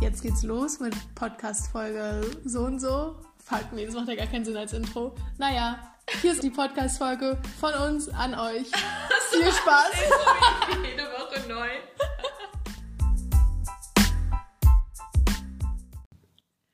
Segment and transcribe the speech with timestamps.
[0.00, 3.16] jetzt geht's los mit Podcast-Folge so und so.
[3.44, 5.14] Fuck, nee, das macht ja gar keinen Sinn als Intro.
[5.36, 5.78] Naja,
[6.22, 8.66] hier ist die Podcast-Folge von uns an euch.
[9.30, 9.92] Viel Spaß.
[10.82, 11.68] Jede Woche neu.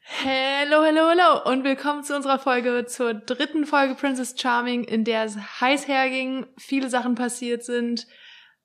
[0.00, 5.24] Hello, hello, hello und willkommen zu unserer Folge, zur dritten Folge Princess Charming, in der
[5.24, 8.06] es heiß herging, viele Sachen passiert sind.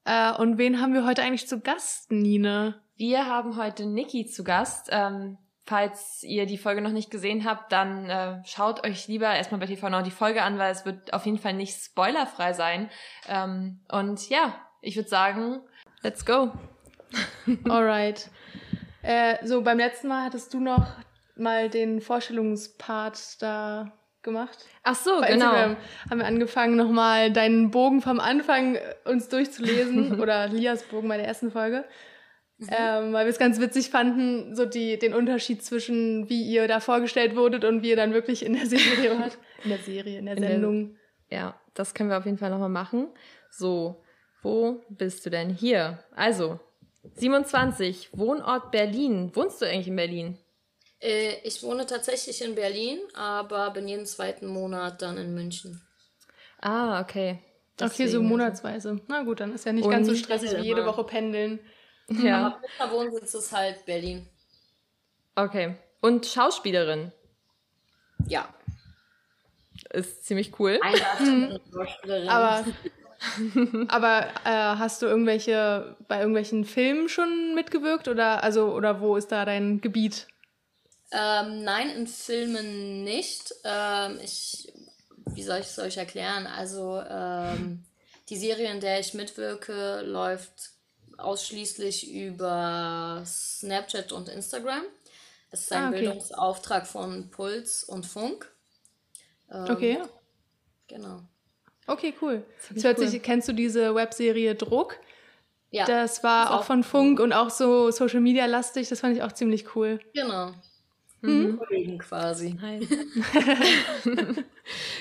[0.06, 2.82] Äh, und wen haben wir heute eigentlich zu Gast, Nine?
[3.02, 4.90] Wir haben heute Niki zu Gast.
[4.92, 9.60] Ähm, falls ihr die Folge noch nicht gesehen habt, dann äh, schaut euch lieber erstmal
[9.60, 12.92] bei TV Now die Folge an, weil es wird auf jeden Fall nicht spoilerfrei sein.
[13.28, 15.62] Ähm, und ja, ich würde sagen,
[16.04, 16.52] let's go.
[17.68, 18.30] Alright.
[19.02, 20.86] Äh, so, beim letzten Mal hattest du noch
[21.36, 23.92] mal den Vorstellungspart da
[24.22, 24.60] gemacht.
[24.84, 25.48] Ach so, Bei genau.
[25.48, 25.78] Instagram
[26.08, 30.20] haben wir angefangen, nochmal deinen Bogen vom Anfang äh, uns durchzulesen.
[30.22, 31.84] oder Lias Bogen bei der ersten Folge.
[32.70, 36.80] Ähm, weil wir es ganz witzig fanden, so die, den Unterschied zwischen wie ihr da
[36.80, 39.38] vorgestellt wurdet und wie ihr dann wirklich in der Serie wart.
[39.64, 40.96] In der Serie, in der In der- Sendung.
[41.30, 43.08] Ja, das können wir auf jeden Fall nochmal machen.
[43.50, 44.04] So,
[44.44, 45.50] wo bist du denn?
[45.50, 46.04] Hier.
[46.16, 46.60] Also,
[47.16, 49.32] 27, Wohnort Berlin.
[49.34, 50.38] Wohnst du eigentlich in Berlin?
[51.00, 55.82] Äh, ich wohne tatsächlich in Berlin, aber bin jeden zweiten Monat dann in München.
[56.60, 57.40] Ah, okay.
[57.82, 58.28] okay, so Deswegen.
[58.28, 59.00] monatsweise.
[59.08, 61.60] Na gut, dann ist ja nicht Und ganz so stressig wie jede Woche pendeln.
[62.20, 64.28] Ja, Aber mein Wohnsitz ist halt Berlin.
[65.36, 65.76] okay.
[66.02, 67.12] Und Schauspielerin.
[68.28, 68.48] Ja.
[69.92, 70.80] Ist ziemlich cool.
[70.82, 72.30] Eine Schauspielerin.
[72.30, 72.66] Aber,
[73.88, 79.32] aber äh, hast du irgendwelche bei irgendwelchen Filmen schon mitgewirkt oder also oder wo ist
[79.32, 80.28] da dein Gebiet?
[81.12, 83.54] Ähm, nein, in Filmen nicht.
[83.64, 84.72] Ähm, ich,
[85.28, 86.48] wie soll ich es euch erklären?
[86.48, 87.84] Also, ähm,
[88.30, 90.72] die Serie, in der ich mitwirke, läuft
[91.22, 94.84] ausschließlich über Snapchat und Instagram.
[95.52, 96.00] Es ist ein Ah, okay.
[96.02, 98.52] Bildungsauftrag von Puls und Funk.
[99.52, 100.02] Ähm, Okay.
[100.88, 101.22] Genau.
[101.88, 102.44] Okay, cool.
[102.74, 103.08] Das hört cool.
[103.08, 104.98] sich, kennst du diese Webserie Druck?
[105.72, 108.90] Ja, Das war auch auch von Funk und auch so Social Media lastig.
[108.90, 110.00] Das fand ich auch ziemlich cool.
[110.14, 110.54] genau.
[111.22, 111.58] Mhm.
[111.58, 112.58] Kollegen quasi.
[112.62, 112.80] Hi.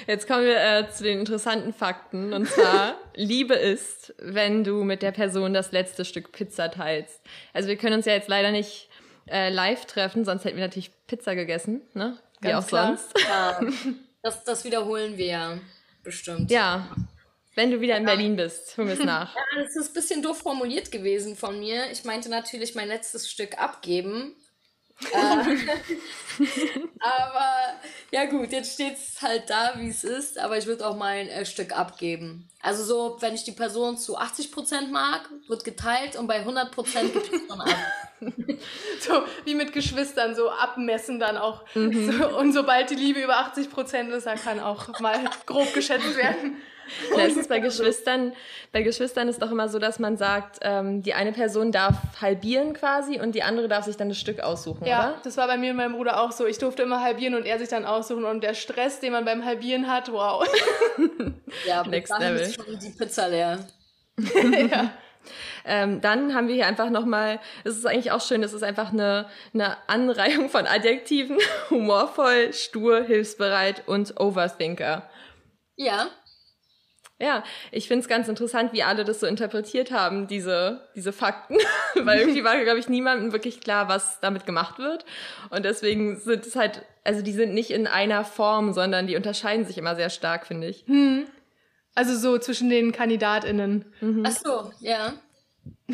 [0.06, 2.32] Jetzt kommen wir äh, zu den interessanten Fakten.
[2.32, 7.20] Und zwar, Liebe ist, wenn du mit der Person das letzte Stück Pizza teilst.
[7.53, 8.88] Also wir können uns ja jetzt leider nicht
[9.28, 12.19] äh, live treffen, sonst hätten wir natürlich Pizza gegessen, ne?
[12.41, 12.97] Wie Ganz auch klar.
[12.97, 13.19] sonst.
[13.28, 13.60] Ja,
[14.22, 15.59] das, das wiederholen wir ja
[16.03, 16.50] bestimmt.
[16.50, 16.88] Ja.
[17.54, 19.34] Wenn du wieder in Berlin bist, hol mir es nach.
[19.34, 21.91] Ja, das ist ein bisschen doof formuliert gewesen von mir.
[21.91, 24.34] Ich meinte natürlich mein letztes Stück abgeben.
[25.12, 25.56] Äh,
[27.00, 27.80] aber
[28.10, 30.38] ja gut, jetzt steht es halt da, wie es ist.
[30.38, 32.48] Aber ich würde auch mein äh, Stück abgeben.
[32.62, 37.32] Also so, wenn ich die Person zu 80% mag, wird geteilt und bei 100% gibt
[37.32, 37.76] es dann ab.
[39.00, 41.64] So wie mit Geschwistern, so abmessen dann auch.
[41.74, 42.12] Mhm.
[42.12, 46.16] So, und sobald die Liebe über 80 Prozent ist, dann kann auch mal grob geschätzt
[46.16, 46.58] werden.
[47.16, 48.32] Ist bei Geschwistern,
[48.72, 52.72] bei Geschwistern ist doch immer so, dass man sagt, ähm, die eine Person darf halbieren
[52.74, 55.20] quasi und die andere darf sich dann das Stück aussuchen, Ja, oder?
[55.22, 56.46] das war bei mir und meinem Bruder auch so.
[56.46, 58.24] Ich durfte immer halbieren und er sich dann aussuchen.
[58.24, 60.46] Und der Stress, den man beim Halbieren hat, wow.
[61.66, 62.40] Ja, Next dahin level.
[62.42, 63.58] ist schon die Pizza leer.
[64.70, 64.90] ja.
[65.64, 68.92] Ähm, dann haben wir hier einfach nochmal, es ist eigentlich auch schön, es ist einfach
[68.92, 71.38] eine, eine Anreihung von Adjektiven.
[71.70, 75.08] Humorvoll, stur, hilfsbereit und Overthinker.
[75.76, 76.08] Ja,
[77.20, 81.58] Ja, ich find's ganz interessant, wie alle das so interpretiert haben, diese, diese Fakten.
[81.94, 85.04] Weil irgendwie war, glaube ich, niemandem wirklich klar, was damit gemacht wird.
[85.50, 89.66] Und deswegen sind es halt, also die sind nicht in einer Form, sondern die unterscheiden
[89.66, 90.84] sich immer sehr stark, finde ich.
[91.94, 93.84] Also so zwischen den KandidatInnen.
[94.25, 95.12] ach so, ja.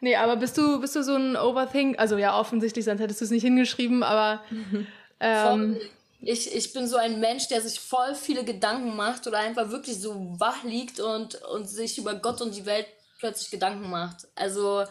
[0.00, 1.98] Nee, aber bist du, bist du so ein Overthink?
[1.98, 4.42] Also ja, offensichtlich, sonst hättest du es nicht hingeschrieben, aber
[5.20, 5.80] ähm, Voll.
[6.24, 10.00] Ich, ich bin so ein Mensch, der sich voll viele Gedanken macht oder einfach wirklich
[10.00, 12.86] so wach liegt und, und sich über Gott und die Welt
[13.18, 14.26] plötzlich Gedanken macht.
[14.34, 14.84] Also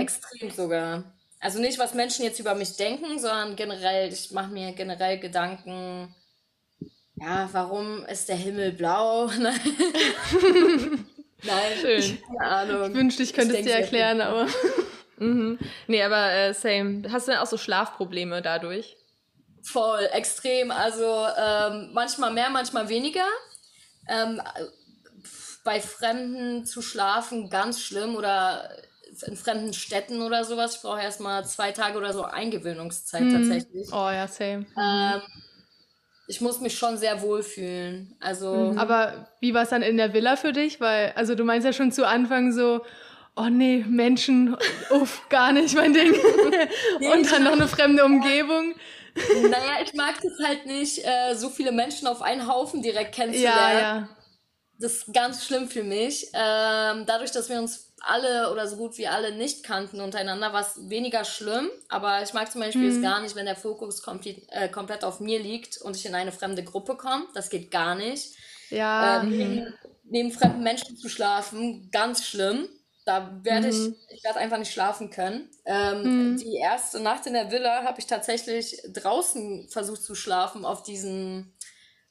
[0.00, 1.04] extrem sogar.
[1.40, 6.14] Also nicht, was Menschen jetzt über mich denken, sondern generell, ich mache mir generell Gedanken,
[7.20, 9.26] ja, warum ist der Himmel blau?
[9.38, 9.60] Nein.
[11.42, 12.18] Nein, Schön.
[12.26, 12.90] keine Ahnung.
[12.90, 14.46] ich wünschte, ich könnte es dir erklären, aber
[15.86, 17.02] Nee, aber äh, same.
[17.10, 18.96] Hast du denn auch so Schlafprobleme dadurch?
[19.62, 20.70] Voll, extrem.
[20.70, 23.26] Also ähm, manchmal mehr, manchmal weniger.
[24.08, 24.40] Ähm,
[25.64, 28.16] bei Fremden zu schlafen, ganz schlimm.
[28.16, 28.70] Oder
[29.26, 30.76] in fremden Städten oder sowas.
[30.76, 33.88] Ich brauche erstmal zwei Tage oder so Eingewöhnungszeit tatsächlich.
[33.92, 34.66] oh ja, same.
[34.80, 35.20] Ähm,
[36.30, 38.16] ich muss mich schon sehr wohlfühlen.
[38.20, 40.80] Also, Aber wie war es dann in der Villa für dich?
[40.80, 42.82] Weil, also du meinst ja schon zu Anfang so,
[43.36, 44.56] oh nee, Menschen,
[44.90, 46.12] uff, gar nicht mein Ding.
[47.12, 48.74] und dann noch eine fremde Umgebung.
[49.14, 53.78] Naja, ich mag es halt nicht, äh, so viele Menschen auf einen Haufen direkt kennenzulernen.
[53.78, 54.08] Ja, ja.
[54.78, 56.26] Das ist ganz schlimm für mich.
[56.32, 60.62] Ähm, dadurch, dass wir uns alle oder so gut wie alle nicht kannten untereinander, war
[60.62, 61.68] es weniger schlimm.
[61.88, 62.96] Aber ich mag zum Beispiel mhm.
[62.96, 66.14] es gar nicht, wenn der Fokus komplett, äh, komplett auf mir liegt und ich in
[66.14, 67.26] eine fremde Gruppe komme.
[67.34, 68.34] Das geht gar nicht.
[68.70, 69.22] Ja.
[69.22, 69.74] Ähm, neben,
[70.04, 72.68] neben fremden Menschen zu schlafen, ganz schlimm.
[73.10, 73.96] Da werde mhm.
[74.08, 75.50] ich, ich werde einfach nicht schlafen können.
[75.64, 76.36] Ähm, mhm.
[76.36, 81.52] Die erste Nacht in der Villa habe ich tatsächlich draußen versucht zu schlafen auf diesen,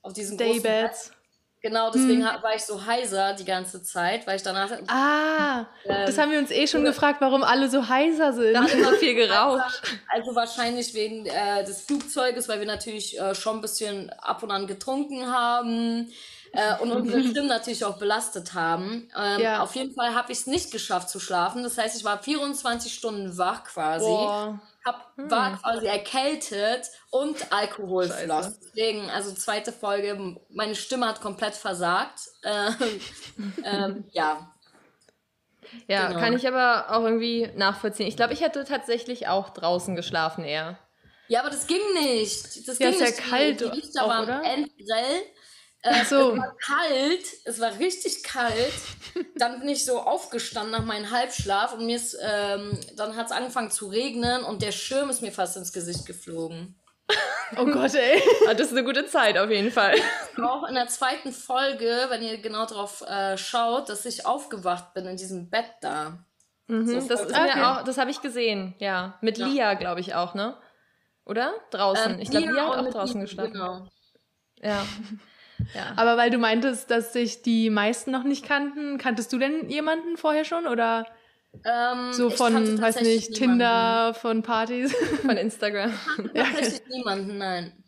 [0.02, 1.14] auf diesen Daybeds.
[1.62, 2.44] Genau, deswegen hm.
[2.44, 4.72] war ich so heiser die ganze Zeit, weil ich danach.
[4.88, 8.54] Ah, ähm, das haben wir uns eh schon gefragt, warum alle so heiser sind.
[8.54, 9.82] Da hat immer viel geraucht.
[10.08, 14.52] Also wahrscheinlich wegen äh, des Flugzeuges, weil wir natürlich äh, schon ein bisschen ab und
[14.52, 16.12] an getrunken haben
[16.54, 19.10] äh, und unsere Stimmen natürlich auch belastet haben.
[19.18, 19.62] Ähm, ja.
[19.62, 21.64] Auf jeden Fall habe ich es nicht geschafft zu schlafen.
[21.64, 24.06] Das heißt, ich war 24 Stunden wach quasi.
[24.06, 24.60] Boah.
[24.86, 25.30] Hab, hm.
[25.30, 28.60] war quasi erkältet und alkoholfloss.
[28.60, 32.22] Deswegen, also zweite Folge, meine Stimme hat komplett versagt.
[32.44, 33.02] Ähm,
[33.66, 34.54] ähm, ja.
[35.88, 36.20] Ja, genau.
[36.20, 38.08] kann ich aber auch irgendwie nachvollziehen.
[38.08, 40.80] Ich glaube, ich hätte tatsächlich auch draußen geschlafen eher.
[41.28, 42.68] Ja, aber das ging nicht.
[42.68, 43.20] Das ja, ging ist nicht.
[43.20, 43.62] ja kalt.
[43.62, 44.42] Die, die Lichter auch, waren oder?
[45.82, 46.34] Äh, so.
[46.34, 48.74] Es war kalt, es war richtig kalt.
[49.36, 53.32] Dann bin ich so aufgestanden nach meinem Halbschlaf und mir ist, ähm, dann hat es
[53.32, 56.76] angefangen zu regnen und der Schirm ist mir fast ins Gesicht geflogen.
[57.58, 58.22] Oh Gott, ey.
[58.48, 59.96] Ah, das ist eine gute Zeit auf jeden Fall.
[60.38, 65.06] Auch in der zweiten Folge, wenn ihr genau drauf äh, schaut, dass ich aufgewacht bin
[65.06, 66.20] in diesem Bett da.
[66.68, 67.56] Mhm, so das ist okay.
[67.56, 69.18] mir auch, das habe ich gesehen, ja.
[69.22, 69.48] Mit ja.
[69.48, 70.56] Lia, glaube ich auch, ne?
[71.26, 71.54] Oder?
[71.72, 72.14] Draußen.
[72.14, 73.54] Ähm, ich glaube, Lia hat auch draußen geschlafen.
[73.54, 73.88] Genau.
[74.62, 74.86] Ja.
[75.74, 75.94] Ja.
[75.96, 80.18] Aber weil du meintest, dass sich die meisten noch nicht kannten, kanntest du denn jemanden
[80.18, 81.06] vorher schon oder
[81.66, 84.96] ähm, so von, weiß nicht, Tinder, von Partys?
[85.22, 85.94] Von Instagram.
[86.34, 87.84] ja, tatsächlich niemanden, nein.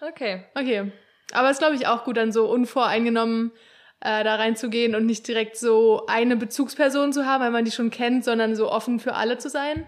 [0.00, 0.44] Okay.
[0.54, 0.92] Okay.
[1.32, 3.52] Aber es ist, glaube ich, auch gut, dann so unvoreingenommen
[4.00, 7.90] äh, da reinzugehen und nicht direkt so eine Bezugsperson zu haben, weil man die schon
[7.90, 9.86] kennt, sondern so offen für alle zu sein.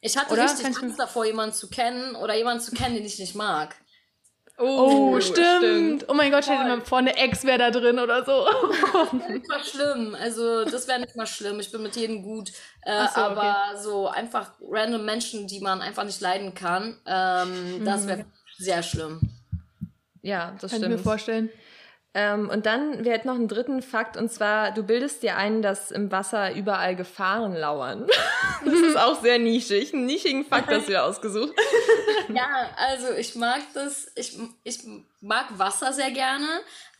[0.00, 0.44] Ich hatte oder?
[0.44, 3.76] richtig Angst davor, jemanden zu kennen oder jemanden zu kennen, den ich nicht mag.
[4.62, 5.58] Oh, oh stimmt.
[5.58, 6.04] stimmt.
[6.08, 8.46] Oh mein Gott, stell dir mal vor, eine Ex wäre da drin oder so.
[8.70, 10.16] das wäre nicht mal schlimm.
[10.20, 11.58] Also, das wäre nicht mal schlimm.
[11.58, 12.50] Ich bin mit jedem gut.
[12.82, 13.82] Äh, so, aber okay.
[13.82, 17.84] so einfach random Menschen, die man einfach nicht leiden kann, ähm, mhm.
[17.84, 18.24] das wäre
[18.58, 19.20] sehr schlimm.
[20.22, 20.82] Ja, das Kann stimmt.
[20.82, 21.50] Kann ich mir vorstellen.
[22.14, 25.62] Ähm, und dann, wir hätten noch einen dritten Fakt, und zwar, du bildest dir ein,
[25.62, 28.06] dass im Wasser überall Gefahren lauern.
[28.64, 31.54] das ist auch sehr nischig, einen nischigen Fakt hast du ja ausgesucht.
[32.28, 34.80] ja, also ich mag das, ich, ich
[35.22, 36.46] mag Wasser sehr gerne,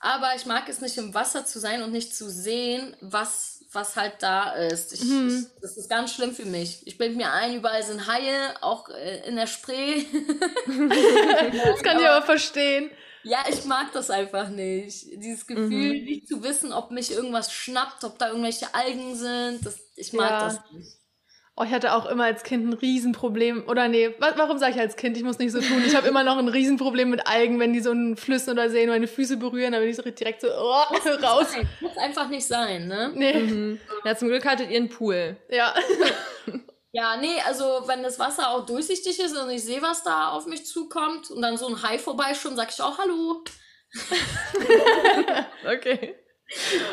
[0.00, 3.96] aber ich mag es nicht im Wasser zu sein und nicht zu sehen, was, was
[3.96, 4.94] halt da ist.
[4.94, 5.28] Ich, mhm.
[5.28, 6.86] ich, das ist ganz schlimm für mich.
[6.86, 10.04] Ich bilde mir ein, überall sind Haie, auch äh, in der Spree.
[10.66, 12.90] das kann ich aber verstehen.
[13.24, 15.06] Ja, ich mag das einfach nicht.
[15.14, 16.04] Dieses Gefühl, mhm.
[16.04, 19.64] nicht zu wissen, ob mich irgendwas schnappt, ob da irgendwelche Algen sind.
[19.64, 20.44] Das, ich mag ja.
[20.44, 21.02] das nicht.
[21.54, 23.64] Oh, ich hatte auch immer als Kind ein Riesenproblem.
[23.68, 25.18] Oder nee, warum sage ich als Kind?
[25.18, 25.82] Ich muss nicht so tun.
[25.86, 28.88] Ich habe immer noch ein Riesenproblem mit Algen, wenn die so in Flüssen oder Seen
[28.88, 31.52] meine Füße berühren, dann bin ich so direkt so oh, muss raus.
[31.52, 31.68] Sein.
[31.82, 33.12] Muss einfach nicht sein, ne?
[33.14, 33.34] Nee.
[33.34, 33.80] Mhm.
[34.04, 35.36] Ja, zum Glück hattet ihr einen Pool.
[35.50, 35.74] Ja.
[36.92, 40.44] Ja, nee, also wenn das Wasser auch durchsichtig ist und ich sehe, was da auf
[40.44, 43.42] mich zukommt und dann so ein Hai vorbeischwimmt, sag ich auch Hallo.
[45.66, 46.16] okay.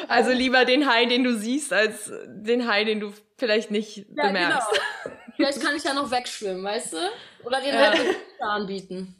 [0.07, 4.27] Also lieber den Hai, den du siehst, als den Hai, den du vielleicht nicht ja,
[4.27, 4.69] bemerkst.
[5.03, 5.15] Genau.
[5.35, 6.97] Vielleicht kann ich ja noch wegschwimmen, weißt du?
[7.43, 7.93] Oder den ja.
[8.39, 9.18] anbieten.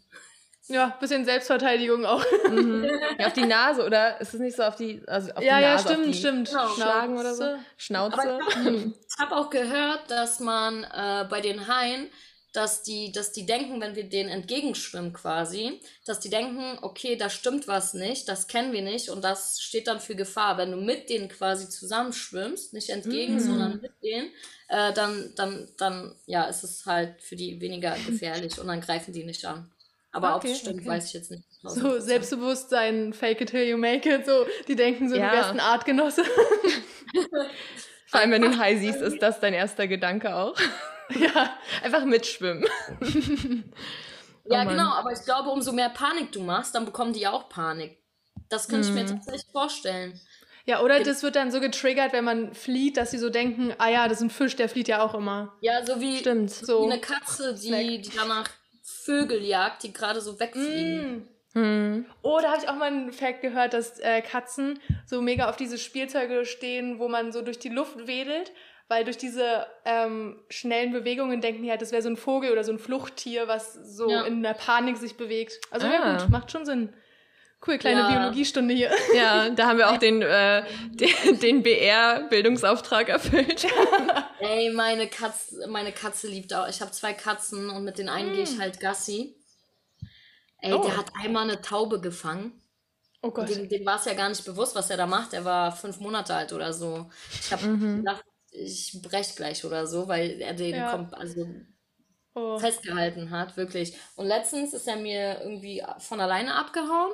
[0.70, 2.24] Ja, bisschen Selbstverteidigung auch.
[2.50, 2.88] Mhm.
[3.18, 4.22] Ja, auf die Nase, oder?
[4.22, 5.90] Ist es nicht so auf die, also auf ja, die Nase?
[5.90, 6.50] Ja, stimmt, stimmt.
[6.50, 6.68] Genau.
[6.70, 7.44] Schlagen oder so?
[7.76, 8.40] Schnauze.
[8.50, 12.08] ich habe hab auch gehört, dass man äh, bei den Haien,
[12.54, 17.30] dass die, dass die denken, wenn wir denen entgegenschwimmen quasi, dass die denken, okay, da
[17.30, 20.58] stimmt was nicht, das kennen wir nicht und das steht dann für Gefahr.
[20.58, 23.40] Wenn du mit denen quasi zusammenschwimmst, nicht entgegen, mhm.
[23.40, 24.30] sondern mit denen,
[24.68, 29.14] äh, dann, dann, dann, ja, ist es halt für die weniger gefährlich und dann greifen
[29.14, 29.72] die nicht an.
[30.12, 30.90] Aber okay, ob es stimmt, okay.
[30.90, 31.44] weiß ich jetzt nicht.
[31.62, 35.30] So Selbstbewusstsein, fake it till you make it, so, die denken so, ja.
[35.30, 36.24] du wärst ein Artgenosse.
[38.08, 40.58] Vor allem, wenn du einen Hai siehst, ist das dein erster Gedanke auch.
[41.10, 42.66] ja, einfach mitschwimmen.
[44.46, 47.50] ja, oh genau, aber ich glaube, umso mehr Panik du machst, dann bekommen die auch
[47.50, 48.00] Panik.
[48.50, 48.98] Das könnte hm.
[48.98, 49.16] ich mir mhm.
[49.18, 50.20] tatsächlich vorstellen.
[50.66, 53.90] Ja, oder das wird dann so getriggert, wenn man flieht, dass sie so denken, ah
[53.90, 55.58] ja, das ist ein Fisch, der flieht ja auch immer.
[55.62, 56.52] Ja, so wie, Stimmt.
[56.52, 58.50] So wie eine Katze, die, die danach
[59.04, 61.18] Vögel jagt, die gerade so wegfliegen.
[61.18, 61.28] Mm.
[61.54, 62.06] Hm.
[62.22, 65.56] Oh, da habe ich auch mal einen Fact gehört, dass äh, Katzen so mega auf
[65.56, 68.52] diese Spielzeuge stehen, wo man so durch die Luft wedelt,
[68.88, 72.64] weil durch diese ähm, schnellen Bewegungen denken die halt, das wäre so ein Vogel oder
[72.64, 74.24] so ein Fluchttier, was so ja.
[74.24, 75.60] in der Panik sich bewegt.
[75.72, 75.92] Also ah.
[75.92, 76.94] ja gut, macht schon Sinn.
[77.66, 78.10] Cool, kleine ja.
[78.10, 78.92] Biologiestunde hier.
[79.16, 83.68] Ja, da haben wir auch den, äh, den, den BR-Bildungsauftrag erfüllt.
[84.40, 86.68] Ey, meine Katze, meine Katze liebt auch.
[86.70, 88.34] Ich habe zwei Katzen und mit den einen mm.
[88.34, 88.62] gehe ich hm.
[88.62, 89.36] halt Gassi.
[90.62, 90.84] Ey, oh.
[90.84, 92.62] der hat einmal eine Taube gefangen.
[93.22, 93.50] Oh Gott.
[93.50, 95.34] Dem, dem war es ja gar nicht bewusst, was er da macht.
[95.34, 97.10] Er war fünf Monate alt oder so.
[97.42, 97.98] Ich habe mhm.
[97.98, 100.92] gedacht, ich brech gleich oder so, weil er den ja.
[100.92, 101.46] kommt, also
[102.36, 102.58] oh.
[102.58, 103.98] festgehalten hat, wirklich.
[104.16, 107.12] Und letztens ist er mir irgendwie von alleine abgehauen.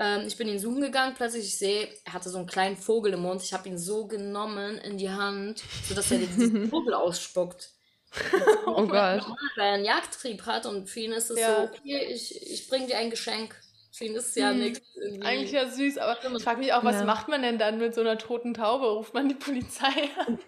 [0.00, 3.12] Ähm, ich bin ihn suchen gegangen, plötzlich ich sehe, er hatte so einen kleinen Vogel
[3.12, 3.42] im Mund.
[3.42, 7.70] Ich habe ihn so genommen in die Hand, sodass er diesen Vogel ausspuckt.
[8.66, 9.24] oh Gott.
[9.56, 11.54] Weil er einen Jagdtrieb hat und für ihn ist es ja.
[11.54, 13.54] so, okay, ich, ich bringe dir ein Geschenk.
[13.92, 14.58] Für ihn ist es ja hm.
[14.60, 14.80] nichts.
[15.20, 17.04] Eigentlich ja süß, aber ich frage mich auch, was ja.
[17.04, 18.86] macht man denn dann mit so einer toten Taube?
[18.86, 20.38] Ruft man die Polizei an?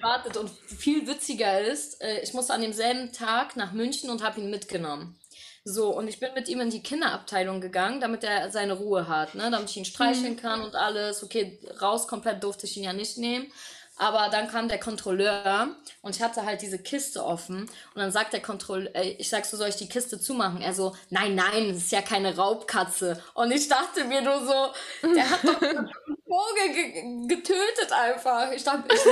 [0.00, 4.40] wartet und viel witziger ist, äh, ich musste an demselben Tag nach München und habe
[4.40, 5.18] ihn mitgenommen.
[5.64, 9.36] So, und ich bin mit ihm in die Kinderabteilung gegangen, damit er seine Ruhe hat,
[9.36, 9.48] ne?
[9.50, 10.38] damit ich ihn streicheln mhm.
[10.38, 11.22] kann und alles.
[11.22, 13.46] Okay, raus komplett durfte ich ihn ja nicht nehmen.
[13.96, 17.62] Aber dann kam der Kontrolleur und ich hatte halt diese Kiste offen.
[17.62, 20.62] Und dann sagt der Kontrolleur, ich sag so, soll ich die Kiste zumachen?
[20.62, 23.22] Er so, nein, nein, das ist ja keine Raubkatze.
[23.34, 25.90] Und ich dachte mir nur so, der hat doch einen
[26.24, 28.50] Vogel ge getötet einfach.
[28.52, 29.10] Ich dachte, ich so,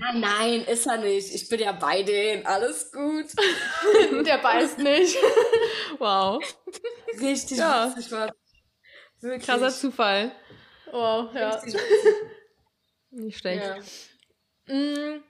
[0.00, 1.32] nein, nein, ist er nicht.
[1.32, 3.26] Ich bin ja bei denen, alles gut.
[4.26, 5.16] der beißt nicht.
[5.98, 6.42] Wow.
[7.20, 7.90] Richtig ja.
[7.90, 8.34] witzig war.
[9.20, 9.46] Wirklich.
[9.46, 10.32] Krasser Zufall.
[10.90, 11.62] Wow, ja.
[13.10, 13.64] Nicht schlecht.
[13.64, 13.76] Ja.
[14.66, 15.20] Mm,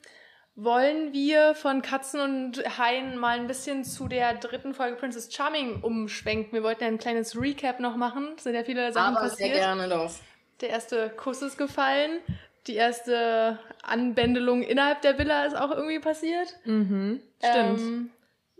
[0.54, 5.82] wollen wir von Katzen und Haien mal ein bisschen zu der dritten Folge Princess Charming
[5.82, 6.52] umschwenken?
[6.52, 8.28] Wir wollten ja ein kleines Recap noch machen.
[8.36, 9.54] Es sind ja viele Sachen Aber passiert.
[9.54, 10.10] Sehr gerne doch.
[10.62, 12.20] Der erste Kuss ist gefallen.
[12.66, 16.56] Die erste Anbändelung innerhalb der Villa ist auch irgendwie passiert.
[16.64, 17.80] Mhm, stimmt.
[17.80, 18.10] Ähm,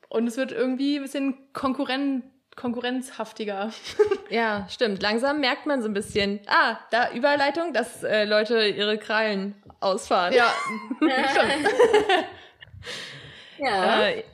[0.08, 2.24] und es wird irgendwie ein bisschen konkurrent
[2.56, 3.70] konkurrenzhaftiger.
[4.30, 5.02] ja, stimmt.
[5.02, 10.32] Langsam merkt man so ein bisschen, ah, da Überleitung, dass äh, Leute ihre Krallen ausfahren.
[10.32, 10.52] Ja,
[11.30, 11.68] stimmt.
[13.58, 14.08] ja.
[14.08, 14.24] Äh,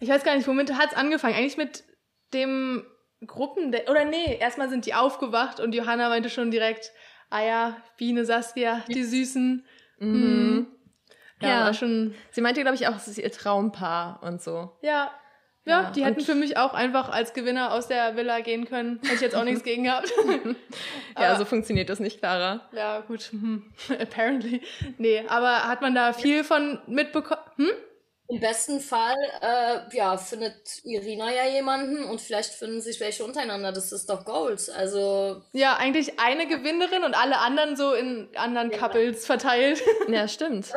[0.00, 1.34] ich weiß gar nicht, womit hat es angefangen?
[1.34, 1.84] Eigentlich mit
[2.32, 2.86] dem
[3.26, 6.90] Gruppen, oder nee, erstmal sind die aufgewacht und Johanna meinte schon direkt,
[7.28, 9.66] ah ja, Biene, Saskia, die Süßen.
[9.98, 10.08] Mhm.
[10.08, 10.66] mhm.
[11.42, 12.14] Ja, ja, war schon.
[12.32, 14.76] Sie meinte, glaube ich, auch, es ist ihr Traumpaar und so.
[14.82, 15.10] Ja,
[15.70, 19.00] ja, ja, die hätten für mich auch einfach als Gewinner aus der Villa gehen können.
[19.02, 20.12] Hätte ich jetzt auch nichts gegen gehabt.
[21.18, 22.68] ja, so funktioniert das nicht, Clara.
[22.72, 23.30] Ja, gut.
[23.32, 23.72] Hm.
[24.00, 24.60] Apparently.
[24.98, 27.42] Nee, aber hat man da viel von mitbekommen?
[27.56, 27.70] Hm?
[28.28, 33.72] Im besten Fall, äh, ja, findet Irina ja jemanden und vielleicht finden sich welche untereinander.
[33.72, 34.70] Das ist doch Goals.
[34.70, 35.42] Also.
[35.52, 38.78] Ja, eigentlich eine Gewinnerin und alle anderen so in anderen ja.
[38.78, 39.82] Couples verteilt.
[40.06, 40.72] Ja, stimmt.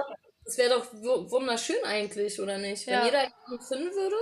[0.46, 2.88] Das wäre doch wunderschön eigentlich, oder nicht?
[2.88, 3.06] Wenn ja.
[3.06, 4.16] jeder jemanden finden würde.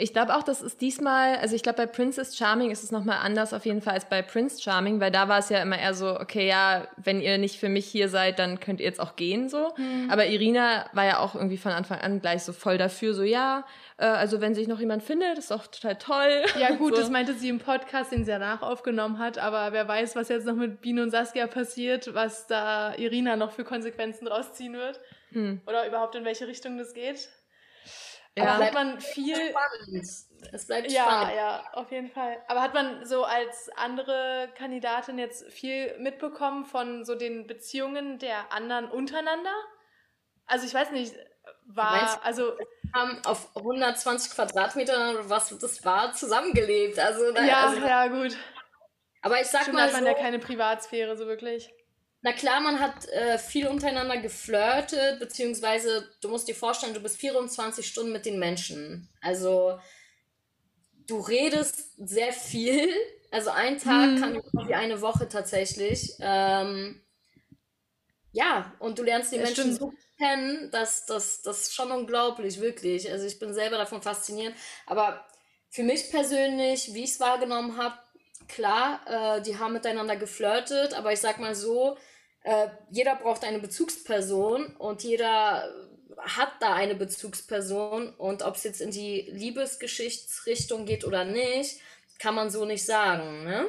[0.00, 3.18] Ich glaube auch, das ist diesmal, also ich glaube, bei Princess Charming ist es nochmal
[3.22, 5.92] anders auf jeden Fall als bei Prince Charming, weil da war es ja immer eher
[5.92, 9.14] so, okay, ja, wenn ihr nicht für mich hier seid, dann könnt ihr jetzt auch
[9.16, 9.74] gehen, so.
[9.76, 10.10] Mhm.
[10.10, 13.66] Aber Irina war ja auch irgendwie von Anfang an gleich so voll dafür, so, ja,
[13.98, 16.44] äh, also wenn sich noch jemand findet, ist doch total toll.
[16.58, 17.00] Ja gut, so.
[17.02, 20.46] das meinte sie im Podcast, den sie danach aufgenommen hat, aber wer weiß, was jetzt
[20.46, 24.98] noch mit Biene und Saskia passiert, was da Irina noch für Konsequenzen rausziehen wird.
[25.32, 25.60] Mhm.
[25.66, 27.28] Oder überhaupt in welche Richtung das geht.
[28.38, 28.58] Ja.
[28.58, 29.34] Hat man viel.
[29.34, 30.04] Spannend.
[30.52, 31.34] Es bleibt ja, spannend.
[31.36, 32.38] Ja, auf jeden Fall.
[32.48, 38.52] Aber hat man so als andere Kandidatin jetzt viel mitbekommen von so den Beziehungen der
[38.52, 39.54] anderen untereinander?
[40.46, 41.14] Also ich weiß nicht,
[41.66, 42.56] war, weißt, also.
[42.94, 46.98] haben auf 120 Quadratmetern, was das war, zusammengelebt.
[46.98, 48.36] Also, ja, also, ja, gut.
[49.22, 49.86] Aber ich sag Stimmt, mal.
[49.86, 51.72] hat man so, ja keine Privatsphäre so wirklich.
[52.22, 57.16] Na klar, man hat äh, viel untereinander geflirtet, beziehungsweise du musst dir vorstellen, du bist
[57.16, 59.08] 24 Stunden mit den Menschen.
[59.22, 59.78] Also
[61.06, 62.90] du redest sehr viel.
[63.30, 64.20] Also ein Tag hm.
[64.20, 66.14] kann wie eine Woche tatsächlich.
[66.20, 67.00] Ähm,
[68.32, 69.78] ja, und du lernst die ja, Menschen stimmt.
[69.78, 73.10] so kennen, dass das, das ist schon unglaublich, wirklich.
[73.10, 74.54] Also ich bin selber davon fasziniert.
[74.86, 75.24] Aber
[75.70, 77.96] für mich persönlich, wie ich es wahrgenommen habe,
[78.46, 81.96] klar, äh, die haben miteinander geflirtet, aber ich sag mal so,
[82.42, 85.72] äh, jeder braucht eine Bezugsperson und jeder
[86.18, 91.80] hat da eine Bezugsperson und ob es jetzt in die Liebesgeschichtsrichtung geht oder nicht,
[92.18, 93.68] kann man so nicht sagen, ne?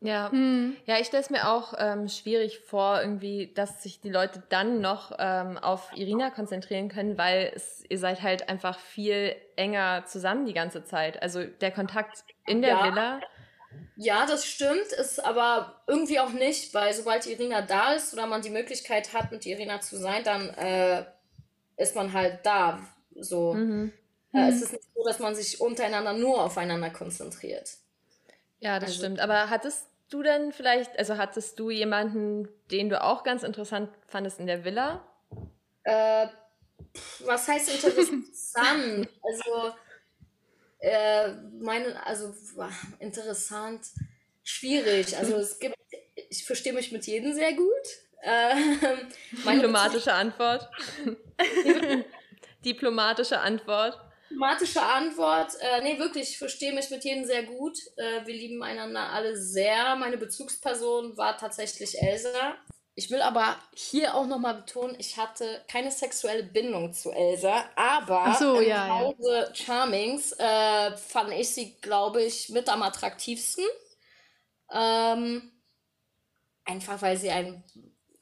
[0.00, 0.76] Ja, hm.
[0.84, 4.80] ja, ich stelle es mir auch ähm, schwierig vor, irgendwie, dass sich die Leute dann
[4.80, 10.44] noch ähm, auf Irina konzentrieren können, weil es, ihr seid halt einfach viel enger zusammen
[10.44, 11.22] die ganze Zeit.
[11.22, 12.84] Also der Kontakt in der ja.
[12.84, 13.20] Villa.
[13.96, 18.42] Ja, das stimmt, ist aber irgendwie auch nicht, weil sobald Irina da ist oder man
[18.42, 21.04] die Möglichkeit hat, mit Irina zu sein, dann äh,
[21.76, 22.80] ist man halt da.
[23.14, 23.54] So.
[23.54, 23.92] Mhm.
[24.32, 27.70] Äh, es ist nicht so, dass man sich untereinander nur aufeinander konzentriert.
[28.60, 29.20] Ja, das also, stimmt.
[29.20, 34.40] Aber hattest du denn vielleicht, also hattest du jemanden, den du auch ganz interessant fandest
[34.40, 35.02] in der Villa?
[35.84, 36.28] Äh,
[37.24, 39.08] was heißt interessant?
[39.22, 39.74] also,
[40.86, 42.32] äh, meine, also
[43.00, 43.86] interessant,
[44.44, 45.16] schwierig.
[45.16, 45.74] Also es gibt,
[46.30, 47.66] ich verstehe mich mit jedem sehr gut.
[48.22, 48.56] Äh,
[49.46, 50.68] Diplomatische Antwort.
[52.64, 54.00] Diplomatische Antwort.
[54.30, 55.52] Diplomatische Antwort.
[55.60, 57.78] Äh, nee, wirklich, ich verstehe mich mit jedem sehr gut.
[57.96, 59.94] Äh, wir lieben einander alle sehr.
[59.94, 62.56] Meine Bezugsperson war tatsächlich Elsa.
[62.98, 68.34] Ich will aber hier auch nochmal betonen, ich hatte keine sexuelle Bindung zu Elsa, aber
[68.38, 69.54] so, im ja, Hause ja.
[69.54, 73.66] Charmings äh, fand ich sie, glaube ich, mit am attraktivsten.
[74.72, 75.52] Ähm,
[76.64, 77.62] einfach weil sie ein,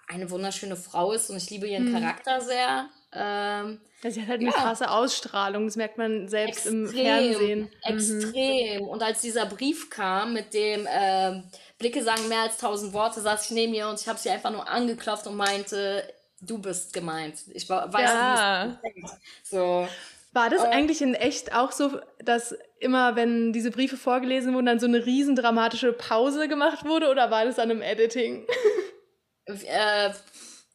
[0.09, 1.93] eine wunderschöne Frau ist und ich liebe ihren hm.
[1.95, 2.91] Charakter sehr.
[3.15, 4.57] Ähm, sie hat halt eine ja.
[4.57, 7.61] krasse Ausstrahlung, das merkt man selbst extrem, im Fernsehen.
[7.61, 7.97] Mhm.
[7.97, 8.83] Extrem.
[8.83, 8.89] Mhm.
[8.89, 11.43] Und als dieser Brief kam mit dem äh,
[11.79, 14.51] Blicke sagen mehr als tausend Worte, saß ich neben ihr und ich habe sie einfach
[14.51, 16.03] nur angeklopft und meinte,
[16.41, 17.37] du bist gemeint.
[17.53, 18.79] Ich weiß, ja.
[19.03, 19.89] es so.
[20.33, 24.67] War das äh, eigentlich in echt auch so, dass immer, wenn diese Briefe vorgelesen wurden,
[24.67, 28.45] dann so eine riesen dramatische Pause gemacht wurde oder war das dann im Editing?
[29.47, 30.11] äh,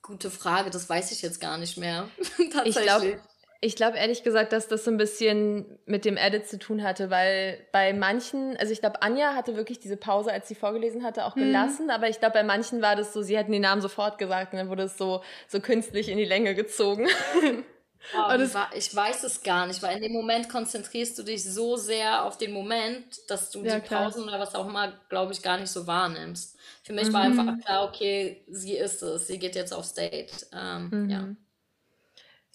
[0.09, 2.09] Gute Frage, das weiß ich jetzt gar nicht mehr.
[2.65, 3.19] ich glaube
[3.61, 7.11] ich glaube ehrlich gesagt, dass das so ein bisschen mit dem Edit zu tun hatte,
[7.11, 11.25] weil bei manchen, also ich glaube, Anja hatte wirklich diese Pause, als sie vorgelesen hatte,
[11.25, 11.41] auch mhm.
[11.41, 11.91] gelassen, mhm.
[11.91, 14.57] aber ich glaube, bei manchen war das so, sie hätten den Namen sofort gesagt und
[14.57, 17.07] dann wurde es so, so künstlich in die Länge gezogen.
[18.15, 18.33] Oh,
[18.75, 22.37] ich weiß es gar nicht, weil in dem Moment konzentrierst du dich so sehr auf
[22.37, 25.69] den Moment, dass du ja, die Pausen oder was auch immer, glaube ich, gar nicht
[25.69, 26.57] so wahrnimmst.
[26.83, 27.13] Für mich mhm.
[27.13, 30.47] war einfach klar, okay, sie ist es, sie geht jetzt aufs Date.
[30.53, 31.09] Ähm, mhm.
[31.09, 31.27] Ja.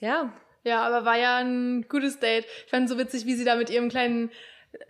[0.01, 0.33] Ja.
[0.65, 2.47] Ja, aber war ja ein gutes Date.
[2.65, 4.31] Ich fand es so witzig, wie sie da mit ihrem kleinen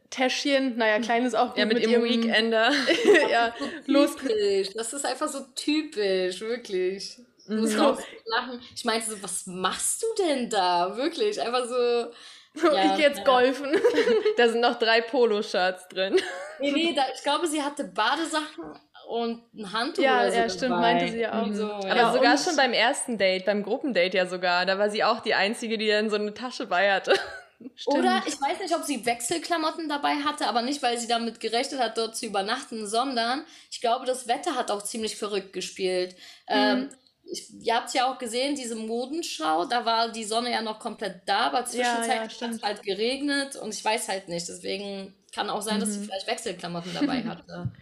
[0.08, 1.58] Täschchen, naja, klein ist auch gut.
[1.58, 2.70] Ja, mit, mit ihrem Weekender.
[3.30, 3.52] ja,
[3.86, 4.16] los.
[4.74, 7.18] Das ist einfach so typisch, wirklich.
[7.46, 8.60] Du musst auch lachen.
[8.74, 10.96] Ich meinte so, was machst du denn da?
[10.96, 12.10] Wirklich, einfach so.
[12.62, 13.24] Ja, ich gehe jetzt ja.
[13.24, 13.76] golfen.
[14.36, 16.16] da sind noch drei Poloshirts drin.
[16.60, 18.64] Nee, nee, da, ich glaube, sie hatte Badesachen
[19.08, 20.80] und ein Handtuch ja, oder so Ja, stimmt, dabei.
[20.80, 21.52] meinte sie ja auch.
[21.52, 22.12] So, Aber ja.
[22.12, 25.78] sogar schon beim ersten Date, beim Gruppendate ja sogar, da war sie auch die Einzige,
[25.78, 27.14] die dann so eine Tasche bei hatte.
[27.76, 27.98] Stimmt.
[27.98, 31.80] Oder ich weiß nicht, ob sie Wechselklamotten dabei hatte, aber nicht, weil sie damit gerechnet
[31.80, 36.14] hat, dort zu übernachten, sondern ich glaube, das Wetter hat auch ziemlich verrückt gespielt.
[36.48, 36.54] Mhm.
[36.54, 36.88] Ähm,
[37.26, 41.22] ich, ihr habt ja auch gesehen, diese Modenschau, da war die Sonne ja noch komplett
[41.26, 44.48] da, aber zwischenzeitlich ja, ja, hat es halt geregnet und ich weiß halt nicht.
[44.48, 45.80] Deswegen kann auch sein, mhm.
[45.80, 46.04] dass sie mhm.
[46.04, 47.72] vielleicht Wechselklamotten dabei hatte.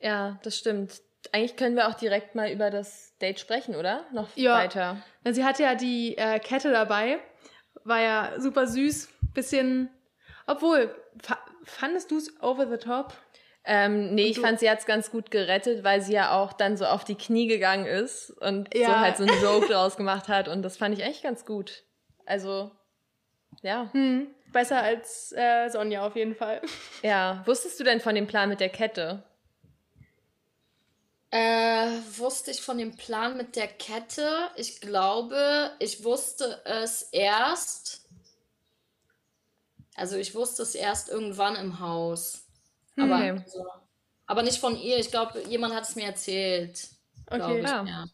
[0.00, 1.00] Ja, das stimmt.
[1.30, 4.04] Eigentlich können wir auch direkt mal über das Date sprechen, oder?
[4.12, 4.54] Noch ja.
[4.54, 5.02] weiter.
[5.24, 7.20] Sie hatte ja die äh, Kette dabei.
[7.84, 9.08] War ja super süß.
[9.32, 9.88] Bisschen.
[10.46, 10.94] Obwohl,
[11.64, 13.14] fandest du es over the top?
[13.64, 16.84] Ähm, nee, ich fand, sie hat's ganz gut gerettet, weil sie ja auch dann so
[16.84, 18.88] auf die Knie gegangen ist und ja.
[18.88, 20.48] so halt so einen Joke draus gemacht hat.
[20.48, 21.84] Und das fand ich echt ganz gut.
[22.26, 22.72] Also,
[23.62, 23.88] ja.
[23.92, 24.26] Hm.
[24.52, 26.60] Besser als äh, Sonja auf jeden Fall.
[27.02, 27.42] Ja.
[27.46, 29.22] Wusstest du denn von dem Plan mit der Kette?
[31.30, 34.50] Äh, wusste ich von dem Plan mit der Kette?
[34.56, 38.04] Ich glaube, ich wusste es erst.
[39.94, 42.41] Also ich wusste es erst irgendwann im Haus.
[42.96, 43.30] Aber, okay.
[43.30, 43.64] also,
[44.26, 44.98] aber nicht von ihr.
[44.98, 46.88] Ich glaube, jemand hat es mir erzählt.
[47.26, 47.84] Okay, ich, ja.
[47.84, 48.04] ja.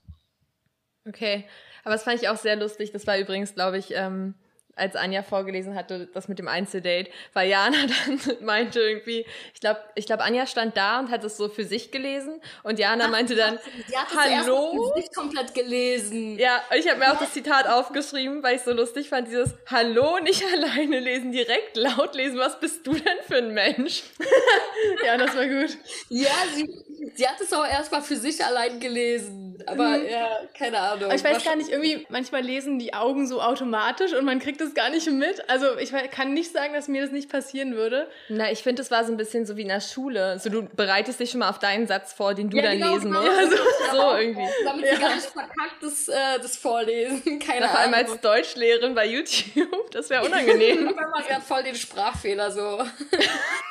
[1.07, 1.45] Okay.
[1.85, 2.93] Aber das fand ich auch sehr lustig.
[2.93, 4.35] Das war übrigens, glaube ich, ähm,
[4.79, 9.81] als Anja vorgelesen hatte, das mit dem Einzeldate, weil Jana dann meinte irgendwie, ich glaube,
[9.95, 13.35] ich glaube, Anja stand da und hat es so für sich gelesen und Jana meinte
[13.35, 14.93] dann, sie hat Hallo?
[14.97, 16.39] Nicht komplett gelesen.
[16.39, 20.19] Ja, ich habe mir auch das Zitat aufgeschrieben, weil ich so lustig fand, dieses Hallo,
[20.21, 24.03] nicht alleine lesen, direkt laut lesen, was bist du denn für ein Mensch?
[25.05, 25.77] ja, das war gut.
[26.09, 26.67] Ja, sie,
[27.15, 30.09] sie hat es auch erstmal für sich allein gelesen, aber mhm.
[30.09, 31.05] ja, keine Ahnung.
[31.05, 34.61] Aber ich weiß gar nicht, irgendwie, manchmal lesen die Augen so automatisch und man kriegt
[34.61, 35.49] es gar nicht mit.
[35.49, 38.09] Also ich kann nicht sagen, dass mir das nicht passieren würde.
[38.29, 40.39] Na, ich finde, es war so ein bisschen so wie in der Schule.
[40.39, 42.95] So, du bereitest dich schon mal auf deinen Satz vor, den du ja, dann genau,
[42.95, 43.23] lesen genau.
[43.23, 43.41] musst.
[43.41, 43.49] Ja,
[43.91, 44.49] so, so irgendwie.
[44.65, 44.95] Damit ja.
[44.95, 47.39] sie gar nicht verkackt das, äh, das Vorlesen.
[47.39, 49.91] Keine Na, vor allem als Deutschlehrerin bei YouTube.
[49.91, 50.87] Das wäre unangenehm.
[50.87, 52.79] Wenn man gerade voll den Sprachfehler so.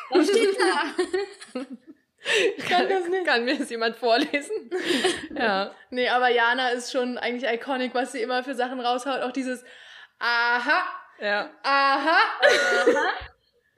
[0.09, 1.61] Was steht da?
[2.57, 3.25] Ich kann das nicht.
[3.25, 4.69] Kann mir das jemand vorlesen?
[5.35, 5.71] ja.
[5.89, 9.21] Nee, aber Jana ist schon eigentlich iconic, was sie immer für Sachen raushaut.
[9.21, 9.63] Auch dieses
[10.19, 10.83] Aha.
[11.19, 11.49] Ja.
[11.63, 12.17] Aha.
[12.41, 13.09] Aha.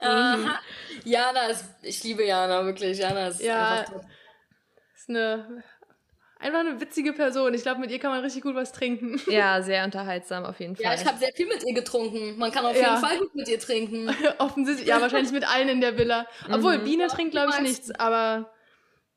[0.00, 0.60] Aha.
[1.04, 2.98] Jana ist, ich liebe Jana, wirklich.
[2.98, 4.04] Jana ist ja, einfach top.
[4.94, 5.62] Ist eine
[6.40, 7.54] einfach eine witzige Person.
[7.54, 9.20] Ich glaube, mit ihr kann man richtig gut was trinken.
[9.30, 10.84] Ja, sehr unterhaltsam auf jeden Fall.
[10.84, 12.36] Ja, ich habe sehr viel mit ihr getrunken.
[12.38, 12.94] Man kann auf ja.
[12.94, 14.14] jeden Fall gut mit ihr trinken.
[14.38, 16.26] Offensichtlich, ja, wahrscheinlich mit allen in der Villa.
[16.50, 16.84] Obwohl, mhm.
[16.84, 18.50] Biene trinkt, glaube ich, nichts, aber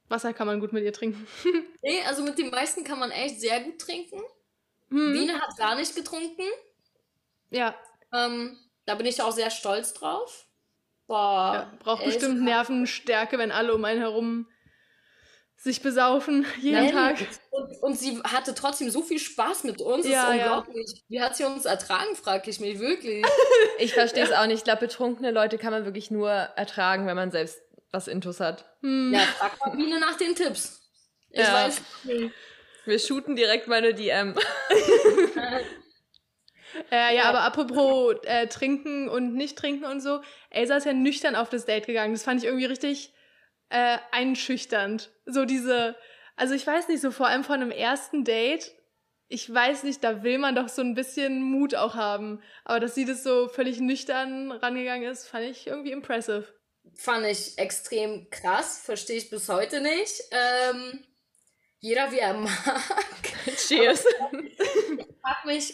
[0.10, 1.26] Wasser kann man gut mit ihr trinken.
[1.82, 4.22] nee, also mit den meisten kann man echt sehr gut trinken.
[4.90, 5.14] Hm.
[5.14, 6.44] Biene hat gar nicht getrunken.
[7.50, 7.76] Ja.
[8.14, 10.48] Ähm, da bin ich auch sehr stolz drauf.
[11.08, 11.54] Boah.
[11.54, 14.48] Ja, braucht bestimmt Nervenstärke, wenn alle um einen herum
[15.64, 16.92] sich besaufen jeden Nein.
[16.92, 17.28] Tag.
[17.50, 20.06] Und, und, sie hatte trotzdem so viel Spaß mit uns.
[20.06, 20.92] Ja, das ist unglaublich.
[20.92, 21.02] Ja.
[21.08, 23.26] Wie hat sie uns ertragen, frage ich mich wirklich.
[23.80, 24.58] ich verstehe es auch nicht.
[24.58, 28.66] Ich glaube, betrunkene Leute kann man wirklich nur ertragen, wenn man selbst was Intus hat.
[28.82, 29.14] Hm.
[29.14, 30.82] Ja, frag mal Biene nach den Tipps.
[31.30, 31.54] Ich ja.
[31.54, 32.34] weiß nicht.
[32.86, 34.36] Wir shooten direkt meine DM.
[36.92, 41.36] Äh, ja, aber apropos äh, trinken und nicht trinken und so, Elsa ist ja nüchtern
[41.36, 42.14] auf das Date gegangen.
[42.14, 43.14] Das fand ich irgendwie richtig
[43.74, 45.12] äh, einschüchternd.
[45.26, 45.96] So diese,
[46.36, 48.72] also ich weiß nicht, so vor allem von einem ersten Date,
[49.28, 52.40] ich weiß nicht, da will man doch so ein bisschen Mut auch haben.
[52.66, 56.46] Aber dass sie das so völlig nüchtern rangegangen ist, fand ich irgendwie impressive.
[56.94, 60.22] Fand ich extrem krass, verstehe ich bis heute nicht.
[60.30, 61.04] Ähm,
[61.80, 62.54] jeder wie er mag.
[63.58, 64.06] Cheers.
[64.06, 65.74] ich frag mich,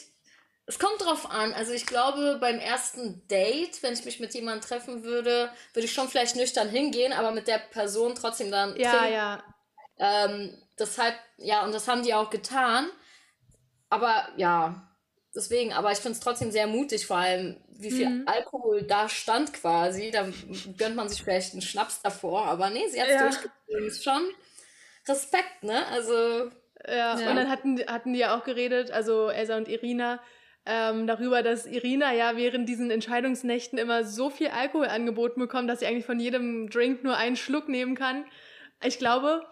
[0.69, 1.51] es kommt drauf an.
[1.53, 5.91] Also ich glaube, beim ersten Date, wenn ich mich mit jemandem treffen würde, würde ich
[5.91, 8.77] schon vielleicht nüchtern hingehen, aber mit der Person trotzdem dann.
[8.77, 9.13] Ja, trinken.
[9.13, 9.43] ja.
[9.97, 12.88] Ähm, deshalb, ja, und das haben die auch getan.
[13.89, 14.88] Aber ja,
[15.34, 18.27] deswegen, aber ich finde es trotzdem sehr mutig, vor allem, wie viel mhm.
[18.27, 20.12] Alkohol da stand quasi.
[20.12, 20.27] Da
[20.77, 23.21] gönnt man sich vielleicht einen Schnaps davor, aber nee, sie hat es ja.
[23.21, 23.88] durchgezogen.
[23.88, 24.21] Ist schon
[25.08, 25.88] Respekt, ne?
[25.88, 26.51] Also.
[26.88, 30.21] Ja, ja, und dann hatten, hatten die ja auch geredet, also Elsa und Irina,
[30.65, 35.80] ähm, darüber, dass Irina ja während diesen Entscheidungsnächten immer so viel Alkohol angeboten bekommt, dass
[35.80, 38.26] sie eigentlich von jedem Drink nur einen Schluck nehmen kann.
[38.84, 39.45] Ich glaube,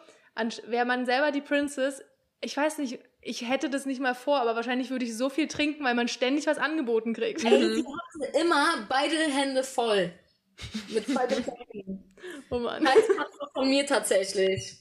[0.68, 2.02] wäre man selber die Princess,
[2.42, 5.48] ich weiß nicht, ich hätte das nicht mal vor, aber wahrscheinlich würde ich so viel
[5.48, 7.44] trinken, weil man ständig was angeboten kriegt.
[7.44, 10.14] Ey, sie hatte immer beide Hände voll.
[10.90, 12.16] Mit zwei Getränken.
[12.50, 12.84] Oh Mann.
[12.84, 12.96] Das
[13.54, 14.78] von mir tatsächlich.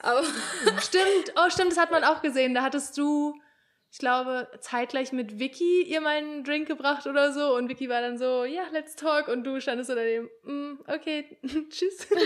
[0.00, 0.22] Aber
[0.80, 2.54] stimmt, oh stimmt, das hat man auch gesehen.
[2.54, 3.34] Da hattest du
[3.92, 7.54] ich glaube, zeitgleich mit Vicky ihr meinen Drink gebracht oder so.
[7.54, 9.28] Und Vicky war dann so, ja, let's talk.
[9.28, 11.38] Und du standest so daneben, mm, okay,
[11.70, 12.08] tschüss.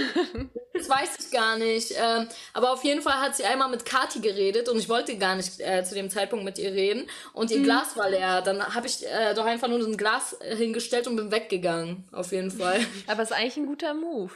[0.72, 1.94] Das weiß ich gar nicht.
[1.96, 5.34] Ähm, aber auf jeden Fall hat sie einmal mit Kati geredet und ich wollte gar
[5.34, 7.08] nicht äh, zu dem Zeitpunkt mit ihr reden.
[7.32, 7.64] Und ihr mhm.
[7.64, 8.42] Glas war leer.
[8.42, 12.06] Dann habe ich äh, doch einfach nur ein Glas hingestellt und bin weggegangen.
[12.12, 12.78] Auf jeden Fall.
[13.06, 14.34] Aber es ist eigentlich ein guter Move.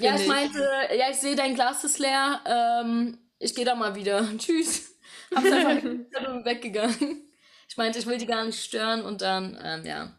[0.00, 0.68] Ja, ich, ich meinte,
[0.98, 2.40] ja, ich sehe, dein Glas ist leer.
[2.44, 4.26] Ähm, ich gehe da mal wieder.
[4.38, 4.89] Tschüss.
[5.34, 5.82] Hab's einfach
[6.44, 7.22] weggegangen.
[7.68, 10.12] Ich meinte, ich will die gar nicht stören und dann, ähm, ja.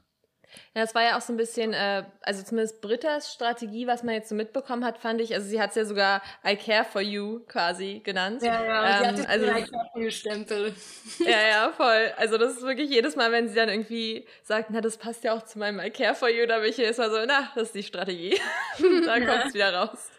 [0.73, 4.15] Ja, das war ja auch so ein bisschen, äh, also zumindest Britta's Strategie, was man
[4.15, 7.01] jetzt so mitbekommen hat, fand ich, also sie hat es ja sogar I care for
[7.01, 8.41] you quasi genannt.
[8.41, 10.73] Ja, ja, ähm, sie hat also, I care for you Stempel.
[11.19, 12.11] Ja, ja, voll.
[12.17, 15.33] Also das ist wirklich jedes Mal, wenn sie dann irgendwie sagt, na, das passt ja
[15.33, 17.67] auch zu meinem I care for you, da bin ich jedes Mal so, na, das
[17.67, 18.39] ist die Strategie.
[19.05, 20.09] da kommt es wieder raus.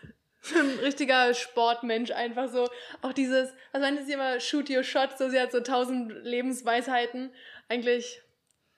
[0.42, 2.68] So ein richtiger Sportmensch einfach so.
[3.00, 7.32] Auch dieses, was meinte sie immer, shoot your shot, so sie hat so tausend Lebensweisheiten.
[7.68, 8.20] Eigentlich,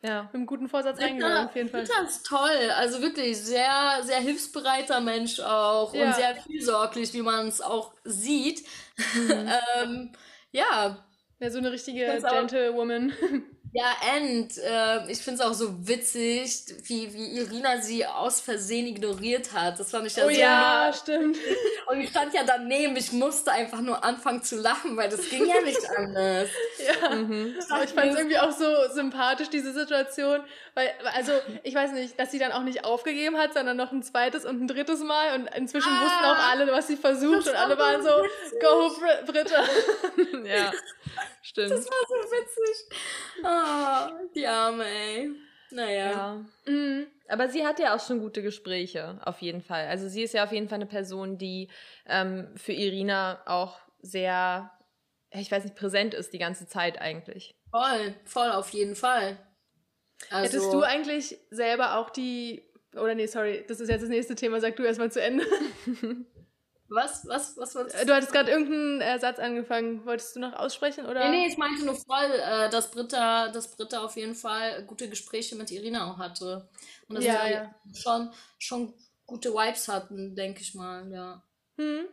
[0.03, 1.85] ja, mit einem guten Vorsatz reingegangen, auf jeden Fall.
[1.85, 2.71] Das ist toll.
[2.77, 6.07] Also wirklich sehr, sehr hilfsbereiter Mensch auch ja.
[6.07, 8.65] und sehr fürsorglich, wie man es auch sieht.
[9.15, 9.51] Mhm.
[9.83, 10.13] ähm,
[10.53, 11.05] ja.
[11.41, 13.13] Ja, so eine richtige Gentlewoman.
[13.77, 18.87] Ja, and äh, ich finde es auch so witzig, wie, wie Irina sie aus Versehen
[18.87, 19.81] ignoriert hat.
[19.81, 20.33] Das fand ich ja oh, so.
[20.33, 21.37] Ja, stimmt.
[21.89, 25.45] Und ich stand ja daneben, ich musste einfach nur anfangen zu lachen, weil das ging
[25.45, 26.51] ja nicht anders.
[27.03, 27.17] ja.
[27.17, 27.57] Mhm.
[27.69, 30.45] Aber ich fand es irgendwie auch so sympathisch, diese Situation.
[30.75, 31.33] Weil, also,
[31.65, 34.63] ich weiß nicht, dass sie dann auch nicht aufgegeben hat, sondern noch ein zweites und
[34.63, 35.35] ein drittes Mal.
[35.35, 37.49] Und inzwischen ah, wussten auch alle, was sie versucht.
[37.49, 38.61] Und alle waren so, witzig.
[38.61, 39.65] go, Br Britta.
[40.45, 40.73] ja.
[41.43, 41.73] Stimmt.
[41.73, 42.87] Das war so witzig.
[43.43, 43.64] Oh,
[44.35, 45.31] die Arme, ey.
[45.71, 46.11] Naja.
[46.11, 46.45] Ja.
[46.67, 47.07] Mhm.
[47.29, 49.87] Aber sie hat ja auch schon gute Gespräche, auf jeden Fall.
[49.87, 51.69] Also sie ist ja auf jeden Fall eine Person, die
[52.07, 54.71] ähm, für Irina auch sehr,
[55.31, 57.57] ich weiß nicht, präsent ist die ganze Zeit eigentlich.
[57.71, 59.39] Voll, voll, auf jeden Fall.
[60.31, 64.35] Also, Hättest du eigentlich selber auch die, oder nee, sorry, das ist jetzt das nächste
[64.35, 65.45] Thema, sag du erstmal zu Ende.
[66.89, 67.27] Was?
[67.27, 67.57] Was?
[67.57, 67.75] Was?
[67.75, 67.93] was?
[68.05, 70.05] Du hattest gerade irgendeinen äh, Satz angefangen.
[70.05, 71.07] Wolltest du noch aussprechen?
[71.07, 71.29] Oder?
[71.29, 75.09] Nee, nee, ich meinte nur voll, äh, dass, Britta, dass Britta auf jeden Fall gute
[75.09, 76.69] Gespräche mit Irina auch hatte.
[77.09, 77.75] Und dass ja, sie ja.
[77.95, 78.95] schon, schon
[79.27, 81.43] gute Vibes hatten, denke ich mal, ja.
[81.79, 82.07] Hm.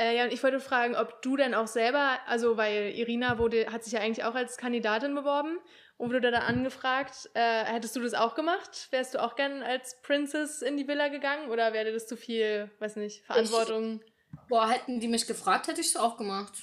[0.00, 3.66] Äh, ja, und ich wollte fragen, ob du denn auch selber, also weil Irina wurde,
[3.70, 5.58] hat sich ja eigentlich auch als Kandidatin beworben
[5.98, 8.88] und wurde da angefragt, äh, hättest du das auch gemacht?
[8.92, 12.70] Wärst du auch gern als Princess in die Villa gegangen oder wäre das zu viel,
[12.78, 14.00] weiß nicht, Verantwortung?
[14.02, 16.54] Ich, boah, hätten die mich gefragt, hätte ich es auch gemacht.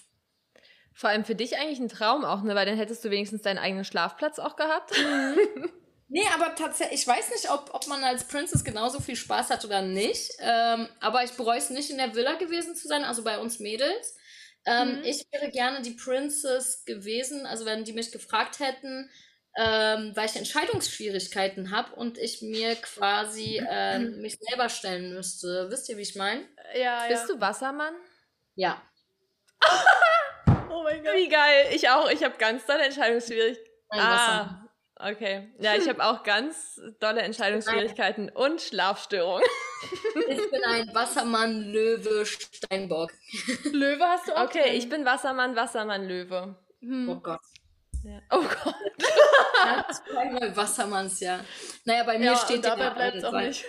[0.96, 2.56] Vor allem für dich eigentlich ein Traum auch, ne?
[2.56, 4.98] Weil dann hättest du wenigstens deinen eigenen Schlafplatz auch gehabt.
[4.98, 5.70] Mhm.
[6.10, 9.66] Nee, aber tatsächlich, ich weiß nicht, ob, ob man als Princess genauso viel Spaß hat
[9.66, 10.32] oder nicht.
[10.40, 13.60] Ähm, aber ich bereue es nicht, in der Villa gewesen zu sein, also bei uns
[13.60, 14.16] Mädels.
[14.66, 15.04] Ähm, mhm.
[15.04, 19.10] Ich wäre gerne die Princess gewesen, also wenn die mich gefragt hätten,
[19.58, 25.68] ähm, weil ich Entscheidungsschwierigkeiten habe und ich mir quasi ähm, mich selber stellen müsste.
[25.70, 26.48] Wisst ihr, wie ich meine?
[26.74, 27.08] Ja, ja.
[27.08, 27.96] Bist du Wassermann?
[28.56, 28.82] Ja.
[30.70, 31.16] oh mein Gott.
[31.16, 31.68] Wie geil.
[31.74, 32.10] Ich auch.
[32.10, 33.68] Ich habe ganz tolle Entscheidungsschwierigkeiten.
[33.92, 34.67] Ah,
[35.00, 35.48] Okay.
[35.60, 39.44] Ja, ich habe auch ganz dolle Entscheidungsschwierigkeiten und Schlafstörungen.
[40.28, 43.12] Ich bin ein Wassermann, Löwe, Steinbock.
[43.72, 44.46] Löwe hast du auch?
[44.46, 44.74] Okay, drin.
[44.74, 46.56] ich bin Wassermann, Wassermann, Löwe.
[46.82, 47.08] Hm.
[47.08, 47.40] Oh Gott.
[48.04, 48.20] Ja.
[48.32, 48.76] Oh Gott.
[49.66, 49.86] ja,
[50.40, 51.42] das Wassermanns, ja.
[51.86, 53.66] Naja, bei mir ja, steht dabei bleibt es auch weil, nicht.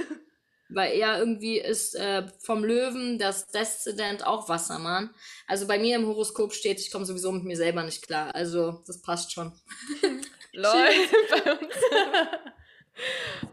[0.71, 5.15] Weil er irgendwie ist äh, vom Löwen das Deszendent auch Wassermann.
[5.47, 8.35] Also bei mir im Horoskop steht, ich komme sowieso mit mir selber nicht klar.
[8.35, 9.53] Also das passt schon.
[10.53, 11.13] Läuft
[11.45, 11.75] bei uns.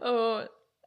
[0.00, 0.40] oh.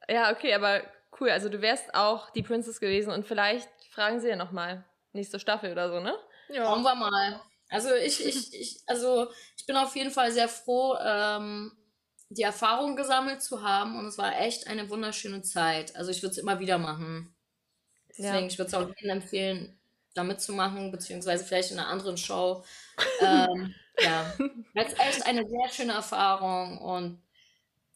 [0.10, 0.82] Ja, okay, aber
[1.20, 1.30] cool.
[1.30, 5.72] Also du wärst auch die Princess gewesen und vielleicht fragen sie ja nochmal nächste Staffel
[5.72, 6.16] oder so, ne?
[6.50, 6.66] Ja.
[6.66, 7.42] Schauen wir mal.
[7.70, 11.72] Also ich, ich, ich, also ich bin auf jeden Fall sehr froh, ähm,
[12.30, 15.96] die Erfahrung gesammelt zu haben und es war echt eine wunderschöne Zeit.
[15.96, 17.36] Also ich würde es immer wieder machen.
[18.10, 18.46] Deswegen, ja.
[18.46, 19.80] ich würde es auch jedem empfehlen,
[20.14, 22.64] da mitzumachen, beziehungsweise vielleicht in einer anderen Show.
[23.22, 24.34] Ähm, ja,
[24.76, 27.22] es ist echt eine sehr schöne Erfahrung und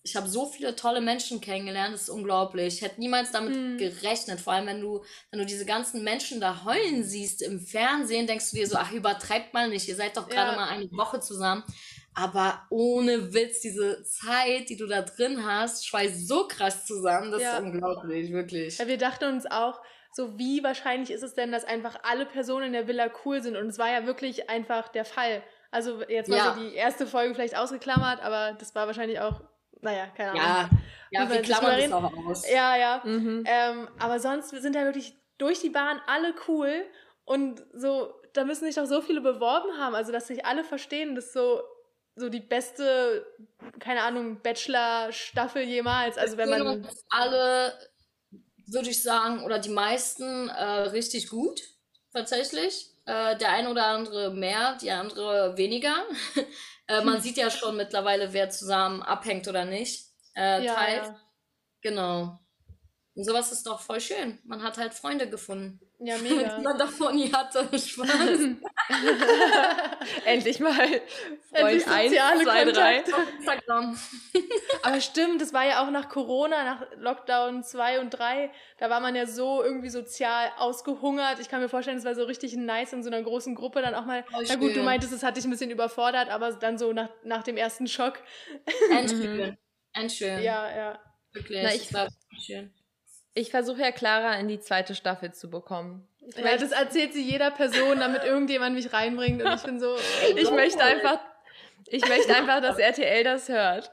[0.05, 2.75] ich habe so viele tolle Menschen kennengelernt, das ist unglaublich.
[2.75, 3.77] Ich hätte niemals damit hm.
[3.77, 4.41] gerechnet.
[4.41, 8.51] Vor allem, wenn du, wenn du diese ganzen Menschen da heulen siehst im Fernsehen, denkst
[8.51, 10.57] du dir so, ach, übertreibt mal nicht, ihr seid doch gerade ja.
[10.57, 11.63] mal eine Woche zusammen.
[12.13, 17.41] Aber ohne Witz, diese Zeit, die du da drin hast, schweißt so krass zusammen, das
[17.41, 17.57] ja.
[17.57, 18.77] ist unglaublich, wirklich.
[18.77, 19.81] Ja, wir dachten uns auch,
[20.13, 23.58] so wie wahrscheinlich ist es denn, dass einfach alle Personen in der Villa cool sind?
[23.58, 25.43] Und es war ja wirklich einfach der Fall.
[25.71, 26.54] Also jetzt mal ja.
[26.54, 29.41] so die erste Folge vielleicht ausgeklammert, aber das war wahrscheinlich auch,
[29.82, 30.43] naja, keine Ahnung.
[30.43, 30.69] Ja,
[31.23, 32.49] ja wir klammern das auch aus.
[32.49, 33.02] Ja, ja.
[33.04, 33.43] Mhm.
[33.47, 36.86] Ähm, aber sonst sind ja wirklich durch die Bahn alle cool
[37.26, 41.15] und so, da müssen sich doch so viele beworben haben, also dass sich alle verstehen,
[41.15, 41.62] dass so
[42.15, 43.26] so die beste,
[43.80, 46.17] keine Ahnung, Bachelor-Staffel jemals.
[46.17, 47.73] Also wenn man alle,
[48.67, 51.62] würde ich sagen, oder die meisten äh, richtig gut
[52.12, 52.89] tatsächlich.
[53.06, 56.04] Äh, der eine oder andere mehr, die andere weniger.
[56.88, 60.08] äh, man sieht ja schon mittlerweile, wer zusammen abhängt oder nicht.
[60.36, 61.19] Äh, ja, Ja.
[61.82, 62.39] Genau.
[63.15, 64.39] Und sowas ist doch voll schön.
[64.43, 65.80] Man hat halt Freunde gefunden.
[66.05, 66.57] Ja, mega.
[66.57, 67.65] Die man davor nie hatte.
[67.77, 68.09] Spaß.
[70.25, 70.75] Endlich mal
[71.49, 73.03] Freund 1, 2, 3.
[74.81, 78.51] Aber stimmt, das war ja auch nach Corona, nach Lockdown 2 und 3.
[78.79, 81.39] Da war man ja so irgendwie sozial ausgehungert.
[81.39, 83.95] Ich kann mir vorstellen, es war so richtig nice in so einer großen Gruppe dann
[83.95, 84.25] auch mal.
[84.33, 87.09] Oh, na gut, du meintest, es hat dich ein bisschen überfordert, aber dann so nach,
[87.23, 88.19] nach dem ersten Schock.
[88.91, 89.57] Endschön.
[89.93, 90.43] Endschön.
[90.43, 90.99] Ja, ja.
[91.31, 91.63] Wirklich.
[91.63, 92.73] Na, ich, war schön.
[93.33, 96.07] Ich versuche ja Clara in die zweite Staffel zu bekommen.
[96.27, 99.95] Ich ja, das erzählt sie jeder Person, damit irgendjemand mich reinbringt und ich bin so.
[100.35, 101.19] ich möchte einfach,
[101.87, 103.91] ich möchte einfach, dass RTL das hört.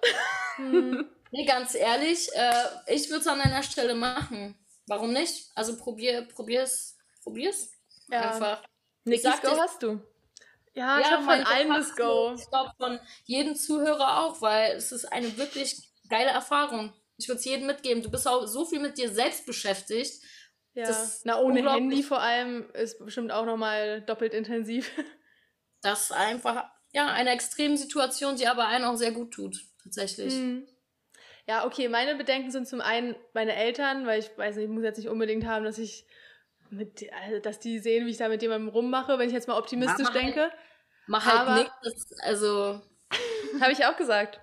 [0.56, 1.08] Hm.
[1.32, 4.58] Nee, ganz ehrlich, äh, ich würde es an deiner Stelle machen.
[4.88, 5.48] Warum nicht?
[5.54, 7.70] Also probier, probier's, probier's.
[8.08, 8.32] Ja.
[8.32, 8.64] Einfach.
[9.04, 10.00] Nikis Go hast du.
[10.74, 12.34] Ja, ich ja, habe von allen das Go.
[12.36, 16.92] Ich glaube von jedem Zuhörer auch, weil es ist eine wirklich geile Erfahrung.
[17.22, 18.02] Ich würde es jedem mitgeben.
[18.02, 20.22] Du bist auch so viel mit dir selbst beschäftigt.
[20.74, 20.88] Ja.
[21.24, 24.90] Na, ohne Handy vor allem ist bestimmt auch nochmal doppelt intensiv.
[25.82, 30.34] Das ist einfach, ja, eine extreme Situation, die aber einen auch sehr gut tut, tatsächlich.
[30.34, 30.68] Hm.
[31.46, 34.84] Ja, okay, meine Bedenken sind zum einen meine Eltern, weil ich weiß nicht, ich muss
[34.84, 36.06] jetzt nicht unbedingt haben, dass ich
[36.68, 39.58] mit, also, dass die sehen, wie ich da mit jemandem rummache, wenn ich jetzt mal
[39.58, 40.42] optimistisch mach denke.
[40.42, 40.52] Halt,
[41.06, 42.80] mach halt nichts, also.
[43.60, 44.38] Habe ich auch gesagt.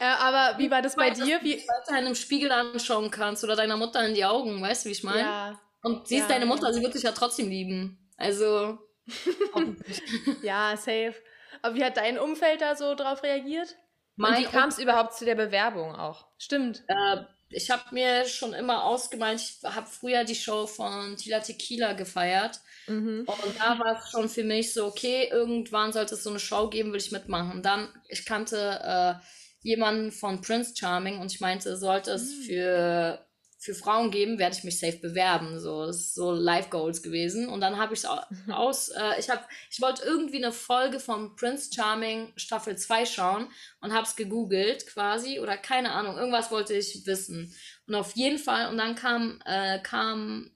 [0.00, 1.40] Äh, aber wie war das bei dir?
[1.42, 4.88] Wie du weiterhin im Spiegel anschauen kannst oder deiner Mutter in die Augen, weißt du,
[4.88, 5.20] wie ich meine?
[5.20, 5.60] Ja.
[5.82, 8.10] Und sie ist ja, deine Mutter, sie wird dich ja trotzdem lieben.
[8.16, 8.78] Also.
[10.42, 11.14] ja, safe.
[11.60, 13.76] Aber wie hat dein Umfeld da so drauf reagiert?
[14.16, 16.26] Mein Und wie kam es überhaupt zu der Bewerbung auch?
[16.38, 16.84] Stimmt.
[16.86, 21.92] Äh, ich habe mir schon immer ausgemalt, ich habe früher die Show von Tila Tequila
[21.92, 22.60] gefeiert.
[22.86, 23.24] Mhm.
[23.26, 26.68] Und da war es schon für mich so, okay, irgendwann sollte es so eine Show
[26.68, 27.62] geben, will ich mitmachen.
[27.62, 29.14] Dann, ich kannte äh,
[29.62, 32.42] jemanden von Prince Charming und ich meinte, sollte es mhm.
[32.42, 33.26] für
[33.62, 35.60] für Frauen geben, werde ich mich safe bewerben.
[35.60, 37.48] So, das ist so Life Goals gewesen.
[37.48, 38.08] Und dann habe ich es
[38.50, 43.48] aus, äh, ich habe, ich wollte irgendwie eine Folge von Prince Charming Staffel 2 schauen
[43.80, 47.54] und habe es gegoogelt quasi oder keine Ahnung, irgendwas wollte ich wissen.
[47.86, 50.50] Und auf jeden Fall, und dann kam, äh, kam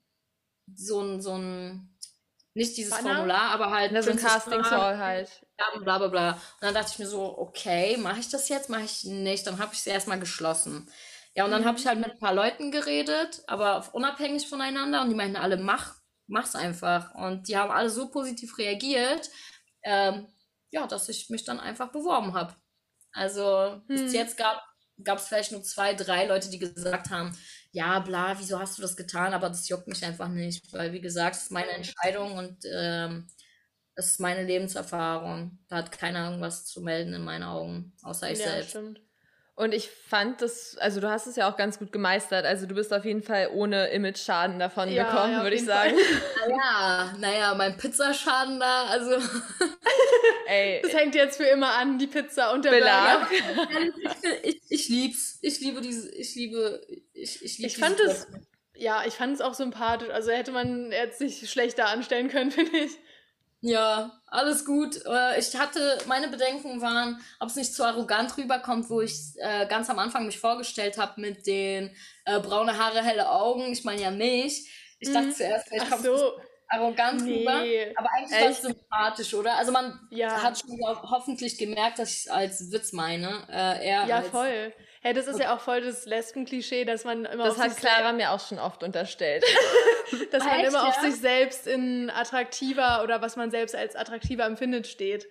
[0.74, 1.96] so ein, so ein,
[2.54, 3.14] nicht dieses Banner?
[3.14, 3.92] Formular, aber halt.
[3.92, 5.30] Ja, so ein Casting Call halt.
[5.60, 6.32] Ja, bla bla bla.
[6.32, 9.46] Und dann dachte ich mir so, okay, mache ich das jetzt, mache ich nicht.
[9.46, 10.88] Dann habe ich es erstmal geschlossen.
[11.36, 11.66] Ja, und dann mhm.
[11.66, 15.58] habe ich halt mit ein paar Leuten geredet, aber unabhängig voneinander und die meinten alle,
[15.58, 15.96] mach,
[16.26, 17.14] mach's einfach.
[17.14, 19.30] Und die haben alle so positiv reagiert,
[19.82, 20.26] ähm,
[20.70, 22.54] ja, dass ich mich dann einfach beworben habe.
[23.12, 23.86] Also mhm.
[23.86, 27.36] bis jetzt gab es vielleicht nur zwei, drei Leute, die gesagt haben,
[27.70, 29.34] ja, bla, wieso hast du das getan?
[29.34, 33.26] Aber das juckt mich einfach nicht, weil wie gesagt, es ist meine Entscheidung und ähm,
[33.94, 35.58] es ist meine Lebenserfahrung.
[35.68, 38.70] Da hat keiner irgendwas zu melden in meinen Augen, außer ich ja, selbst.
[38.70, 39.05] Stimmt.
[39.58, 42.44] Und ich fand das, also du hast es ja auch ganz gut gemeistert.
[42.44, 45.96] Also du bist auf jeden Fall ohne Image-Schaden davon ja, gekommen, ja, würde ich sagen.
[46.46, 49.12] naja, naja, mein Pizzaschaden da, also.
[50.46, 50.82] Ey.
[50.82, 53.28] Das hängt jetzt für immer an, die Pizza und der Belag.
[53.32, 55.38] Ich, ich, ich, lieb's.
[55.40, 58.26] Ich liebe diese, ich liebe, ich, ich liebe Ich fand es,
[58.74, 60.10] ja, ich fand es auch sympathisch.
[60.10, 62.92] Also hätte man jetzt sich schlechter anstellen können, finde ich.
[63.60, 65.00] Ja, alles gut.
[65.06, 69.66] Äh, ich hatte, meine Bedenken waren, ob es nicht zu arrogant rüberkommt, wo ich äh,
[69.66, 71.90] ganz am Anfang mich vorgestellt habe mit den
[72.26, 73.72] äh, braune Haare, helle Augen.
[73.72, 74.68] Ich meine ja nicht.
[74.98, 75.34] Ich dachte mhm.
[75.34, 76.32] zuerst, vielleicht kommt so.
[76.68, 77.40] Arrogant nee.
[77.40, 77.96] rüber.
[77.96, 79.56] Aber eigentlich war es sympathisch, oder?
[79.56, 80.42] Also man ja.
[80.42, 83.46] hat schon hoffentlich gemerkt, dass ich es als Witz meine.
[83.48, 84.72] Äh, eher ja, als, voll.
[85.02, 88.32] Hey, das ist ja auch voll das Lesben-Klischee, dass man immer Das hat Clara mir
[88.32, 89.44] auch schon oft unterstellt.
[90.32, 90.88] dass man Echt, immer ja?
[90.88, 95.28] auf sich selbst in attraktiver oder was man selbst als attraktiver empfindet steht.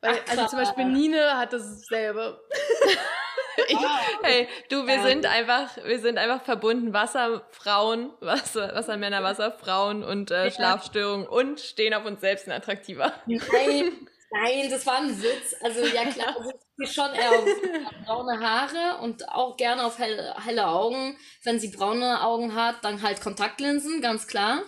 [0.00, 2.40] Weil, Ach, also zum Beispiel Nine hat dasselbe.
[3.68, 3.78] ich,
[4.22, 6.92] hey, du, wir sind einfach, wir sind einfach verbunden.
[6.92, 13.12] Wasserfrauen, Wasser, Wassermänner, Wasserfrauen und äh, Schlafstörungen und stehen auf uns selbst in attraktiver.
[13.26, 13.40] Nein,
[14.32, 15.54] nein, das war ein Witz.
[15.60, 16.52] Also ja klar, also
[16.92, 17.44] schon eher auf
[18.04, 21.16] braune Haare und auch gerne auf helle, helle Augen.
[21.44, 24.62] Wenn sie braune Augen hat, dann halt Kontaktlinsen, ganz klar.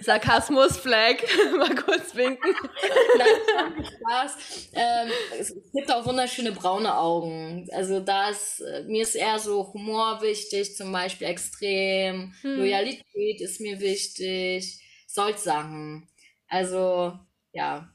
[0.00, 1.16] Sarkasmus, Flag,
[1.58, 2.54] mal kurz winken.
[3.18, 4.70] Nein, Spaß.
[4.72, 7.68] Ähm, es gibt auch wunderschöne braune Augen.
[7.72, 12.34] Also da ist, äh, mir ist eher so Humor wichtig, zum Beispiel extrem.
[12.40, 12.58] Hm.
[12.58, 14.80] Loyalität ist mir wichtig.
[15.06, 16.08] Solche Sachen.
[16.48, 17.18] Also,
[17.54, 17.88] ja,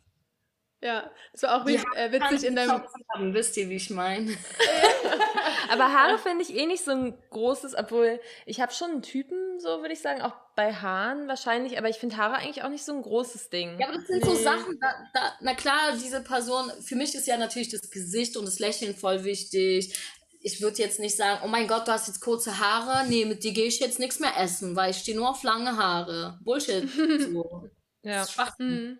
[0.81, 2.81] ja, das war auch wie, äh, witzig in deinem.
[3.13, 4.31] Haben, wisst ihr, wie ich meine?
[5.69, 9.59] aber Haare finde ich eh nicht so ein großes, obwohl ich habe schon einen Typen,
[9.59, 12.85] so würde ich sagen, auch bei Haaren wahrscheinlich, aber ich finde Haare eigentlich auch nicht
[12.85, 13.77] so ein großes Ding.
[13.77, 14.29] Ja, aber das sind nee.
[14.29, 18.37] so Sachen, da, da, na klar, diese Person, für mich ist ja natürlich das Gesicht
[18.37, 19.93] und das Lächeln voll wichtig.
[20.41, 23.05] Ich würde jetzt nicht sagen, oh mein Gott, du hast jetzt kurze Haare.
[23.09, 25.75] Nee, mit dir gehe ich jetzt nichts mehr essen, weil ich stehe nur auf lange
[25.75, 26.39] Haare.
[26.41, 26.87] Bullshit.
[27.19, 27.69] So.
[28.03, 28.19] ja.
[28.19, 28.69] Das ist Schwachsinn.
[28.69, 28.99] Mhm.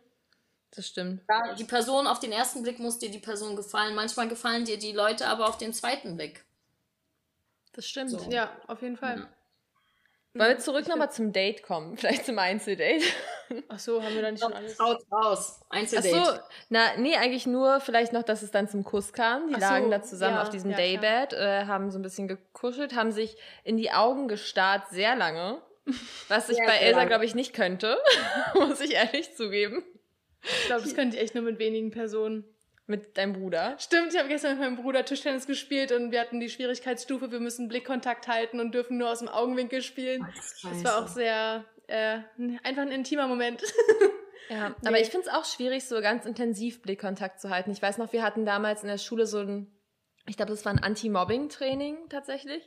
[0.71, 1.21] Das stimmt.
[1.27, 3.95] Ja, die Person auf den ersten Blick muss dir die Person gefallen.
[3.95, 6.45] Manchmal gefallen dir die Leute aber auf den zweiten Blick.
[7.73, 8.29] Das stimmt, so.
[8.29, 9.19] ja, auf jeden Fall.
[9.19, 9.29] Ja.
[10.35, 11.97] Wollen wir zurück nochmal zum Date kommen?
[11.97, 13.03] Vielleicht zum Einzeldate?
[13.67, 14.79] Ach so, haben wir da nicht schon alles?
[14.79, 15.59] Raus, raus.
[15.69, 16.15] Einzeldate.
[16.15, 19.47] Ach so, na, nee, eigentlich nur vielleicht noch, dass es dann zum Kuss kam.
[19.47, 22.03] Die Ach lagen so, da zusammen ja, auf diesem ja, Daybed, äh, haben so ein
[22.03, 25.63] bisschen gekuschelt, haben sich in die Augen gestarrt, sehr lange.
[26.27, 27.97] Was ich bei Elsa, glaube ich, nicht könnte.
[28.53, 29.83] muss ich ehrlich zugeben.
[30.41, 32.45] Ich glaube, das könnte ich echt nur mit wenigen Personen.
[32.89, 33.75] Mit deinem Bruder?
[33.77, 37.39] Stimmt, ich habe gestern mit meinem Bruder Tischtennis gespielt und wir hatten die Schwierigkeitsstufe, wir
[37.39, 40.25] müssen Blickkontakt halten und dürfen nur aus dem Augenwinkel spielen.
[40.27, 42.17] Ach, das war auch sehr, äh,
[42.63, 43.61] einfach ein intimer Moment.
[44.49, 44.87] Ja, nee.
[44.87, 47.69] aber ich finde es auch schwierig, so ganz intensiv Blickkontakt zu halten.
[47.69, 49.71] Ich weiß noch, wir hatten damals in der Schule so ein,
[50.27, 52.63] ich glaube, das war ein Anti-Mobbing-Training tatsächlich.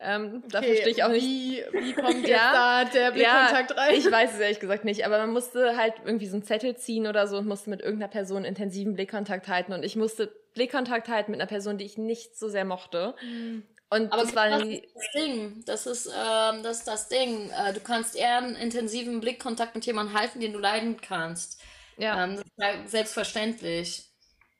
[0.00, 1.24] Ähm, okay, da verstehe ich auch nicht.
[1.24, 3.94] Wie, wie kommt jetzt ja, da der Blickkontakt ja, rein?
[3.94, 7.06] Ich weiß es ehrlich gesagt nicht, aber man musste halt irgendwie so einen Zettel ziehen
[7.06, 11.32] oder so und musste mit irgendeiner Person intensiven Blickkontakt halten und ich musste Blickkontakt halten
[11.32, 13.14] mit einer Person, die ich nicht so sehr mochte.
[13.22, 13.64] Mhm.
[13.90, 15.62] Und aber das war das ist das Ding.
[15.64, 17.50] Das ist, ähm, das, ist das Ding.
[17.50, 21.60] Äh, du kannst eher einen intensiven Blickkontakt mit jemandem halten, den du leiden kannst.
[21.96, 22.24] Ja.
[22.24, 24.04] Ähm, das ist selbstverständlich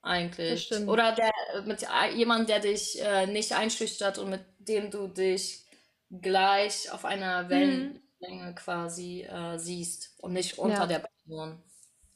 [0.03, 0.73] eigentlich.
[0.87, 1.33] Oder der
[1.65, 1.85] mit
[2.15, 5.65] jemandem, der dich äh, nicht einschüchtert und mit dem du dich
[6.11, 7.49] gleich auf einer mhm.
[7.51, 8.55] Wellenlänge mhm.
[8.55, 10.87] quasi äh, siehst und nicht unter ja.
[10.87, 11.63] der Person.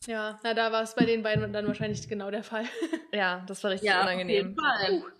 [0.06, 2.64] Ja, na da war es bei den beiden dann wahrscheinlich genau der Fall.
[3.12, 4.56] ja, das war richtig ja, unangenehm.
[4.58, 5.12] Auf jeden Fall.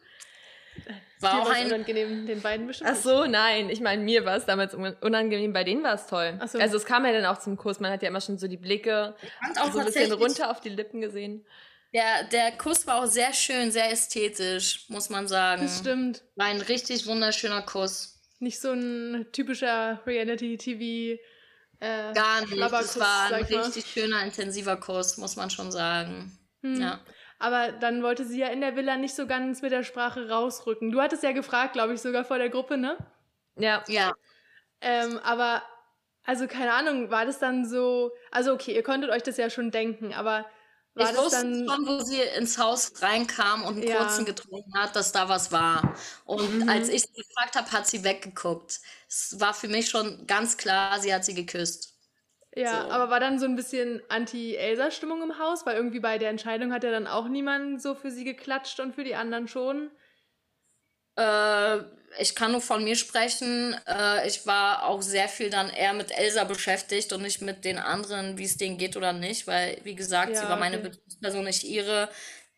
[1.20, 1.66] War auch ein...
[1.66, 2.90] unangenehm, den beiden bestimmt.
[2.92, 3.70] Ach so, nein.
[3.70, 6.40] Ich meine, mir war es damals unangenehm, bei denen war es toll.
[6.46, 6.58] So.
[6.58, 7.78] Also es kam ja dann auch zum Kuss.
[7.78, 9.14] Man hat ja immer schon so die Blicke
[9.70, 11.46] so ein bisschen runter auf die Lippen gesehen.
[11.92, 15.62] Der, der Kuss war auch sehr schön, sehr ästhetisch, muss man sagen.
[15.62, 16.22] Das stimmt.
[16.36, 18.18] War ein richtig wunderschöner Kuss.
[18.38, 21.20] nicht so ein typischer Reality-TV.
[21.80, 22.58] Äh, Gar nicht.
[22.58, 26.38] Das war ein richtig schöner, intensiver Kurs, muss man schon sagen.
[26.62, 26.80] Hm.
[26.80, 27.00] Ja.
[27.38, 30.92] Aber dann wollte sie ja in der Villa nicht so ganz mit der Sprache rausrücken.
[30.92, 32.96] Du hattest ja gefragt, glaube ich, sogar vor der Gruppe, ne?
[33.56, 33.82] Ja.
[33.88, 34.14] Ja.
[34.80, 35.62] Ähm, aber,
[36.24, 39.72] also keine Ahnung, war das dann so, also okay, ihr konntet euch das ja schon
[39.72, 40.46] denken, aber
[40.94, 43.96] war ich wusste dann, schon, wo sie ins Haus reinkam und einen ja.
[43.96, 45.94] kurzen getrunken hat, dass da was war.
[46.24, 46.68] Und mhm.
[46.68, 48.80] als ich sie gefragt habe, hat sie weggeguckt.
[49.08, 51.92] Es war für mich schon ganz klar, sie hat sie geküsst.
[52.54, 52.90] Ja, so.
[52.90, 55.64] aber war dann so ein bisschen Anti-Elsa-Stimmung im Haus?
[55.64, 58.94] Weil irgendwie bei der Entscheidung hat ja dann auch niemand so für sie geklatscht und
[58.94, 59.90] für die anderen schon.
[61.16, 61.78] Äh,
[62.18, 63.76] ich kann nur von mir sprechen.
[63.86, 67.78] Äh, ich war auch sehr viel dann eher mit Elsa beschäftigt und nicht mit den
[67.78, 70.88] anderen, wie es denen geht oder nicht, weil, wie gesagt, ja, sie war meine okay.
[70.88, 72.08] Bezugsperson, nicht ihre.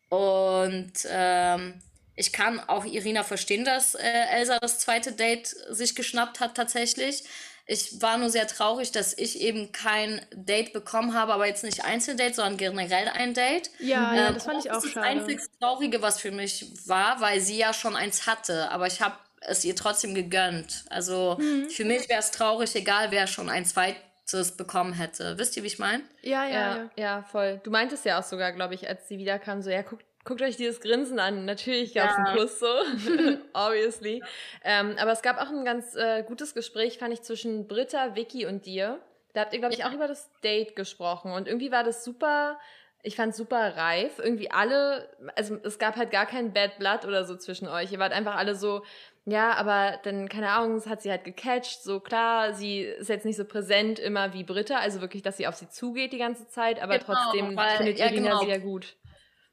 [0.09, 1.81] Und ähm,
[2.15, 7.23] ich kann auch Irina verstehen, dass äh, Elsa das zweite Date sich geschnappt hat tatsächlich.
[7.67, 11.83] Ich war nur sehr traurig, dass ich eben kein Date bekommen habe, aber jetzt nicht
[11.83, 13.71] Einzeldate, sondern generell ein Date.
[13.79, 14.83] Ja, ähm, ja das fand ich auch schade.
[14.83, 18.69] Das ist das einzig Traurige, was für mich war, weil sie ja schon eins hatte,
[18.69, 20.85] aber ich habe es ihr trotzdem gegönnt.
[20.89, 21.69] Also mhm.
[21.69, 25.37] für mich wäre es traurig, egal wer schon ein zweites bekommen hätte.
[25.37, 26.03] Wisst ihr, wie ich meine?
[26.21, 27.59] Ja, ja, ja, ja, voll.
[27.63, 30.57] Du meintest ja auch sogar, glaube ich, als sie wiederkam, so, ja, guck, guckt euch
[30.57, 31.45] dieses Grinsen an.
[31.45, 32.23] Natürlich gab es ja.
[32.23, 32.67] einen Kuss so,
[33.53, 34.23] obviously.
[34.63, 38.45] Ähm, aber es gab auch ein ganz äh, gutes Gespräch, fand ich, zwischen Britta, Vicky
[38.45, 38.99] und dir.
[39.33, 41.31] Da habt ihr, glaube ich, auch über das Date gesprochen.
[41.31, 42.57] Und irgendwie war das super,
[43.03, 44.17] ich fand super reif.
[44.17, 47.91] Irgendwie alle, also es gab halt gar kein Bad Blood oder so zwischen euch.
[47.91, 48.83] Ihr wart einfach alle so,
[49.27, 51.81] ja, aber dann, keine Ahnung, es hat sie halt gecatcht.
[51.81, 55.47] So klar, sie ist jetzt nicht so präsent immer wie Britta, also wirklich, dass sie
[55.47, 58.39] auf sie zugeht die ganze Zeit, aber genau, trotzdem weil, findet ja, Irina genau.
[58.41, 58.95] sie ja gut.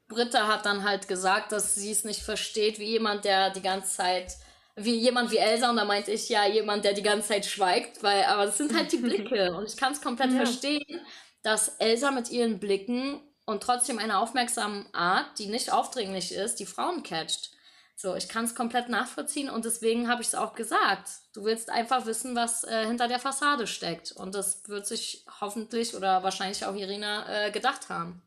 [0.07, 3.95] Britta hat dann halt gesagt, dass sie es nicht versteht, wie jemand, der die ganze
[3.97, 4.37] Zeit,
[4.75, 8.03] wie jemand wie Elsa, und da meinte ich ja jemand, der die ganze Zeit schweigt,
[8.03, 10.37] weil, aber das sind halt die Blicke und ich kann es komplett ja.
[10.37, 11.01] verstehen,
[11.41, 16.67] dass Elsa mit ihren Blicken und trotzdem einer aufmerksamen Art, die nicht aufdringlich ist, die
[16.67, 17.49] Frauen catcht.
[17.95, 21.09] So, ich kann es komplett nachvollziehen und deswegen habe ich es auch gesagt.
[21.33, 24.11] Du willst einfach wissen, was äh, hinter der Fassade steckt.
[24.11, 28.21] Und das wird sich hoffentlich oder wahrscheinlich auch Irina äh, gedacht haben.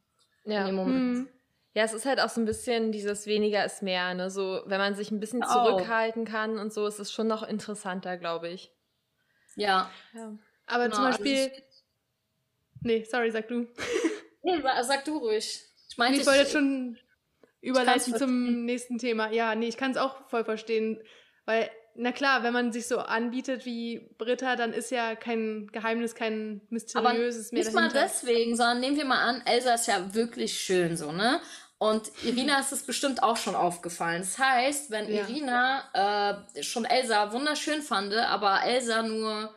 [0.44, 0.60] Ja.
[0.60, 0.98] In dem Moment.
[0.98, 1.28] Mhm.
[1.74, 4.30] Ja, es ist halt auch so ein bisschen dieses weniger ist mehr, ne?
[4.30, 8.16] So, wenn man sich ein bisschen zurückhalten kann und so, ist es schon noch interessanter,
[8.16, 8.72] glaube ich.
[9.56, 9.90] Ja.
[10.14, 10.32] ja.
[10.66, 11.42] Aber genau, zum also Beispiel.
[11.42, 11.62] Also
[12.80, 13.66] nee, sorry, sag du.
[14.42, 15.60] nee, sag du ruhig.
[15.90, 16.98] Ich meine, ich, wollte jetzt schon
[17.66, 19.30] überleiten zum nächsten Thema.
[19.30, 21.00] Ja, nee, ich kann es auch voll verstehen,
[21.44, 26.14] weil na klar, wenn man sich so anbietet wie Britta, dann ist ja kein Geheimnis,
[26.14, 27.64] kein mysteriöses Aber mehr.
[27.64, 31.40] Nicht mal deswegen, sondern nehmen wir mal an, Elsa ist ja wirklich schön so, ne?
[31.78, 34.22] Und Irina ist es bestimmt auch schon aufgefallen.
[34.22, 35.22] Das heißt, wenn ja.
[35.22, 39.54] Irina äh, schon Elsa wunderschön fand, aber Elsa nur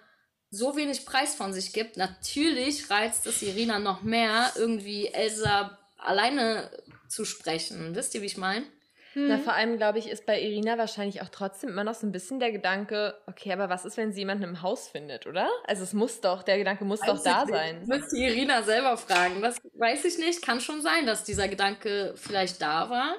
[0.50, 6.70] so wenig Preis von sich gibt, natürlich reizt es Irina noch mehr, irgendwie Elsa alleine
[7.10, 7.96] zu sprechen.
[7.96, 8.66] Wisst ihr, wie ich meine?
[9.14, 9.28] Hm.
[9.28, 12.12] Na, vor allem, glaube ich, ist bei Irina wahrscheinlich auch trotzdem immer noch so ein
[12.12, 15.50] bisschen der Gedanke, okay, aber was ist, wenn sie jemanden im Haus findet, oder?
[15.66, 17.54] Also es muss doch, der Gedanke muss weiß doch da nicht.
[17.54, 17.84] sein.
[17.88, 19.42] Müsste Irina selber fragen.
[19.42, 20.44] Das weiß ich nicht.
[20.44, 23.16] Kann schon sein, dass dieser Gedanke vielleicht da war.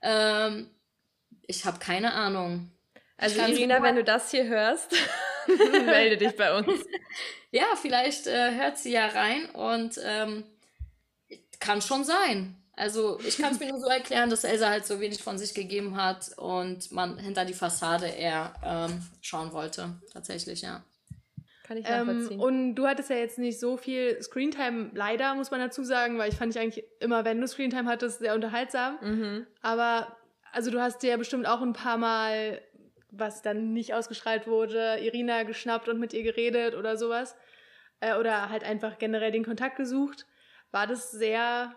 [0.00, 0.70] Ähm,
[1.46, 2.72] ich habe keine Ahnung.
[3.18, 4.96] Also Irina, wenn du das hier hörst,
[5.84, 6.82] melde dich bei uns.
[7.50, 10.44] ja, vielleicht äh, hört sie ja rein und ähm,
[11.58, 12.59] kann schon sein.
[12.80, 15.52] Also ich kann es mir nur so erklären, dass Elsa halt so wenig von sich
[15.52, 20.00] gegeben hat und man hinter die Fassade eher ähm, schauen wollte.
[20.12, 20.82] Tatsächlich, ja.
[21.64, 22.32] Kann ich nachvollziehen.
[22.32, 26.16] Ähm, und du hattest ja jetzt nicht so viel Screentime, leider, muss man dazu sagen,
[26.16, 28.98] weil ich fand dich eigentlich immer, wenn du Screentime hattest, sehr unterhaltsam.
[29.02, 29.46] Mhm.
[29.60, 30.16] Aber
[30.50, 32.62] also du hast dir ja bestimmt auch ein paar Mal,
[33.10, 37.36] was dann nicht ausgestrahlt wurde, Irina geschnappt und mit ihr geredet oder sowas.
[38.00, 40.24] Äh, oder halt einfach generell den Kontakt gesucht.
[40.70, 41.74] War das sehr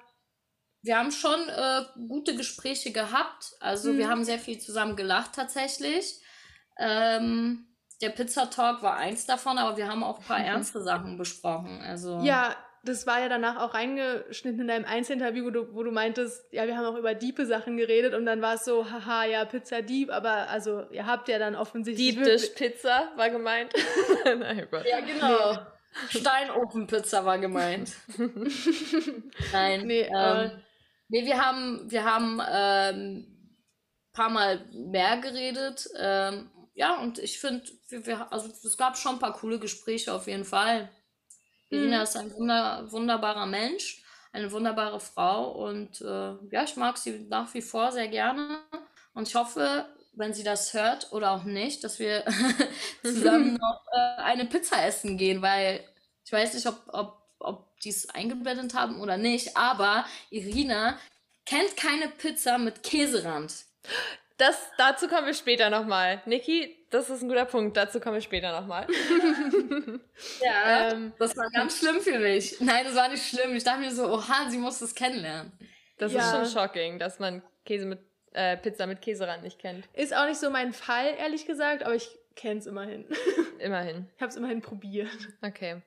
[0.84, 3.54] wir haben schon äh, gute Gespräche gehabt.
[3.60, 3.98] Also mhm.
[3.98, 6.20] wir haben sehr viel zusammen gelacht tatsächlich.
[6.78, 7.68] Ähm,
[8.02, 10.46] der Pizza Talk war eins davon, aber wir haben auch ein paar mhm.
[10.46, 11.82] ernste Sachen besprochen.
[11.82, 12.54] Also ja,
[12.84, 16.68] das war ja danach auch reingeschnitten in deinem Einzelinterview, wo du, wo du meintest, ja,
[16.68, 19.82] wir haben auch über diepe Sachen geredet und dann war es so, haha, ja, Pizza
[19.82, 22.16] Dieb, aber also ihr habt ja dann offensichtlich.
[22.16, 23.72] Deep Dish Pizza war gemeint.
[24.26, 24.86] Nein, oh Gott.
[24.86, 25.54] Ja, genau.
[25.54, 26.20] Nee.
[26.20, 27.94] Steinofen-Pizza war gemeint.
[29.54, 29.86] Nein.
[29.86, 30.50] Nee, ähm, äh,
[31.10, 33.34] Nee, wir haben, wir haben ähm,
[34.14, 35.90] paar Mal mehr geredet.
[35.98, 37.64] Ähm, ja, und ich finde,
[38.30, 40.90] also es gab schon ein paar coole Gespräche auf jeden Fall.
[41.70, 42.04] Irina mhm.
[42.04, 47.54] ist ein wunder, wunderbarer Mensch, eine wunderbare Frau und äh, ja, ich mag sie nach
[47.54, 48.60] wie vor sehr gerne.
[49.14, 52.24] Und ich hoffe, wenn sie das hört oder auch nicht, dass wir
[53.04, 55.84] zusammen noch äh, eine Pizza essen gehen, weil
[56.26, 60.98] ich weiß nicht, ob, ob, ob die es eingeblendet haben oder nicht, aber Irina
[61.46, 63.54] kennt keine Pizza mit Käserand.
[64.38, 66.22] Das, dazu kommen wir später nochmal.
[66.26, 67.78] Niki, das ist ein guter Punkt.
[67.78, 68.88] Dazu kommen wir später nochmal.
[70.42, 72.60] ja, ähm, das war ganz schlimm für mich.
[72.60, 73.56] Nein, das war nicht schlimm.
[73.56, 75.52] Ich dachte mir so, oha, sie muss das kennenlernen.
[75.98, 76.20] Das ja.
[76.20, 78.00] ist schon shocking, dass man Käse mit
[78.34, 79.88] äh, Pizza mit Käserand nicht kennt.
[79.94, 83.06] Ist auch nicht so mein Fall, ehrlich gesagt, aber ich kenne es immerhin.
[83.60, 84.10] Immerhin.
[84.16, 85.10] Ich habe es immerhin probiert.
[85.42, 85.82] Okay.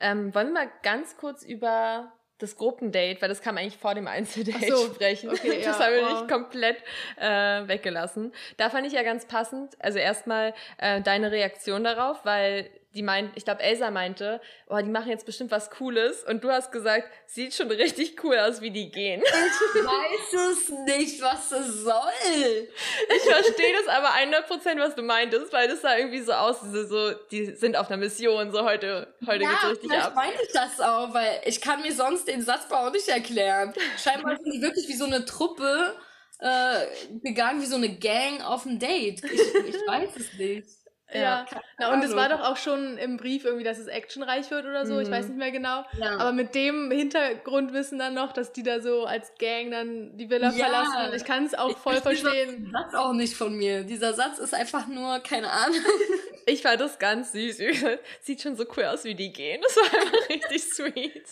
[0.00, 4.06] Ähm, wollen wir mal ganz kurz über das Gruppendate, weil das kam eigentlich vor dem
[4.06, 5.30] Einzeldate so, sprechen.
[5.30, 6.12] Okay, das ja, haben wir oh.
[6.12, 6.76] nicht komplett
[7.16, 8.32] äh, weggelassen.
[8.56, 13.30] Da fand ich ja ganz passend, also erstmal äh, deine Reaktion darauf, weil die meint,
[13.36, 16.24] ich glaube, Elsa meinte, oh, die machen jetzt bestimmt was Cooles.
[16.24, 19.22] Und du hast gesagt, sieht schon richtig cool aus, wie die gehen.
[19.22, 22.68] Ich weiß es nicht, was das soll.
[23.16, 26.88] Ich verstehe das aber 100%, was du meintest, weil das sah irgendwie so aus, diese
[26.88, 30.16] so, die sind auf einer Mission, so heute, heute ja, geht's richtig ab.
[30.16, 33.72] meinte ich das auch, weil ich kann mir sonst den Satzbau nicht erklären.
[34.02, 35.94] Scheinbar sind die wirklich wie so eine Truppe
[36.40, 36.86] äh,
[37.22, 39.22] gegangen, wie so eine Gang auf ein Date.
[39.22, 40.87] Ich, ich weiß es nicht.
[41.12, 41.46] Ja,
[41.80, 41.92] ja.
[41.92, 44.94] und es war doch auch schon im Brief irgendwie, dass es actionreich wird oder so,
[44.94, 45.00] mhm.
[45.00, 45.30] ich weiß mhm.
[45.30, 45.84] nicht mehr genau.
[45.98, 46.18] Ja.
[46.18, 50.50] Aber mit dem Hintergrundwissen dann noch, dass die da so als Gang dann die Villa
[50.50, 50.66] ja.
[50.66, 51.14] verlassen.
[51.16, 52.70] Ich kann es auch voll ich verstehen.
[52.72, 53.84] Satz auch nicht von mir.
[53.84, 55.78] Dieser Satz ist einfach nur, keine Ahnung.
[56.48, 57.58] Ich fand das ganz süß.
[58.22, 59.60] Sieht schon so cool aus, wie die gehen.
[59.60, 61.26] Das war einfach richtig sweet.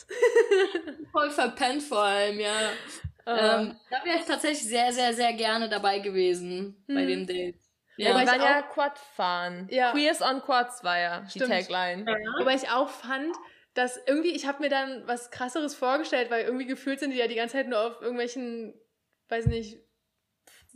[1.12, 2.53] Voll verpennt vor allem, ja.
[3.27, 3.31] Uh.
[3.31, 6.95] Ähm, da wäre ich tatsächlich sehr, sehr, sehr gerne dabei gewesen mhm.
[6.95, 7.57] bei dem Date.
[7.97, 9.69] Ja, Wobei wir waren ja Quad fahren.
[9.71, 9.93] Ja.
[9.93, 11.47] Queers on Quads war ja Stimmt.
[11.47, 12.05] die Tagline.
[12.07, 12.17] Ja.
[12.39, 13.35] Wobei ich auch fand,
[13.75, 17.27] dass irgendwie, ich habe mir dann was krasseres vorgestellt, weil irgendwie gefühlt sind die ja
[17.27, 18.75] die ganze Zeit nur auf irgendwelchen,
[19.29, 19.79] weiß nicht,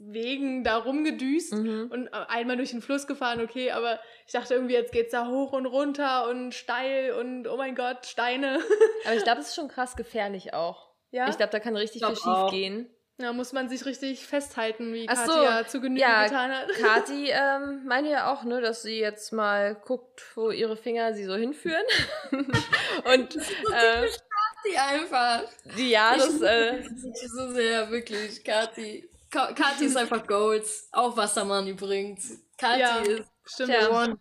[0.02, 1.90] Wegen da rumgedüst mhm.
[1.92, 5.52] und einmal durch den Fluss gefahren, okay, aber ich dachte irgendwie, jetzt geht's da hoch
[5.52, 8.60] und runter und steil und oh mein Gott, Steine.
[9.04, 10.88] aber ich glaube, es ist schon krass gefährlich auch.
[11.10, 11.28] Ja.
[11.28, 12.88] Ich glaube, da kann richtig viel schief gehen.
[13.20, 16.68] Ja, muss man sich richtig festhalten, wie Ach Katja zu Genüge ja, getan hat.
[16.80, 21.24] Kathi ähm, meinte ja auch, ne, dass sie jetzt mal guckt, wo ihre Finger sie
[21.24, 21.84] so hinführen.
[22.32, 25.42] Und äh, Kathi einfach.
[25.76, 26.82] Die, ja, das äh,
[27.36, 28.42] so sehr, wirklich.
[28.42, 29.08] Kathi.
[29.30, 30.88] Kathi ist einfach Goals.
[30.90, 32.40] Auch Wassermann übrigens.
[32.56, 33.70] Kathi ja, ist stimmt.
[33.70, 34.16] Ja.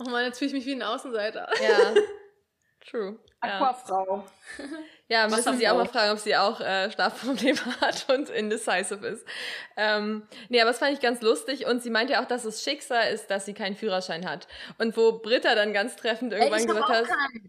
[0.00, 1.48] Oh man, jetzt fühle ich mich wie ein Außenseiter.
[1.62, 1.94] Ja.
[2.88, 3.18] True.
[3.40, 4.24] Aquafrau.
[4.58, 4.64] Ja,
[5.28, 9.26] müssen Sie auch mal fragen, ob sie auch äh, Schlafprobleme hat und indecisive ist.
[9.76, 12.62] Ähm, nee, aber das fand ich ganz lustig und sie meinte ja auch, dass es
[12.62, 14.48] Schicksal ist, dass sie keinen Führerschein hat.
[14.76, 17.04] Und wo Britta dann ganz treffend irgendwann Ey, gesagt hat...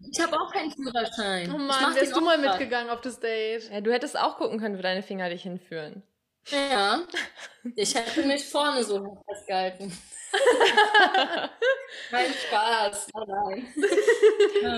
[0.10, 1.52] Ich habe auch keinen Führerschein.
[1.54, 3.70] Oh Mann, wärst du mal mitgegangen auf das Date.
[3.72, 6.04] Ja, du hättest auch gucken können, wo deine Finger dich hinführen.
[6.52, 7.02] Ja,
[7.76, 9.92] ich hätte mich vorne so festgehalten.
[12.10, 13.68] Kein Spaß, nein.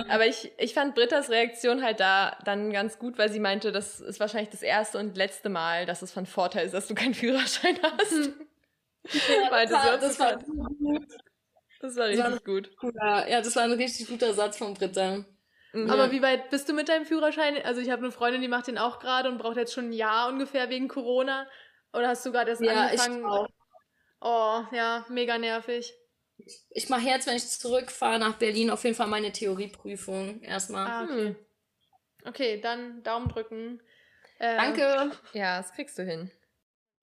[0.10, 3.99] Aber ich, ich fand Britta's Reaktion halt da dann ganz gut, weil sie meinte, das
[3.99, 7.14] ist wahrscheinlich das erste und letzte Mal, dass es von Vorteil ist, dass du keinen
[7.14, 8.32] Führerschein hast.
[9.30, 10.38] Ja, das, war, das, war,
[11.82, 12.70] das war richtig das war gut.
[12.93, 15.26] Ja, das war ein richtig guter Satz von Britta.
[15.74, 15.89] Mhm.
[15.89, 17.56] Aber wie weit bist du mit deinem Führerschein?
[17.64, 19.93] Also ich habe eine Freundin, die macht den auch gerade und braucht jetzt schon ein
[19.93, 21.47] Jahr ungefähr wegen Corona.
[21.93, 23.20] Oder hast du gerade erst ja, angefangen?
[23.20, 23.47] Ich auch.
[24.22, 25.93] Oh, ja, mega nervig.
[26.69, 30.88] Ich mache jetzt, wenn ich zurückfahre nach Berlin, auf jeden Fall meine Theorieprüfung erstmal.
[30.88, 31.26] Ah, okay.
[31.26, 31.36] Hm.
[32.26, 33.82] Okay, dann Daumen drücken.
[34.39, 35.11] Äh, Danke.
[35.34, 36.32] Ja, das kriegst du hin.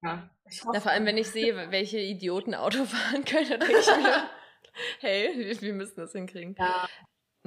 [0.02, 0.76] Ja, ich hoffe.
[0.76, 4.30] Ja, vor allem, wenn ich sehe, welche Idioten Auto fahren können, dann denke ich mir,
[5.00, 6.54] hey, wir müssen das hinkriegen.
[6.58, 6.88] Ja.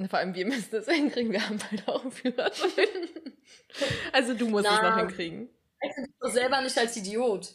[0.08, 3.08] Vor allem, wir müssen das hinkriegen, wir haben beide auch einen Führerschein.
[4.12, 5.48] also du musst Na, es noch hinkriegen.
[5.80, 7.54] Ich bin selber nicht als Idiot.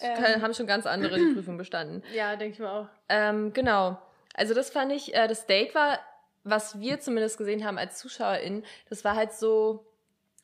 [0.00, 2.02] Ähm, haben schon ganz andere die Prüfung bestanden.
[2.14, 2.88] Ja, denke ich mal auch.
[3.08, 3.98] Ähm, genau.
[4.34, 5.98] Also das fand ich, äh, das Date war,
[6.44, 9.86] was wir zumindest gesehen haben als ZuschauerInnen, das war halt so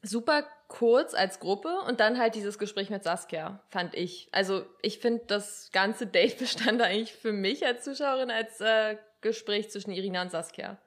[0.03, 4.29] super kurz als Gruppe und dann halt dieses Gespräch mit Saskia, fand ich.
[4.33, 9.71] Also ich finde, das ganze Date bestand eigentlich für mich als Zuschauerin als äh, Gespräch
[9.71, 10.79] zwischen Irina und Saskia.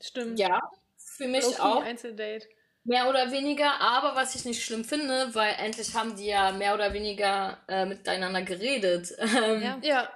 [0.00, 0.38] Stimmt.
[0.38, 0.60] Ja,
[0.96, 1.82] für mich auch.
[1.82, 2.46] Einzeldate.
[2.84, 6.74] Mehr oder weniger, aber was ich nicht schlimm finde, weil endlich haben die ja mehr
[6.74, 9.12] oder weniger äh, miteinander geredet.
[9.22, 9.78] Ähm, ja.
[9.82, 10.12] ja.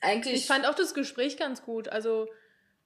[0.00, 0.34] Eigentlich.
[0.34, 1.88] Ich fand auch das Gespräch ganz gut.
[1.88, 2.28] Also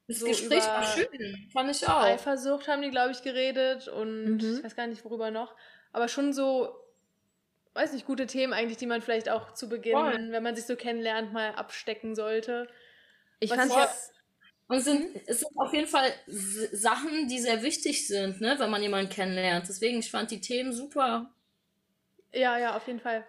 [0.07, 2.03] das so Gespräch war schön, fand ich auch.
[2.03, 4.57] Eifersucht haben die, glaube ich, geredet und mhm.
[4.57, 5.55] ich weiß gar nicht, worüber noch.
[5.93, 6.75] Aber schon so,
[7.75, 10.29] weiß nicht, gute Themen eigentlich, die man vielleicht auch zu Beginn, Voll.
[10.31, 12.69] wenn man sich so kennenlernt, mal abstecken sollte.
[13.41, 14.13] Ich fand es
[14.69, 15.21] und es sind, mhm.
[15.27, 19.67] es sind auf jeden Fall Sachen, die sehr wichtig sind, ne, wenn man jemanden kennenlernt.
[19.69, 21.33] Deswegen, ich fand die Themen super.
[22.33, 23.25] Ja, ja, auf jeden Fall.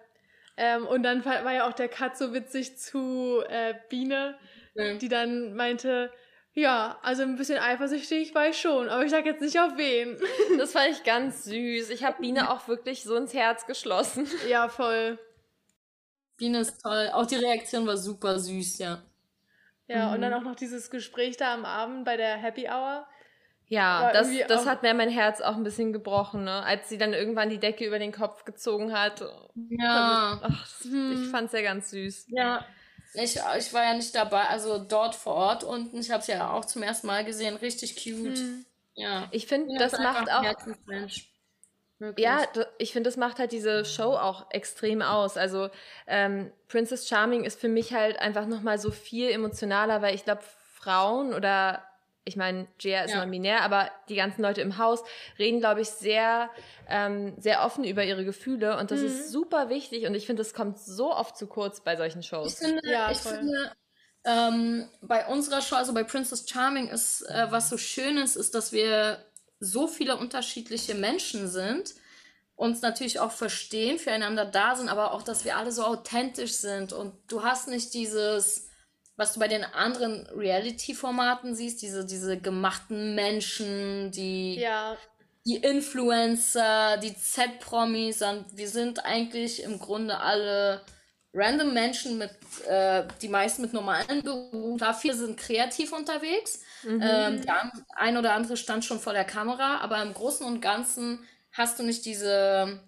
[0.58, 4.38] Ähm, und dann war ja auch der Cut so witzig zu äh, Biene,
[4.76, 4.96] ja.
[4.96, 6.12] die dann meinte,
[6.54, 10.18] ja, also ein bisschen eifersüchtig war ich schon, aber ich sag jetzt nicht auf wen.
[10.58, 11.90] Das fand ich ganz süß.
[11.92, 14.28] Ich habe Biene auch wirklich so ins Herz geschlossen.
[14.50, 15.18] Ja, voll.
[16.36, 17.12] Biene ist toll.
[17.14, 19.02] Auch die Reaktion war super süß, ja.
[19.90, 20.14] Ja, mhm.
[20.14, 23.08] und dann auch noch dieses Gespräch da am Abend bei der Happy Hour.
[23.68, 26.64] Ja, das, das hat mir mein Herz auch ein bisschen gebrochen, ne?
[26.64, 29.22] Als sie dann irgendwann die Decke über den Kopf gezogen hat.
[29.70, 30.40] Ja.
[30.42, 31.24] Ach, das, hm.
[31.24, 32.28] Ich fand's ja ganz süß.
[32.30, 32.66] Ja.
[33.14, 36.52] Ich, ich war ja nicht dabei, also dort vor Ort und ich habe es ja
[36.52, 38.38] auch zum ersten Mal gesehen, richtig cute.
[38.38, 38.66] Hm.
[38.94, 39.28] Ja.
[39.32, 40.44] Ich finde, das macht auch.
[42.00, 42.26] Wirklich.
[42.26, 42.46] Ja,
[42.78, 45.36] ich finde, das macht halt diese Show auch extrem aus.
[45.36, 45.70] Also
[46.08, 50.42] ähm, Princess Charming ist für mich halt einfach nochmal so viel emotionaler, weil ich glaube,
[50.76, 51.84] Frauen oder
[52.24, 53.20] ich meine, Gia ist ja.
[53.20, 55.04] non-binär, aber die ganzen Leute im Haus
[55.40, 56.50] reden, glaube ich, sehr,
[56.88, 59.08] ähm, sehr offen über ihre Gefühle und das mhm.
[59.08, 62.54] ist super wichtig und ich finde, das kommt so oft zu kurz bei solchen Shows.
[62.54, 63.72] Ich finde, ja, ich finde
[64.26, 68.54] ähm, bei unserer Show, also bei Princess Charming ist, äh, was so schön ist, ist,
[68.54, 69.26] dass wir
[69.60, 71.96] so viele unterschiedliche Menschen sind,
[72.56, 76.94] uns natürlich auch verstehen, füreinander da sind, aber auch, dass wir alle so authentisch sind
[76.94, 78.70] und du hast nicht dieses
[79.20, 84.98] was du bei den anderen Reality-Formaten siehst, diese, diese gemachten Menschen, die, ja.
[85.46, 88.22] die Influencer, die Z-Promis,
[88.54, 90.82] wir sind eigentlich im Grunde alle
[91.34, 92.32] random Menschen mit,
[92.66, 94.78] äh, die meisten mit normalen Berufen.
[94.78, 96.62] Klar, viele sind kreativ unterwegs.
[96.84, 97.02] Mhm.
[97.02, 101.20] Ähm, der ein oder andere stand schon vor der Kamera, aber im Großen und Ganzen
[101.52, 102.80] hast du nicht diese,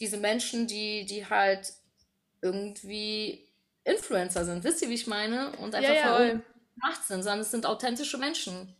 [0.00, 1.72] diese Menschen, die, die halt
[2.40, 3.48] irgendwie
[3.84, 4.64] Influencer sind.
[4.64, 5.52] Wisst ihr, wie ich meine?
[5.58, 6.40] Und einfach ja, ja.
[6.74, 8.76] gemacht sind, sondern es sind authentische Menschen.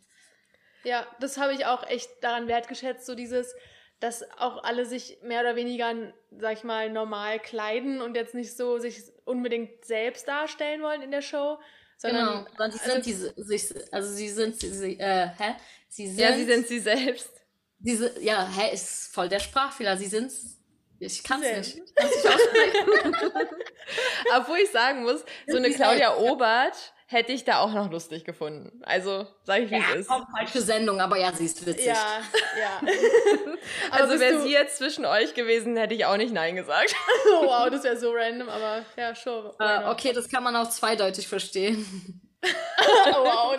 [0.83, 3.55] Ja, das habe ich auch echt daran wertgeschätzt, so dieses,
[3.99, 5.93] dass auch alle sich mehr oder weniger,
[6.37, 11.11] sag ich mal, normal kleiden und jetzt nicht so sich unbedingt selbst darstellen wollen in
[11.11, 11.57] der Show.
[12.03, 15.55] Sondern, genau, sondern sie sind diese, sich, also sie sind, sie, äh, hä?
[15.87, 17.31] Sie sind, ja, sie sind sie selbst.
[17.79, 19.97] Diese, ja, hä, ist voll der Sprachfehler.
[19.97, 20.29] Sie sind
[20.99, 21.81] ich kann es nicht.
[24.37, 28.81] Obwohl ich sagen muss, so eine Claudia Obert hätte ich da auch noch lustig gefunden.
[28.83, 30.07] Also, sag ich, wie ja, es ist.
[30.07, 31.85] falsche Sendung, aber ja, sie ist witzig.
[31.85, 32.21] Ja,
[32.59, 32.81] ja.
[33.91, 36.95] also, wäre sie jetzt zwischen euch gewesen, hätte ich auch nicht Nein gesagt.
[37.31, 39.51] oh, wow, das wäre so random, aber ja, schon.
[39.59, 42.21] Äh, okay, das kann man auch zweideutig verstehen.
[42.43, 43.57] oh, wow,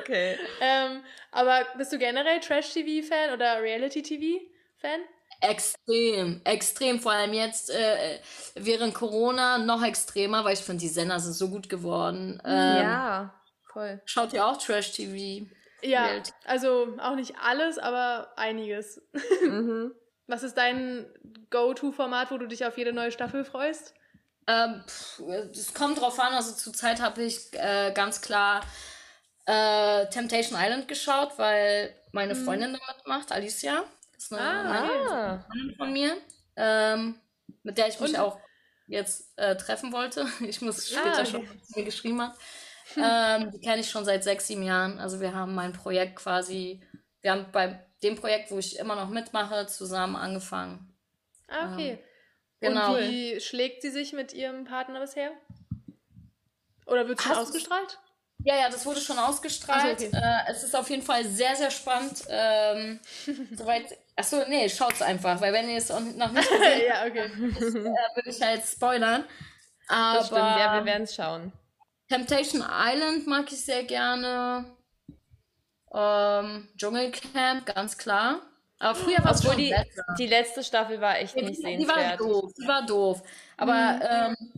[0.00, 0.38] Okay.
[0.60, 5.00] Ähm, aber bist du generell Trash-TV-Fan oder Reality-TV-Fan?
[5.40, 7.00] Extrem, extrem.
[7.00, 8.20] Vor allem jetzt äh,
[8.54, 12.40] während Corona noch extremer, weil ich finde, die Sender sind so gut geworden.
[12.44, 13.34] Ähm, ja,
[13.72, 14.02] voll.
[14.04, 15.50] Schaut ihr auch Trash-TV?
[15.82, 16.34] Ja, Welt?
[16.44, 19.02] also auch nicht alles, aber einiges.
[19.42, 19.94] Mhm.
[20.26, 21.06] Was ist dein
[21.50, 23.94] Go-To-Format, wo du dich auf jede neue Staffel freust?
[24.46, 24.84] Ähm,
[25.50, 26.34] es kommt drauf an.
[26.34, 28.60] Also zurzeit habe ich äh, ganz klar
[29.46, 32.44] äh, Temptation Island geschaut, weil meine mhm.
[32.44, 33.82] Freundin damit macht, Alicia
[34.24, 35.44] ist eine, ah.
[35.46, 36.16] Freundin von mir,
[36.56, 37.20] ähm,
[37.62, 38.18] mit der ich mich Und?
[38.18, 38.38] auch
[38.86, 40.26] jetzt äh, treffen wollte.
[40.40, 41.30] Ich muss ah, später ah, okay.
[41.30, 42.36] schon, was mir geschrieben hat.
[42.96, 44.98] ähm, die kenne ich schon seit sechs, sieben Jahren.
[44.98, 46.82] Also wir haben mein Projekt quasi,
[47.20, 50.92] wir haben bei dem Projekt, wo ich immer noch mitmache, zusammen angefangen.
[51.48, 51.98] Ah, okay.
[52.60, 52.94] Ähm, genau.
[52.94, 55.30] Und wie schlägt sie sich mit ihrem Partner bisher?
[56.86, 57.98] Oder wird schon ausgestrahlt?
[58.42, 60.00] Ja, ja, das wurde schon ausgestrahlt.
[60.00, 60.10] Okay.
[60.12, 62.24] äh, es ist auf jeden Fall sehr, sehr spannend.
[62.28, 63.00] Ähm,
[63.56, 66.18] soweit Achso, nee, schaut's einfach, weil wenn ihr es noch nicht
[66.50, 67.30] gesehen ja, okay.
[67.30, 69.24] habt, äh, würde ich halt spoilern.
[69.88, 71.52] Aber das stimmt, ja, wir werden es schauen.
[72.06, 74.66] Temptation Island mag ich sehr gerne.
[75.94, 78.42] Ähm, Dschungelcamp, ganz klar.
[78.78, 80.04] Aber früher war es schon die, besser.
[80.18, 81.80] die letzte Staffel war echt nicht sehenswert.
[81.80, 83.22] Die war doof, die war doof.
[83.56, 84.36] Aber mhm.
[84.38, 84.52] ähm,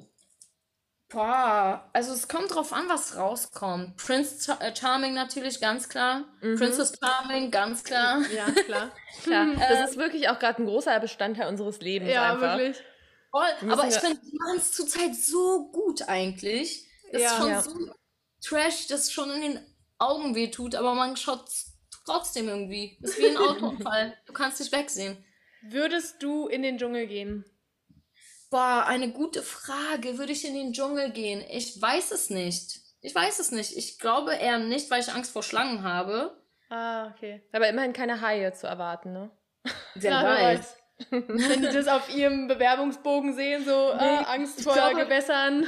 [1.13, 3.97] Boah, also es kommt drauf an, was rauskommt.
[3.99, 6.25] Prince Char äh, Charming natürlich, ganz klar.
[6.41, 6.57] Mhm.
[6.57, 8.23] Princess Charming, ganz klar.
[8.35, 8.91] Ja, klar.
[9.23, 9.47] klar.
[9.69, 12.57] Das ist wirklich auch gerade ein großer Bestandteil unseres Lebens ja, einfach.
[12.57, 12.83] wirklich.
[13.31, 13.71] Voll.
[13.71, 16.87] Aber ich finde, die machen es zurzeit so gut eigentlich.
[17.13, 17.29] Das ja.
[17.29, 17.63] ist schon ja.
[17.63, 17.95] so
[18.43, 19.67] trash, dass schon in den
[19.99, 21.45] Augen wehtut, aber man schaut
[22.07, 22.99] trotzdem irgendwie.
[23.03, 24.17] Das ist wie ein Autounfall.
[24.27, 25.23] du kannst nicht wegsehen.
[25.63, 27.45] Würdest du in den Dschungel gehen?
[28.53, 30.19] Boah, eine gute Frage.
[30.19, 31.43] Würde ich in den Dschungel gehen?
[31.49, 32.81] Ich weiß es nicht.
[33.01, 33.75] Ich weiß es nicht.
[33.79, 36.37] Ich glaube eher nicht, weil ich Angst vor Schlangen habe.
[36.69, 37.43] Ah, okay.
[37.53, 39.31] Aber immerhin keine Haie zu erwarten, ne?
[39.95, 40.77] Wer weiß.
[41.11, 45.67] Wenn die das auf ihrem Bewerbungsbogen sehen, so nee, äh, Angst vor glaube, Gewässern.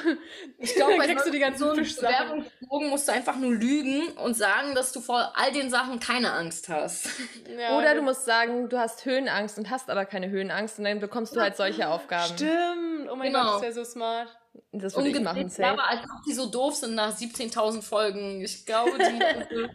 [0.59, 4.35] Ich glaube, bei kriegst du die ganzen so Bewerbungsbogen musst du einfach nur lügen und
[4.35, 7.09] sagen, dass du vor all den Sachen keine Angst hast.
[7.59, 10.99] Ja, Oder du musst sagen, du hast Höhenangst und hast aber keine Höhenangst und dann
[10.99, 12.35] bekommst du halt solche Aufgaben.
[12.35, 13.11] Stimmt.
[13.11, 13.53] Oh mein genau.
[13.53, 14.29] Gott, ist ja so smart.
[14.73, 15.49] Das würde ich machen.
[15.49, 15.69] Safe.
[15.69, 18.41] Aber als ob die so doof sind nach 17.000 Folgen.
[18.41, 19.69] Ich glaube, die.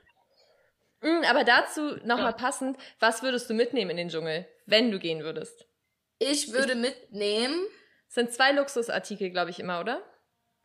[1.01, 2.31] Mm, aber dazu nochmal ja.
[2.33, 5.65] passend, was würdest du mitnehmen in den Dschungel, wenn du gehen würdest?
[6.19, 7.59] Ich würde ich, mitnehmen.
[8.07, 10.01] Sind zwei Luxusartikel, glaube ich, immer, oder?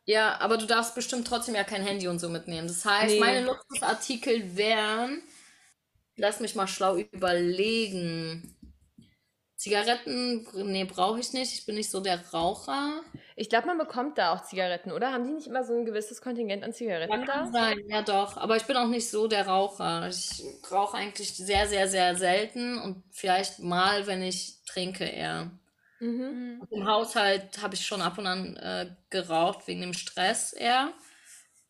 [0.05, 2.67] Ja, aber du darfst bestimmt trotzdem ja kein Handy und so mitnehmen.
[2.67, 3.19] Das heißt, nee.
[3.19, 5.21] meine Luxusartikel wären.
[6.15, 8.55] Lass mich mal schlau überlegen.
[9.55, 11.53] Zigaretten, nee, brauche ich nicht.
[11.53, 13.01] Ich bin nicht so der Raucher.
[13.37, 15.13] Ich glaube, man bekommt da auch Zigaretten, oder?
[15.13, 17.49] Haben die nicht immer so ein gewisses Kontingent an Zigaretten da?
[17.51, 18.35] Sein, ja doch.
[18.35, 20.09] Aber ich bin auch nicht so der Raucher.
[20.09, 25.51] Ich rauche eigentlich sehr, sehr, sehr selten und vielleicht mal, wenn ich trinke eher.
[25.99, 26.67] Mhm.
[26.69, 30.91] Im Haushalt habe ich schon ab und an äh, geraucht, wegen dem Stress eher.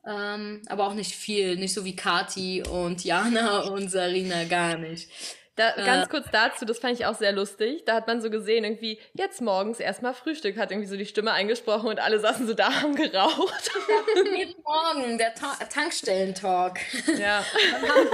[0.08, 1.56] Ähm, aber auch nicht viel.
[1.56, 5.10] Nicht so wie Kati und Jana und Sarina, gar nicht.
[5.56, 7.84] Da, äh, ganz kurz dazu, das fand ich auch sehr lustig.
[7.86, 11.32] Da hat man so gesehen, irgendwie, jetzt morgens erstmal Frühstück, hat irgendwie so die Stimme
[11.32, 13.72] eingesprochen und alle saßen so da, haben geraucht.
[14.36, 16.80] Jeden Morgen, der Ta Tankstellentalk.
[17.18, 17.46] Ja.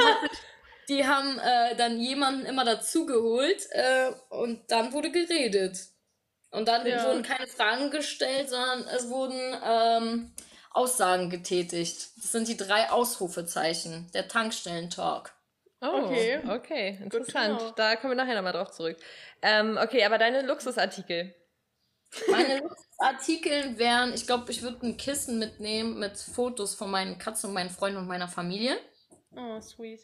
[0.90, 5.80] die haben äh, dann jemanden immer dazugeholt äh, und dann wurde geredet.
[6.52, 7.04] Und dann ja.
[7.06, 10.32] wurden keine Fragen gestellt, sondern es wurden ähm,
[10.70, 12.10] Aussagen getätigt.
[12.18, 15.34] Das sind die drei Ausrufezeichen, der Tankstellentalk.
[15.82, 17.74] Oh, okay, okay, interessant.
[17.76, 18.98] Da kommen wir nachher nochmal drauf zurück.
[19.42, 21.34] Ähm, okay, aber deine Luxusartikel.
[22.30, 27.50] Meine Luxusartikel wären, ich glaube, ich würde ein Kissen mitnehmen mit Fotos von meinen Katzen
[27.50, 28.78] und meinen Freunden und meiner Familie.
[29.36, 30.02] Oh, sweet.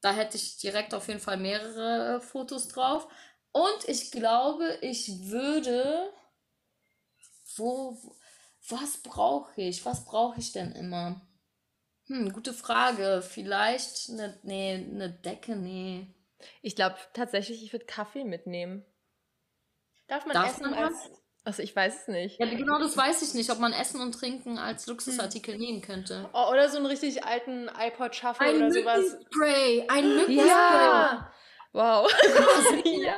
[0.00, 3.08] Da hätte ich direkt auf jeden Fall mehrere Fotos drauf.
[3.52, 6.12] Und ich glaube, ich würde.
[7.56, 7.98] Wo.
[8.68, 9.84] Was brauche ich?
[9.84, 11.20] Was brauche ich denn immer?
[12.06, 13.22] Hm, gute Frage.
[13.22, 16.06] Vielleicht eine, nee, eine Decke, nee.
[16.62, 18.84] Ich glaube tatsächlich, ich würde Kaffee mitnehmen.
[20.06, 21.10] Darf man Darf essen man als.
[21.44, 22.40] Also ich weiß es nicht.
[22.40, 25.60] Ja, genau das weiß ich nicht, ob man Essen und Trinken als Luxusartikel hm.
[25.60, 26.28] nehmen könnte.
[26.32, 29.16] Oh, oder so einen richtig alten iPod Shuffle ein oder sowas.
[29.32, 30.48] Spray, ein Mückenspray.
[30.48, 31.32] Ja.
[31.72, 32.10] Wow.
[32.84, 33.16] ja.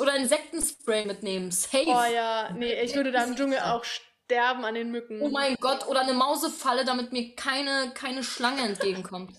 [0.00, 1.52] Oder Insektenspray mitnehmen.
[1.52, 1.84] Safe.
[1.86, 3.84] Oh ja, nee, ich würde da im Dschungel auch
[4.30, 5.20] sterben an den Mücken.
[5.20, 9.32] Oh mein Gott, oder eine Mausefalle, damit mir keine, keine Schlange entgegenkommt.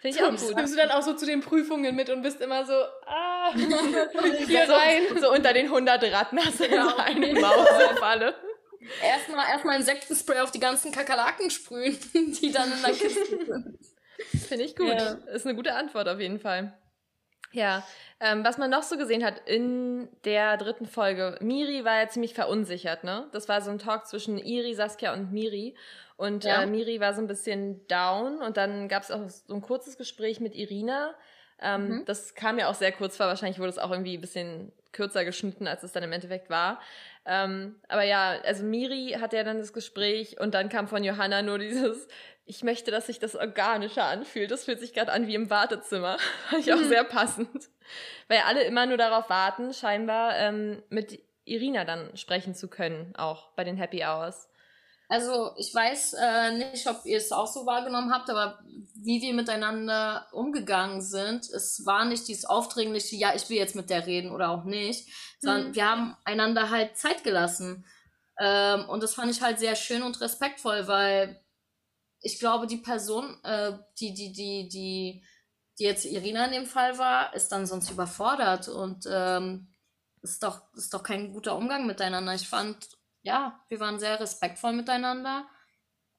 [0.00, 0.56] Finde ich auch gut.
[0.56, 2.74] Nimmst du dann auch so zu den Prüfungen mit und bist immer so,
[3.06, 3.52] ah,
[4.46, 5.02] hier rein.
[5.20, 6.90] So unter den 100 Ratten hast du ja.
[6.90, 8.34] so eine Mausefalle.
[9.02, 13.78] Erstmal erstmal Insektenspray auf die ganzen Kakerlaken sprühen, die dann in der Kiste sind.
[14.48, 14.88] Finde ich gut.
[14.88, 15.12] Ja.
[15.34, 16.78] Ist eine gute Antwort auf jeden Fall.
[17.52, 17.82] Ja,
[18.20, 22.34] ähm, was man noch so gesehen hat in der dritten Folge, Miri war ja ziemlich
[22.34, 23.28] verunsichert, ne?
[23.32, 25.74] Das war so ein Talk zwischen Iri, Saskia und Miri.
[26.16, 26.62] Und ja.
[26.62, 29.96] äh, Miri war so ein bisschen down und dann gab es auch so ein kurzes
[29.96, 31.14] Gespräch mit Irina.
[31.62, 32.04] Ähm, mhm.
[32.04, 35.24] Das kam ja auch sehr kurz vor, wahrscheinlich wurde es auch irgendwie ein bisschen kürzer
[35.24, 36.80] geschnitten, als es dann im Endeffekt war.
[37.26, 41.42] Ähm, aber ja, also Miri hatte ja dann das Gespräch und dann kam von Johanna
[41.42, 42.08] nur dieses,
[42.50, 44.50] ich möchte, dass sich das organischer anfühlt.
[44.50, 46.18] Das fühlt sich gerade an wie im Wartezimmer.
[46.50, 46.88] Fand ich auch mhm.
[46.88, 47.70] sehr passend.
[48.26, 53.52] Weil alle immer nur darauf warten, scheinbar ähm, mit Irina dann sprechen zu können, auch
[53.52, 54.48] bei den Happy Hours.
[55.08, 58.58] Also ich weiß äh, nicht, ob ihr es auch so wahrgenommen habt, aber
[58.96, 63.90] wie wir miteinander umgegangen sind, es war nicht dieses aufdringliche, ja, ich will jetzt mit
[63.90, 65.74] der reden oder auch nicht, sondern mhm.
[65.76, 67.84] wir haben einander halt Zeit gelassen.
[68.40, 71.40] Ähm, und das fand ich halt sehr schön und respektvoll, weil
[72.22, 75.24] ich glaube, die Person, äh, die, die, die, die,
[75.78, 79.68] die jetzt Irina in dem Fall war, ist dann sonst überfordert und ähm,
[80.22, 82.34] ist doch, ist doch kein guter Umgang miteinander.
[82.34, 82.88] Ich fand,
[83.22, 85.46] ja, wir waren sehr respektvoll miteinander.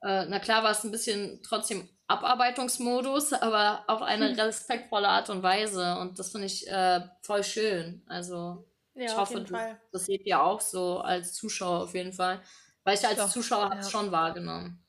[0.01, 4.39] Äh, na klar war es ein bisschen trotzdem Abarbeitungsmodus, aber auf eine hm.
[4.39, 5.97] respektvolle Art und Weise.
[5.99, 8.03] Und das finde ich äh, voll schön.
[8.07, 12.41] Also ja, ich hoffe, das, das seht ihr auch so als Zuschauer auf jeden Fall.
[12.83, 13.69] Weil ich als Doch, Zuschauer ja.
[13.69, 14.83] habe es schon wahrgenommen.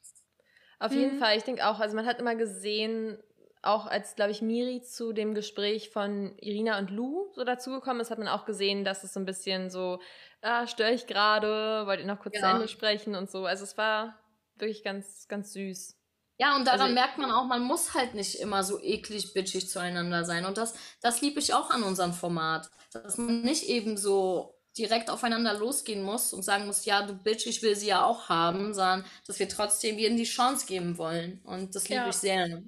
[0.83, 0.99] Auf mhm.
[0.99, 3.17] jeden Fall, ich denke auch, also man hat immer gesehen,
[3.63, 8.11] auch als, glaube ich, Miri zu dem Gespräch von Irina und Lou so dazugekommen ist,
[8.11, 10.01] hat man auch gesehen, dass es so ein bisschen so,
[10.41, 12.41] ah, störe ich gerade, wollt ihr noch kurz ja.
[12.41, 13.47] zu Ende sprechen und so.
[13.47, 14.19] Also es war
[14.57, 15.97] wirklich ganz, ganz süß.
[16.39, 19.69] Ja, und daran also, merkt man auch, man muss halt nicht immer so eklig bitchig
[19.69, 20.45] zueinander sein.
[20.45, 22.69] Und das, das liebe ich auch an unserem Format.
[22.93, 27.47] Dass man nicht eben so direkt aufeinander losgehen muss und sagen muss, ja, du Bitch,
[27.47, 31.41] ich will sie ja auch haben, sondern dass wir trotzdem jedem die Chance geben wollen.
[31.45, 32.09] Und das liebe ja.
[32.09, 32.63] ich sehr.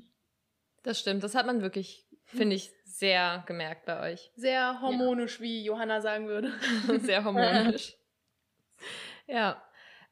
[0.83, 4.31] Das stimmt, das hat man wirklich, finde ich, sehr gemerkt bei euch.
[4.37, 5.45] Sehr hormonisch, ja.
[5.45, 6.53] wie Johanna sagen würde.
[7.01, 7.97] sehr hormonisch.
[9.27, 9.63] ja.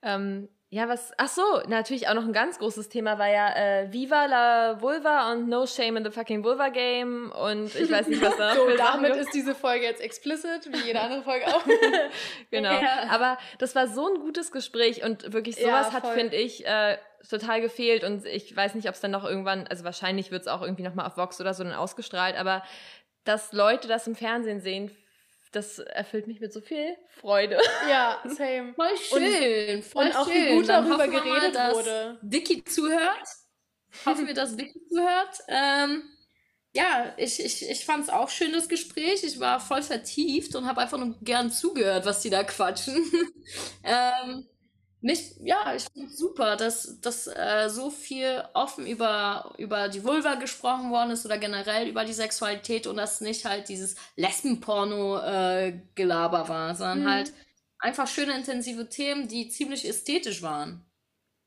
[0.01, 3.93] Ähm, ja, was, ach so, natürlich auch noch ein ganz großes Thema war ja äh,
[3.93, 8.23] Viva la Vulva und No Shame in the fucking Vulva Game und ich weiß nicht,
[8.23, 11.63] was da So, damit ist diese Folge jetzt explicit, wie jede andere Folge auch.
[12.51, 12.73] genau.
[12.73, 13.05] Ja.
[13.11, 16.97] Aber das war so ein gutes Gespräch und wirklich sowas ja, hat, finde ich, äh,
[17.29, 20.49] total gefehlt und ich weiß nicht, ob es dann noch irgendwann, also wahrscheinlich wird es
[20.49, 22.63] auch irgendwie nochmal auf Vox oder so dann ausgestrahlt, aber
[23.25, 24.91] dass Leute das im Fernsehen sehen,
[25.53, 27.59] das erfüllt mich mit so viel Freude.
[27.89, 28.75] Ja, same.
[28.75, 30.35] Voll schön, und, voll und auch schön.
[30.35, 32.19] wie gut Dann darüber geredet mal, wurde.
[32.23, 33.29] Vicky zuhört.
[34.07, 35.39] Hoffen wir, dass Vicky zuhört.
[35.49, 36.03] Ähm,
[36.75, 39.23] ja, ich, ich, ich fand es auch schön, das Gespräch.
[39.25, 42.97] Ich war voll vertieft und habe einfach nur gern zugehört, was die da quatschen.
[43.85, 44.49] ähm,
[45.03, 50.37] mich, ja, ich finde super, dass, dass äh, so viel offen über, über die Vulva
[50.37, 56.49] gesprochen worden ist oder generell über die Sexualität und dass nicht halt dieses Lesbenporno-Gelaber äh,
[56.49, 57.11] war, sondern mhm.
[57.11, 57.33] halt
[57.79, 60.87] einfach schöne, intensive Themen, die ziemlich ästhetisch waren.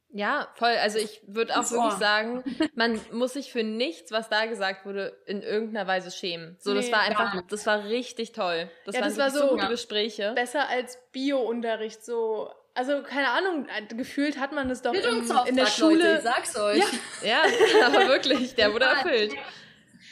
[0.10, 0.76] Ja, voll.
[0.82, 2.44] Also ich würde auch wirklich sagen,
[2.76, 6.56] man muss sich für nichts, was da gesagt wurde, in irgendeiner Weise schämen.
[6.60, 8.72] So, nee, das war einfach, das war richtig toll.
[8.86, 10.32] Das ja, waren das war so gute Gespräche.
[10.34, 15.02] Besser als Bio-Unterricht, so also keine Ahnung, gefühlt hat man das doch in,
[15.48, 15.96] in der Schule.
[15.96, 16.84] Leute, ich sag's euch.
[17.24, 17.42] Ja,
[17.80, 19.34] ja aber wirklich, der wurde erfüllt.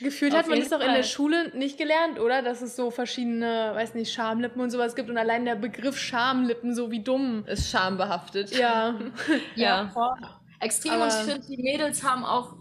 [0.01, 2.41] Gefühlt Auf hat man das doch in der Schule nicht gelernt, oder?
[2.41, 6.73] Dass es so verschiedene, weiß nicht, Schamlippen und sowas gibt und allein der Begriff Schamlippen
[6.73, 8.51] so wie dumm ist schambehaftet.
[8.51, 8.99] Ja.
[9.55, 9.91] ja.
[9.95, 10.39] ja.
[10.59, 12.55] Extrem aber und ich finde, die Mädels haben auch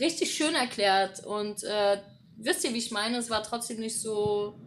[0.00, 1.98] richtig schön erklärt und äh,
[2.36, 3.18] wisst ihr, wie ich meine?
[3.18, 4.58] Es war trotzdem nicht so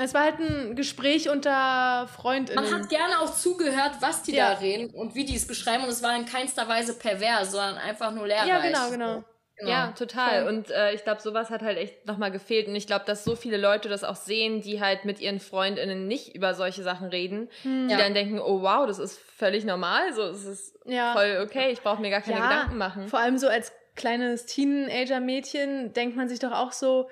[0.00, 2.62] es war halt ein Gespräch unter Freundinnen.
[2.62, 4.54] Man hat gerne auch zugehört, was die ja.
[4.54, 5.84] da reden und wie die es beschreiben.
[5.84, 8.48] Und es war in keinster Weise pervers, sondern einfach nur lehrreich.
[8.48, 9.24] Ja, genau, genau.
[9.56, 9.70] Genau.
[9.70, 10.42] Ja, total.
[10.42, 10.52] Voll.
[10.52, 12.66] Und äh, ich glaube, sowas hat halt echt nochmal gefehlt.
[12.66, 16.08] Und ich glaube, dass so viele Leute das auch sehen, die halt mit ihren Freundinnen
[16.08, 17.86] nicht über solche Sachen reden, hm.
[17.86, 17.98] die ja.
[18.00, 21.12] dann denken, oh wow, das ist völlig normal, so es ist ja.
[21.12, 23.08] voll okay, ich brauche mir gar keine ja, Gedanken machen.
[23.08, 27.08] Vor allem so als kleines Teenager-Mädchen denkt man sich doch auch so,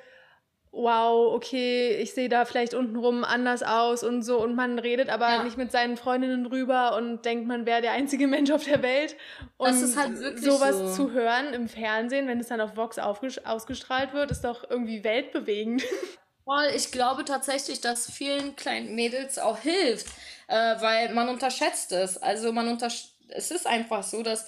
[0.73, 5.29] wow, okay, ich sehe da vielleicht untenrum anders aus und so und man redet aber
[5.29, 5.43] ja.
[5.43, 9.15] nicht mit seinen Freundinnen drüber und denkt, man wäre der einzige Mensch auf der Welt.
[9.59, 10.95] Und das ist halt wirklich sowas so.
[10.95, 15.83] zu hören im Fernsehen, wenn es dann auf Vox ausgestrahlt wird, ist doch irgendwie weltbewegend.
[16.45, 20.09] Voll, ich glaube tatsächlich, dass vielen kleinen Mädels auch hilft,
[20.49, 22.19] äh, weil man unterschätzt es.
[22.21, 24.47] Also man untersch es ist einfach so, dass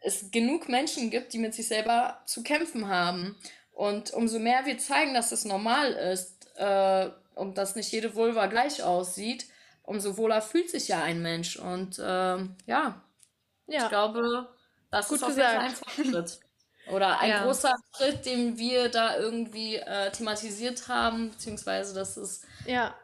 [0.00, 3.36] es genug Menschen gibt, die mit sich selber zu kämpfen haben.
[3.78, 8.46] Und umso mehr wir zeigen, dass es normal ist äh, und dass nicht jede Vulva
[8.46, 9.46] gleich aussieht,
[9.84, 11.54] umso wohler fühlt sich ja ein Mensch.
[11.54, 13.02] Und äh, ja, ja,
[13.68, 14.48] ich glaube,
[14.90, 16.40] das Gut ist auf jeden Fall ein Fortschritt.
[16.90, 17.44] Oder ein ja.
[17.44, 22.44] großer Schritt, den wir da irgendwie äh, thematisiert haben, beziehungsweise das ist.
[22.66, 22.96] Ja.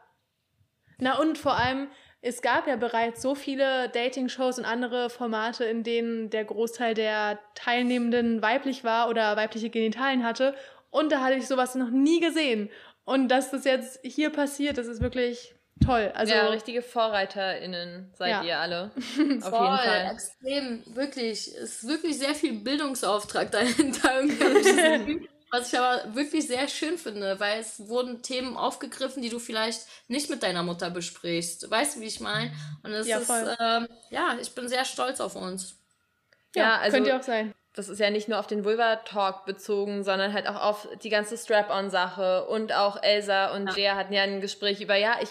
[0.97, 1.87] Na und vor allem,
[2.25, 7.37] es gab ja bereits so viele Dating-Shows und andere Formate, in denen der Großteil der
[7.53, 10.55] Teilnehmenden weiblich war oder weibliche Genitalien hatte.
[10.89, 12.71] Und da hatte ich sowas noch nie gesehen.
[13.03, 15.53] Und dass das jetzt hier passiert, das ist wirklich
[15.85, 16.11] toll.
[16.15, 18.43] Also ja, richtige VorreiterInnen seid ja.
[18.43, 18.85] ihr alle.
[18.95, 20.11] Auf Voll, jeden Fall.
[20.11, 21.47] extrem, wirklich.
[21.49, 24.09] Es ist wirklich sehr viel Bildungsauftrag dahinter.
[25.59, 29.81] Was ich aber wirklich sehr schön finde, weil es wurden Themen aufgegriffen, die du vielleicht
[30.07, 31.69] nicht mit deiner Mutter besprichst.
[31.69, 32.51] Weißt du, wie ich meine?
[32.83, 35.77] Und es ja, ist, ähm, ja, ich bin sehr stolz auf uns.
[36.55, 37.53] Ja, ja also, könnt ihr auch sein.
[37.73, 41.37] Das ist ja nicht nur auf den Vulva-Talk bezogen, sondern halt auch auf die ganze
[41.37, 42.45] Strap-on-Sache.
[42.47, 43.75] Und auch Elsa und ja.
[43.75, 45.29] Jea hatten ja ein Gespräch über, ja, ich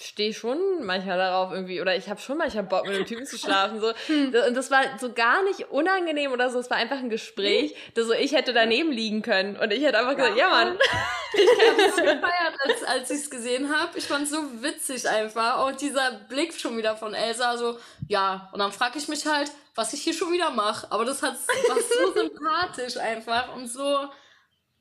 [0.00, 3.38] stehe schon manchmal darauf irgendwie oder ich habe schon manchmal Bock mit dem Typen zu
[3.38, 3.92] schlafen so.
[4.06, 4.34] Hm.
[4.48, 8.06] und das war so gar nicht unangenehm oder so es war einfach ein Gespräch das
[8.06, 9.56] so ich hätte daneben liegen können.
[9.56, 10.78] Und ich hätte einfach gesagt ja Mann.
[11.34, 15.08] Ich habe es gefeiert als, als ich es gesehen habe ich fand es so witzig
[15.08, 15.58] einfach.
[15.58, 18.50] Auch dieser Blick schon wieder von Elsa so ja.
[18.52, 21.34] Und dann frage ich mich halt was ich hier schon wieder mache aber das hat
[21.68, 24.10] war so sympathisch einfach und so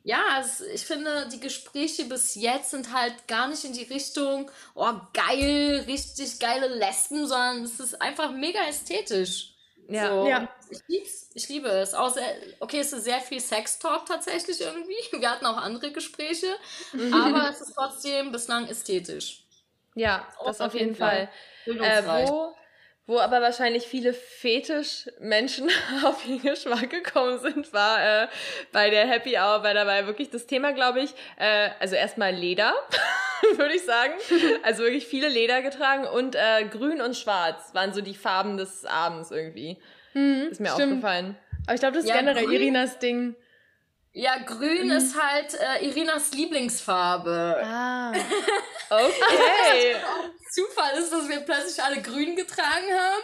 [0.03, 4.49] ja, es, ich finde, die Gespräche bis jetzt sind halt gar nicht in die Richtung,
[4.73, 9.53] oh geil, richtig geile Lesben, sondern es ist einfach mega ästhetisch.
[9.87, 10.27] Ja, so.
[10.27, 10.49] ja.
[10.69, 11.93] Ich lieb's, ich liebe es.
[11.93, 14.95] Auch sehr, okay, es ist sehr viel Sex-Talk tatsächlich irgendwie.
[15.19, 16.47] Wir hatten auch andere Gespräche,
[16.93, 17.13] mhm.
[17.13, 19.43] aber es ist trotzdem bislang ästhetisch.
[19.95, 21.29] Ja, das auf, auf jeden Fall.
[21.65, 21.77] Fall.
[21.77, 22.55] Äh, wo
[23.11, 25.69] wo aber wahrscheinlich viele Fetisch-Menschen
[26.05, 28.27] auf den Geschmack gekommen sind, war äh,
[28.71, 32.73] bei der Happy Hour war dabei wirklich das Thema, glaube ich, äh, also erstmal Leder,
[33.57, 34.13] würde ich sagen.
[34.63, 38.85] Also wirklich viele Leder getragen und äh, grün und schwarz waren so die Farben des
[38.85, 39.77] Abends irgendwie.
[40.13, 40.93] Mhm, Ist mir stimmt.
[40.93, 41.37] aufgefallen.
[41.65, 42.55] Aber ich glaube, das ist ja, generell grün.
[42.55, 43.35] Irinas Ding.
[44.13, 44.91] Ja, grün mhm.
[44.91, 47.61] ist halt äh, Irinas Lieblingsfarbe.
[47.63, 48.13] Ah.
[48.93, 49.95] Okay.
[50.51, 53.23] Zufall ist, dass wir plötzlich alle grün getragen haben.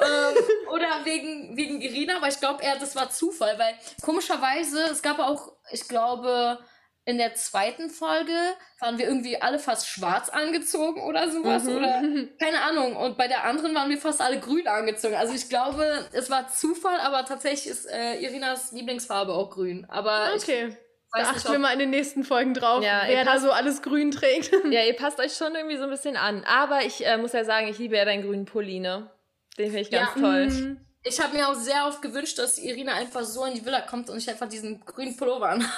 [0.00, 5.02] ähm, oder wegen, wegen Irina, aber ich glaube eher, das war Zufall, weil komischerweise, es
[5.02, 6.58] gab auch, ich glaube,
[7.04, 8.36] in der zweiten Folge
[8.78, 11.64] waren wir irgendwie alle fast schwarz angezogen oder sowas.
[11.64, 11.76] Mhm.
[11.76, 12.02] Oder
[12.38, 12.96] keine Ahnung.
[12.96, 15.16] Und bei der anderen waren wir fast alle grün angezogen.
[15.16, 19.84] Also ich glaube, es war Zufall, aber tatsächlich ist äh, Irinas Lieblingsfarbe auch grün.
[19.88, 20.76] Aber okay.
[21.14, 24.12] Da achten wir mal in den nächsten Folgen drauf, ja, wer da so alles grün
[24.12, 24.50] trägt.
[24.70, 26.42] Ja, ihr passt euch schon irgendwie so ein bisschen an.
[26.44, 29.10] Aber ich äh, muss ja sagen, ich liebe ja deinen grünen Pulli, ne?
[29.58, 30.20] Den finde ich ganz ja.
[30.22, 30.48] toll.
[30.48, 30.80] Mhm.
[31.04, 34.08] Ich habe mir auch sehr oft gewünscht, dass Irina einfach so in die Villa kommt
[34.08, 35.68] und ich einfach diesen grünen Pullover an.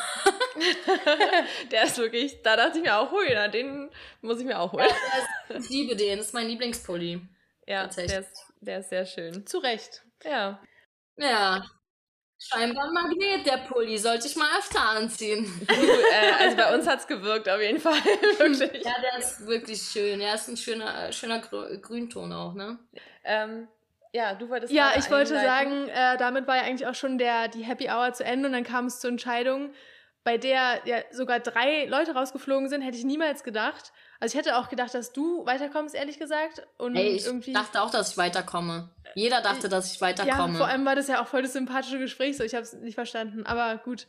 [1.70, 4.72] der ist wirklich, da dachte ich mir auch, hui, na, den muss ich mir auch
[4.72, 4.87] holen.
[4.87, 7.22] Ja, ist, ich liebe den, das ist mein Lieblingspulli.
[7.66, 9.47] Ja, der ist, der ist sehr schön.
[9.47, 10.03] Zu Recht.
[10.22, 10.62] Ja.
[11.16, 11.64] Ja.
[12.39, 13.97] Scheinbar ein Magnet, der Pulli.
[13.97, 15.66] Sollte ich mal öfter anziehen.
[15.66, 17.95] Äh, also bei uns hat es gewirkt, auf jeden Fall.
[18.39, 18.85] wirklich.
[18.85, 20.20] Ja, der ist wirklich schön.
[20.20, 22.79] Er ist ein schöner, schöner Grünton auch, ne?
[23.25, 23.68] Ähm,
[24.14, 27.48] ja, du wolltest Ja, ich wollte sagen, äh, damit war ja eigentlich auch schon der,
[27.48, 29.72] die Happy Hour zu Ende und dann kam es zur Entscheidung,
[30.22, 33.92] bei der ja sogar drei Leute rausgeflogen sind, hätte ich niemals gedacht.
[34.20, 36.64] Also ich hätte auch gedacht, dass du weiterkommst, ehrlich gesagt.
[36.78, 38.88] Und hey, ich irgendwie dachte auch, dass ich weiterkomme.
[39.16, 40.52] Jeder dachte, dass ich weiterkomme.
[40.52, 42.72] Ja, vor allem war das ja auch voll das sympathische Gespräch, so ich habe es
[42.72, 43.44] nicht verstanden.
[43.44, 44.06] Aber gut.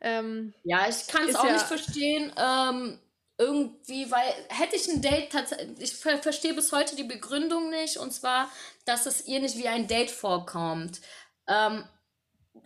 [0.00, 2.32] Ähm, ja, ich kann es auch ja nicht verstehen.
[2.36, 3.00] Ähm,
[3.38, 7.96] irgendwie, weil hätte ich ein Date tatsächlich, ich ver verstehe bis heute die Begründung nicht,
[7.96, 8.50] und zwar,
[8.84, 11.00] dass es ihr nicht wie ein Date vorkommt.
[11.46, 11.84] Ähm,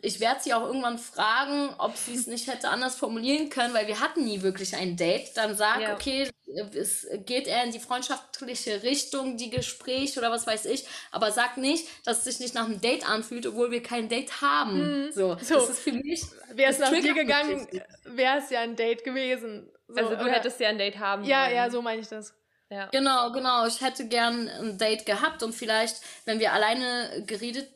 [0.00, 3.86] ich werde sie auch irgendwann fragen, ob sie es nicht hätte anders formulieren können, weil
[3.86, 5.36] wir hatten nie wirklich ein Date.
[5.36, 5.94] Dann sag, ja.
[5.94, 6.30] okay,
[6.74, 11.56] es geht eher in die freundschaftliche Richtung, die Gespräche oder was weiß ich, aber sag
[11.56, 15.06] nicht, dass es sich nicht nach einem Date anfühlt, obwohl wir kein Date haben.
[15.06, 15.12] Mhm.
[15.12, 16.22] So, so, das ist für mich.
[16.52, 17.66] Wäre es nach dir gegangen,
[18.04, 19.70] wäre es ja ein Date gewesen.
[19.92, 20.32] So, also du oder?
[20.32, 21.56] hättest ja ein Date haben Ja, wollen.
[21.56, 22.34] ja, so meine ich das.
[22.70, 22.86] Ja.
[22.86, 23.66] Genau, genau.
[23.66, 27.68] Ich hätte gern ein Date gehabt und vielleicht, wenn wir alleine geredet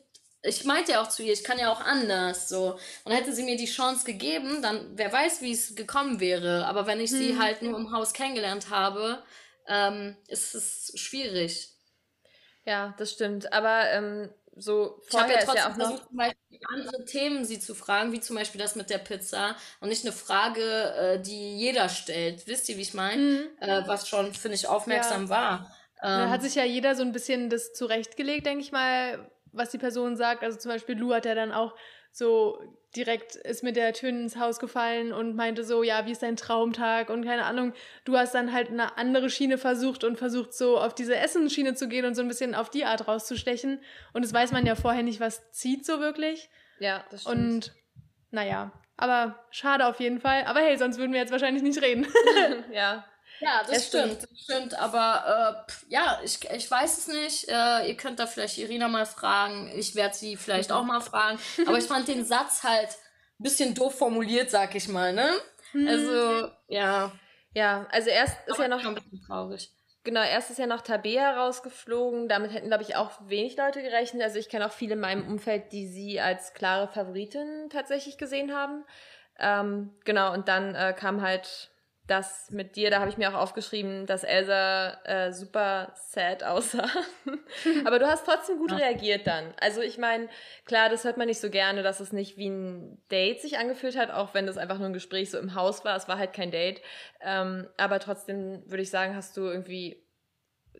[0.43, 2.79] ich meinte ja auch zu ihr, ich kann ja auch anders, so.
[3.03, 6.65] Und hätte sie mir die Chance gegeben, dann wer weiß, wie es gekommen wäre.
[6.67, 7.17] Aber wenn ich hm.
[7.17, 9.21] sie halt nur im Haus kennengelernt habe,
[9.67, 11.69] ähm, ist es schwierig.
[12.65, 13.51] Ja, das stimmt.
[13.51, 17.59] Aber ähm, so vorher ich ja ist ja auch noch zum Beispiel andere Themen sie
[17.59, 21.57] zu fragen, wie zum Beispiel das mit der Pizza und nicht eine Frage, äh, die
[21.57, 22.47] jeder stellt.
[22.47, 23.21] Wisst ihr, wie ich meine?
[23.21, 23.47] Mhm.
[23.59, 25.29] Äh, was schon, finde ich, aufmerksam ja.
[25.29, 25.59] war.
[26.01, 29.69] Ähm, da hat sich ja jeder so ein bisschen das zurechtgelegt, denke ich mal, was
[29.69, 30.43] die Person sagt.
[30.43, 31.75] Also zum Beispiel Lou hat ja dann auch
[32.11, 32.59] so
[32.97, 36.35] direkt ist mit der Tür ins Haus gefallen und meinte so, ja, wie ist dein
[36.35, 37.73] Traumtag und keine Ahnung.
[38.03, 41.87] Du hast dann halt eine andere Schiene versucht und versucht so auf diese Essensschiene zu
[41.87, 43.79] gehen und so ein bisschen auf die Art rauszustechen.
[44.13, 46.49] Und das weiß man ja vorher nicht, was zieht so wirklich.
[46.79, 47.37] Ja, das stimmt.
[47.37, 47.73] Und
[48.31, 50.43] naja, aber schade auf jeden Fall.
[50.45, 52.07] Aber hey, sonst würden wir jetzt wahrscheinlich nicht reden.
[52.73, 53.05] ja.
[53.39, 54.79] Ja, das es stimmt, das stimmt.
[54.79, 57.49] Aber äh, ja, ich, ich weiß es nicht.
[57.49, 59.71] Äh, ihr könnt da vielleicht Irina mal fragen.
[59.75, 61.39] Ich werde sie vielleicht auch mal fragen.
[61.67, 62.89] Aber ich fand den Satz halt
[63.39, 65.29] ein bisschen doof formuliert, sag ich mal, ne?
[65.71, 65.87] Hm.
[65.87, 67.11] Also, ja.
[67.53, 68.83] Ja, also erst ist Aber ja noch.
[68.83, 69.71] Ein bisschen traurig.
[70.03, 72.29] Genau, erst ist ja noch Tabea rausgeflogen.
[72.29, 74.23] Damit hätten, glaube ich, auch wenig Leute gerechnet.
[74.23, 78.55] Also ich kenne auch viele in meinem Umfeld, die sie als klare Favoritin tatsächlich gesehen
[78.55, 78.85] haben.
[79.37, 81.71] Ähm, genau, und dann äh, kam halt
[82.07, 86.89] das mit dir, da habe ich mir auch aufgeschrieben, dass Elsa äh, super sad aussah.
[87.85, 88.77] Aber du hast trotzdem gut ja.
[88.77, 89.53] reagiert dann.
[89.59, 90.29] Also ich meine,
[90.65, 93.97] klar, das hört man nicht so gerne, dass es nicht wie ein Date sich angefühlt
[93.97, 95.95] hat, auch wenn das einfach nur ein Gespräch so im Haus war.
[95.97, 96.81] Es war halt kein Date.
[97.21, 100.06] Ähm, aber trotzdem würde ich sagen, hast du irgendwie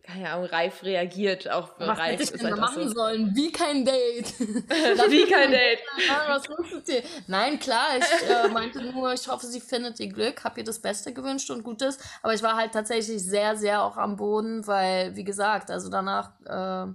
[0.04, 2.96] keine Ahnung, reif reagiert, auch was reif hätte ich denn halt machen so.
[2.96, 3.36] sollen?
[3.36, 4.40] Wie kein Date.
[4.40, 5.80] Wie kein Date.
[6.28, 7.04] was wusstet ihr?
[7.28, 10.80] Nein, klar, ich äh, meinte nur, ich hoffe, sie findet ihr Glück, hab ihr das
[10.80, 15.16] Beste gewünscht und Gutes, aber ich war halt tatsächlich sehr, sehr auch am Boden, weil,
[15.16, 16.94] wie gesagt, also danach äh,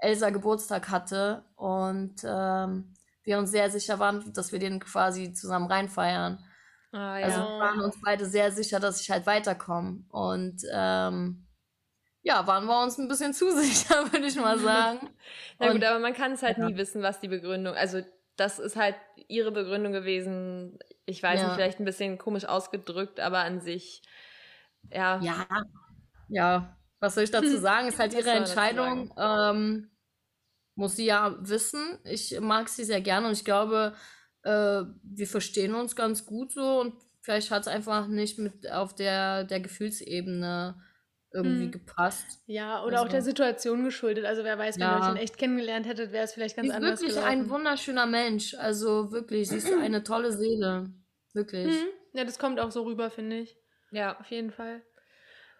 [0.00, 2.94] Elsa Geburtstag hatte und ähm,
[3.24, 6.44] wir uns sehr sicher waren, dass wir den quasi zusammen reinfeiern.
[6.92, 7.26] Ah, ja.
[7.26, 11.47] Also wir waren uns beide sehr sicher, dass ich halt weiterkomme und ähm,
[12.28, 15.08] ja, waren wir uns ein bisschen zu sicher, würde ich mal sagen.
[15.58, 16.66] Na gut, aber man kann es halt ja.
[16.66, 18.02] nie wissen, was die Begründung, also
[18.36, 18.94] das ist halt
[19.26, 20.78] ihre Begründung gewesen.
[21.06, 21.46] Ich weiß ja.
[21.46, 24.02] nicht, vielleicht ein bisschen komisch ausgedrückt, aber an sich,
[24.92, 25.18] ja.
[25.20, 25.46] Ja,
[26.28, 26.76] ja.
[27.00, 27.88] Was soll ich dazu sagen?
[27.88, 29.12] Ist halt ihre Entscheidung.
[29.16, 29.90] Ähm,
[30.74, 31.98] muss sie ja wissen.
[32.04, 33.94] Ich mag sie sehr gerne und ich glaube,
[34.42, 38.94] äh, wir verstehen uns ganz gut so und vielleicht hat es einfach nicht mit auf
[38.94, 40.80] der, der Gefühlsebene
[41.32, 41.72] irgendwie hm.
[41.72, 42.40] gepasst.
[42.46, 44.24] Ja, oder also, auch der Situation geschuldet.
[44.24, 44.98] Also wer weiß, wenn ja.
[44.98, 47.30] ihr euch in echt kennengelernt hättet, wäre es vielleicht ganz sie ist anders wirklich gelaufen.
[47.30, 48.54] ein wunderschöner Mensch.
[48.54, 50.90] Also wirklich, sie ist eine tolle Seele.
[51.34, 51.66] Wirklich.
[51.66, 51.88] Mhm.
[52.14, 53.56] Ja, das kommt auch so rüber, finde ich.
[53.90, 54.18] Ja.
[54.18, 54.82] Auf jeden Fall.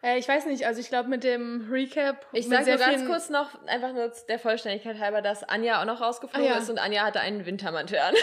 [0.03, 2.27] Äh, ich weiß nicht, also ich glaube mit dem Recap.
[2.33, 5.87] Ich sage nur sehr ganz kurz noch, einfach nur der Vollständigkeit halber, dass Anja auch
[5.87, 6.59] noch rausgeflogen Ah, ja.
[6.59, 8.15] ist und Anja hatte einen Wintermantel an.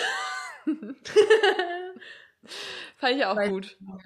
[2.97, 3.77] Fand ich auch Weil- gut.
[3.81, 3.97] Ja,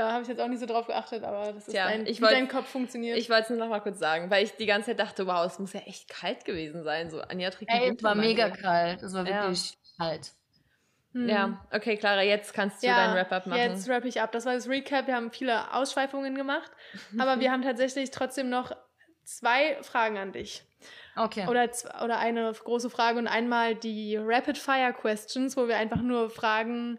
[0.00, 2.22] habe ich jetzt auch nicht so drauf geachtet, aber das ist Tja, dein, ich wie
[2.22, 3.18] wollt- dein Kopf funktioniert.
[3.18, 5.44] Ich wollte es nur noch mal kurz sagen, weil ich die ganze Zeit dachte, wow,
[5.44, 7.10] es muss ja echt kalt gewesen sein.
[7.10, 9.02] So, Anja trägt Ey, es war mega kalt.
[9.02, 9.42] Es war Ja.
[9.42, 10.32] wirklich kalt.
[11.12, 11.28] Hm.
[11.28, 13.60] Ja, okay, Clara, jetzt kannst du deinen Wrap-up machen.
[13.60, 14.32] Jetzt wrap ich ab.
[14.32, 15.06] Das war das Recap.
[15.08, 16.70] Wir haben viele Ausschweifungen gemacht,
[17.18, 18.72] aber wir haben tatsächlich trotzdem noch
[19.24, 20.64] zwei Fragen an dich.
[21.14, 21.46] Okay.
[21.48, 21.68] Oder,
[22.02, 26.98] oder eine große Frage und einmal die Rapid Fire Questions, wo wir einfach nur Fragen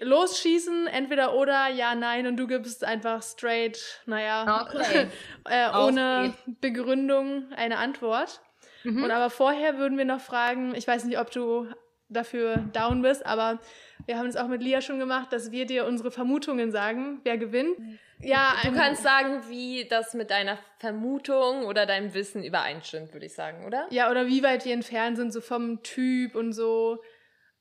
[0.00, 5.06] losschießen, entweder oder, ja, nein, und du gibst einfach straight, naja, Okay.
[5.48, 8.40] äh, ohne Begründung eine Antwort.
[8.84, 9.04] Mhm.
[9.04, 11.68] Und aber vorher würden wir noch fragen, ich weiß nicht, ob du
[12.08, 13.60] dafür down bist, aber
[14.06, 17.38] wir haben es auch mit Lia schon gemacht, dass wir dir unsere Vermutungen sagen, wer
[17.38, 17.78] gewinnt.
[18.18, 23.26] Ja, Du ähm, kannst sagen, wie das mit deiner Vermutung oder deinem Wissen übereinstimmt, würde
[23.26, 23.86] ich sagen, oder?
[23.90, 27.00] ja, oder wie weit wir entfernt sind, so vom Typ und so.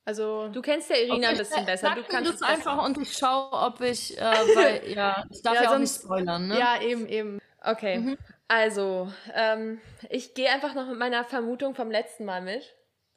[0.05, 1.87] Also, Du kennst ja Irina ein bisschen besser.
[1.89, 4.21] Sag Du kannst es einfach und ich schaue, ob ich, äh,
[4.55, 6.57] weil, ja, ich darf Ja, ja, auch nicht sonst- spoilern, ne?
[6.59, 7.39] ja, eben, eben.
[7.61, 9.79] Okay, also, ähm,
[10.09, 12.63] ich gehe einfach noch mit meiner Vermutung vom letzten Mal mit,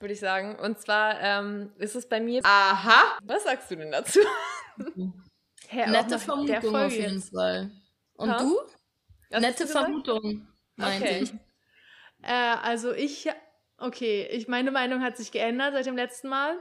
[0.00, 0.58] würde ich sagen.
[0.58, 2.40] Und zwar ähm, ist es bei mir.
[2.44, 3.18] Aha!
[3.22, 4.18] Was sagst du denn dazu?
[4.78, 7.30] Auch Nette Vermutung auf jeden jetzt.
[7.32, 7.70] Fall.
[8.14, 8.38] Und Ha?
[8.38, 8.58] du?
[9.30, 9.70] Was Nette du?
[9.70, 11.20] Vermutung, meinte Okay.
[11.22, 11.32] ich.
[12.22, 13.28] Äh, also ich,
[13.82, 16.56] okay, ich, meine Meinung hat sich geändert seit dem letzten Mal.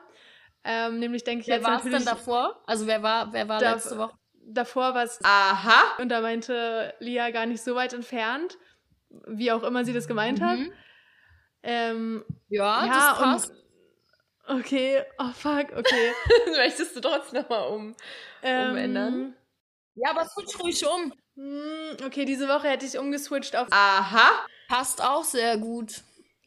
[0.63, 2.61] Ähm, nämlich denke ich Wer jetzt war es denn davor?
[2.67, 4.13] Also wer war, wer war Da- letzte Woche?
[4.43, 5.97] davor war es, Aha!
[5.99, 8.57] und da meinte Lia gar nicht so weit entfernt,
[9.27, 10.59] wie auch immer sie das gemeint hat.
[10.59, 10.71] Mhm.
[11.63, 13.51] Ähm, Ja, ja, das passt.
[14.47, 16.13] und, okay, oh fuck, okay.
[16.55, 17.95] Möchtest du trotzdem nochmal um?
[18.43, 19.35] ähm, Umändern?
[19.95, 21.13] Ja, aber switch ruhig um.
[21.35, 24.45] hm, Okay, diese Woche hätte ich umgeswitcht auf Aha!
[24.67, 26.01] Passt auch sehr gut.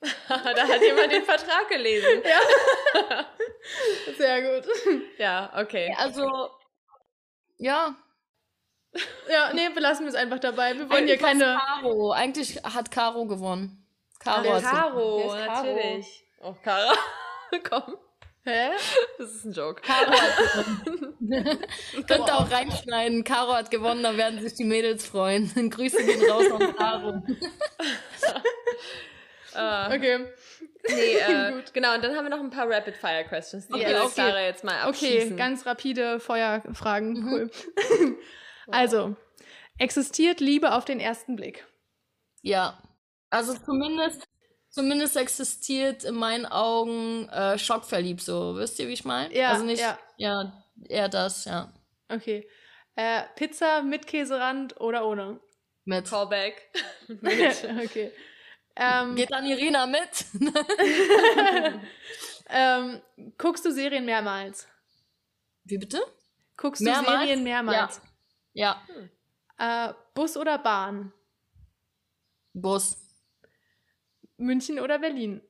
[0.28, 2.22] da hat jemand den Vertrag gelesen.
[4.16, 4.68] sehr gut.
[5.18, 5.94] Ja, okay.
[5.98, 6.50] Also,
[7.58, 7.94] ja.
[9.28, 10.76] Ja, nee, belassen wir es einfach dabei.
[10.76, 11.58] Wir wollen hier keine.
[11.58, 12.12] Caro.
[12.12, 13.84] Eigentlich hat Caro gewonnen.
[14.20, 15.36] Caro hat Caro, Caro?
[15.36, 16.24] natürlich.
[16.40, 16.94] Oh, Caro.
[17.68, 17.96] Komm,
[18.44, 18.70] Hä?
[19.18, 19.80] das ist ein Joke.
[19.82, 21.58] Caro hat gewonnen.
[22.06, 23.24] Könnt ihr auch reinschneiden.
[23.24, 25.70] Caro hat gewonnen, da werden sich die Mädels freuen.
[25.70, 27.22] Grüße gehen raus an Caro.
[29.54, 30.26] Äh, Okay.
[30.88, 33.68] nee, äh, genau, und dann haben wir noch ein paar Rapid-Fire-Questions.
[33.68, 34.12] Die Okay, okay.
[34.14, 34.88] Clara jetzt mal Okay,
[35.18, 35.36] abschießen.
[35.36, 37.12] ganz rapide Feuerfragen.
[37.12, 37.28] Mhm.
[37.32, 37.50] Cool.
[38.68, 39.14] Also,
[39.76, 41.66] existiert Liebe auf den ersten Blick?
[42.40, 42.78] Ja.
[43.28, 44.26] Also zumindest,
[44.70, 48.56] zumindest existiert in meinen Augen äh, schockverliebt so.
[48.56, 49.34] Wisst ihr, wie ich meine?
[49.36, 49.98] Ja, Also nicht, ja.
[50.16, 51.74] ja, eher das, ja.
[52.08, 52.48] Okay.
[52.96, 55.40] Äh, Pizza mit Käserand oder ohne?
[55.84, 56.08] Mit.
[56.08, 56.70] Callback.
[57.84, 58.12] okay.
[58.76, 60.26] Ähm, Geht dann Irina mit?
[62.48, 63.00] ähm,
[63.38, 64.66] guckst du Serien mehrmals?
[65.64, 66.00] Wie bitte?
[66.56, 67.20] Guckst du Mehrmals?
[67.20, 68.00] Serien mehrmals?
[68.52, 68.82] Ja.
[69.58, 71.12] Äh, Bus oder Bahn?
[72.52, 72.96] Bus.
[74.36, 75.40] München oder Berlin?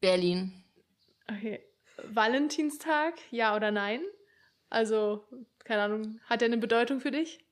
[0.00, 0.64] Berlin.
[1.28, 1.64] Okay.
[2.04, 4.02] Valentinstag, ja oder nein?
[4.70, 5.26] Also,
[5.64, 7.44] keine Ahnung, hat der eine Bedeutung für dich?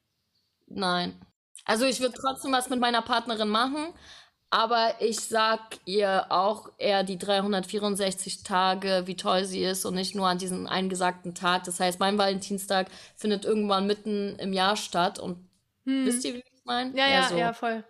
[0.66, 1.20] Nein.
[1.68, 3.88] Also ich würde trotzdem was mit meiner Partnerin machen,
[4.50, 10.14] aber ich sag ihr auch eher die 364 Tage, wie toll sie ist und nicht
[10.14, 11.64] nur an diesen eingesagten Tag.
[11.64, 15.46] Das heißt, mein Valentinstag findet irgendwann mitten im Jahr statt und
[15.84, 16.90] wisst ihr, wie ich meine?
[16.90, 16.96] Hm.
[16.96, 17.36] Ja, ja, so.
[17.36, 17.84] ja, voll.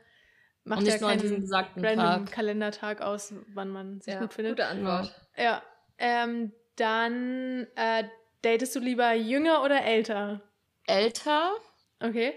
[0.64, 2.32] Macht Und nicht ja nur an diesem keinen besagten random Tag.
[2.34, 4.56] Kalendertag aus, wann man sich Ja, gut findet.
[4.56, 5.14] gute Antwort.
[5.36, 5.62] Ja.
[5.98, 8.04] Ähm, dann äh,
[8.42, 10.40] datest du lieber jünger oder älter?
[10.86, 11.52] Älter?
[12.00, 12.34] Okay.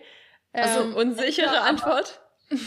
[0.54, 2.20] Also, Ähm, Unsichere Antwort.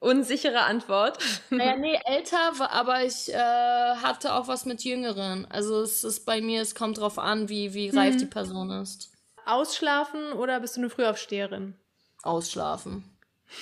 [0.00, 1.18] Unsichere Antwort.
[1.50, 5.46] Naja, nee, älter, aber ich äh, hatte auch was mit Jüngeren.
[5.50, 9.12] Also es ist bei mir, es kommt drauf an, wie, wie reif die Person ist.
[9.46, 11.74] ausschlafen oder bist du eine Frühaufsteherin?
[12.22, 13.04] Ausschlafen.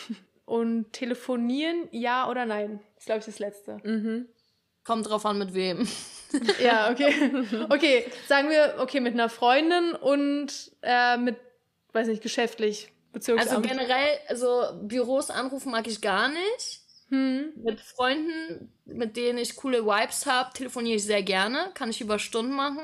[0.46, 2.80] Und telefonieren, ja oder nein?
[2.94, 3.78] Das ist, glaube ich, das Letzte.
[3.84, 4.26] Mhm.
[4.82, 5.86] Kommt drauf an, mit wem.
[6.60, 7.12] ja, okay.
[7.68, 10.50] Okay, sagen wir, okay, mit einer Freundin und
[10.82, 11.36] äh, mit,
[11.94, 12.92] weiß nicht, geschäftlich,
[13.34, 13.62] Also Bezirksamt.
[13.62, 16.80] generell, also Büros anrufen mag ich gar nicht.
[17.08, 17.52] hm.
[17.54, 21.70] Mit Freunden, mit denen ich coole Vibes habe, telefoniere ich sehr gerne.
[21.74, 22.82] Kann ich über Stunden machen.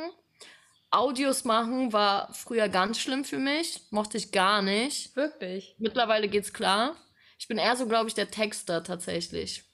[0.91, 3.83] Audios machen war früher ganz schlimm für mich.
[3.91, 5.17] Mochte ich gar nicht.
[5.17, 5.77] Wirklich.
[5.79, 6.97] Mittlerweile geht's klar.
[7.39, 9.65] Ich bin eher so, glaube ich, der Texter tatsächlich.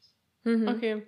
[0.44, 0.68] Mhm.
[0.68, 1.06] Okay.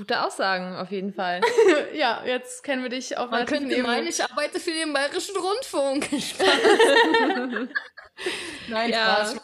[0.00, 1.42] Gute Aussagen, auf jeden Fall.
[1.94, 6.08] ja, jetzt kennen wir dich auf Man könnte meinen, ich arbeite für den Bayerischen Rundfunk.
[8.70, 9.26] Nein, ja.
[9.26, 9.36] Spaß,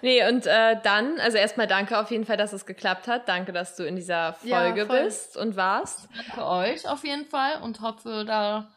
[0.00, 3.28] Nee, und äh, dann, also erstmal danke auf jeden Fall, dass es geklappt hat.
[3.28, 6.08] Danke, dass du in dieser Folge ja, bist und warst.
[6.16, 8.70] Danke euch auf jeden Fall und hoffe, da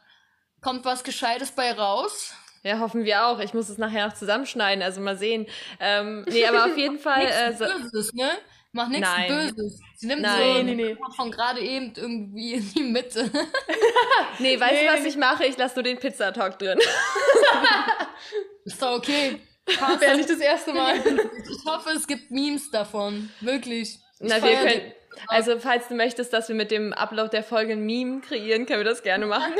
[0.60, 2.34] kommt was Gescheites bei raus.
[2.62, 3.38] Ja, hoffen wir auch.
[3.38, 5.46] Ich muss es nachher noch zusammenschneiden, also mal sehen.
[5.80, 7.20] Ähm, nee, aber auf jeden Fall.
[7.20, 8.30] Nichts äh, so Böses, ne?
[8.72, 9.80] Mach nichts Böses.
[9.96, 10.56] Sie nimmt Nein.
[10.56, 10.96] so nee, nee.
[11.14, 13.30] von gerade eben irgendwie in die Mitte.
[14.38, 15.44] nee, weißt nee, du, was ich mache?
[15.44, 16.78] Ich lasse nur den Pizzatalk drin.
[18.64, 19.40] Ist doch okay.
[19.98, 20.96] Wäre nicht das erste Mal.
[20.96, 23.30] Ich hoffe, es gibt Memes davon.
[23.40, 23.98] Wirklich.
[24.18, 24.92] Ich Na, wir können,
[25.28, 28.80] also, falls du möchtest, dass wir mit dem Upload der Folge ein Meme kreieren, können
[28.80, 29.52] wir das gerne machen.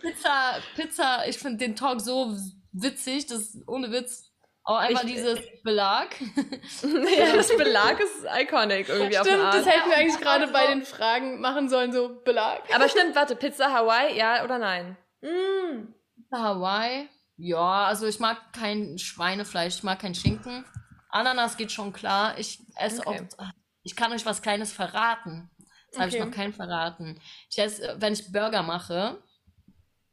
[0.00, 2.36] Pizza, Pizza, ich finde den Talk so
[2.72, 4.31] witzig, das ohne Witz.
[4.64, 6.14] Auch einmal ich, dieses Belag.
[7.18, 9.54] ja, das Belag ist iconic irgendwie stimmt, auf eine Art.
[9.54, 12.62] das hätten wir eigentlich gerade bei den Fragen machen sollen, so Belag.
[12.72, 14.96] Aber stimmt, warte, Pizza Hawaii, ja oder nein?
[15.20, 15.92] Mm.
[16.14, 17.08] Pizza Hawaii?
[17.36, 20.64] Ja, also ich mag kein Schweinefleisch, ich mag kein Schinken.
[21.08, 22.38] Ananas geht schon klar.
[22.38, 23.20] Ich esse okay.
[23.20, 23.36] oft.
[23.82, 25.50] Ich kann euch was Kleines verraten.
[25.58, 26.00] Das okay.
[26.00, 27.20] habe ich noch keinen verraten.
[27.50, 29.22] Ich esse, wenn ich Burger mache,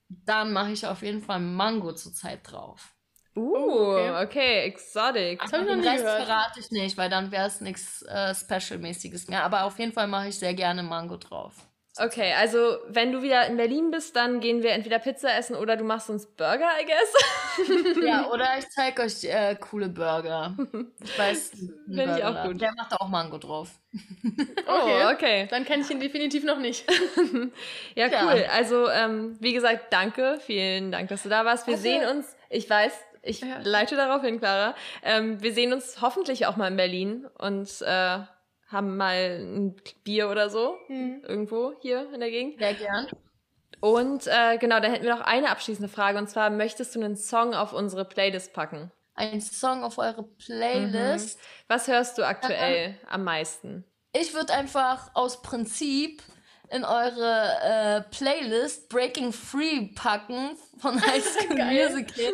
[0.09, 2.95] dann mache ich auf jeden Fall Mango zurzeit drauf.
[3.39, 5.41] Uh, okay, okay exotic.
[5.41, 6.23] Das noch nie Rest gehört.
[6.23, 9.43] verrate ich nicht, weil dann wäre es nichts äh, Special-mäßiges mehr.
[9.43, 11.53] Aber auf jeden Fall mache ich sehr gerne Mango drauf.
[12.01, 15.75] Okay, also wenn du wieder in Berlin bist, dann gehen wir entweder Pizza essen oder
[15.75, 17.97] du machst uns Burger, I guess.
[18.05, 20.55] ja, oder ich zeige euch äh, coole Burger.
[21.03, 21.51] Ich weiß,
[21.87, 22.61] finde ich auch gut.
[22.61, 23.71] Der macht auch Mango drauf.
[24.65, 25.47] okay, oh, okay.
[25.49, 26.85] Dann kenne ich ihn definitiv noch nicht.
[27.95, 28.41] ja, cool.
[28.41, 28.49] Ja.
[28.51, 30.39] Also, ähm, wie gesagt, danke.
[30.45, 31.67] Vielen Dank, dass du da warst.
[31.67, 32.93] Wir also, sehen uns, ich weiß,
[33.29, 33.59] ich ja.
[33.63, 34.75] leite darauf hin, Clara.
[35.03, 38.19] Ähm, wir sehen uns hoffentlich auch mal in Berlin und äh,
[38.67, 41.21] haben mal ein Bier oder so mhm.
[41.27, 42.59] irgendwo hier in der Gegend.
[42.59, 43.07] Sehr gern.
[43.81, 47.15] Und äh, genau, da hätten wir noch eine abschließende Frage und zwar möchtest du einen
[47.15, 48.91] Song auf unsere Playlist packen?
[49.15, 51.37] Ein Song auf eure Playlist?
[51.37, 51.43] Mhm.
[51.67, 53.85] Was hörst du aktuell äh, am meisten?
[54.13, 56.21] Ich würde einfach aus Prinzip
[56.71, 62.33] in eure äh, Playlist Breaking Free packen von High School Musical,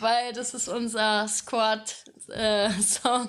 [0.00, 1.94] weil das ist unser Squad
[2.28, 3.28] äh, Song.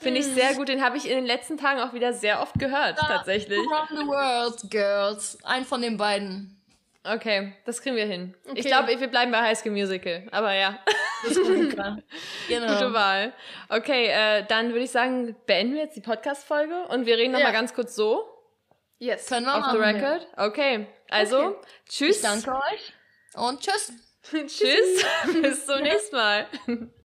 [0.00, 0.68] Finde ich sehr gut.
[0.68, 3.58] Den habe ich in den letzten Tagen auch wieder sehr oft gehört, ja, tatsächlich.
[3.58, 5.38] Around the World, Girls.
[5.44, 6.58] Ein von den beiden.
[7.04, 8.34] Okay, das kriegen wir hin.
[8.44, 8.60] Okay.
[8.60, 10.22] Ich glaube, wir bleiben bei High School Musical.
[10.30, 10.78] Aber ja.
[11.24, 11.76] Das ist gut,
[12.48, 12.74] genau.
[12.74, 13.32] Gute Wahl.
[13.68, 17.38] Okay, äh, dann würde ich sagen, beenden wir jetzt die Podcast-Folge und wir reden ja.
[17.38, 18.31] nochmal ganz kurz so.
[19.02, 19.26] Yes.
[19.26, 20.28] Können wir Off the record.
[20.36, 21.56] Okay, also okay.
[21.88, 22.16] tschüss.
[22.18, 22.92] Ich danke euch
[23.34, 23.92] und tschüss.
[24.30, 25.04] tschüss.
[25.42, 26.46] Bis zum nächsten Mal.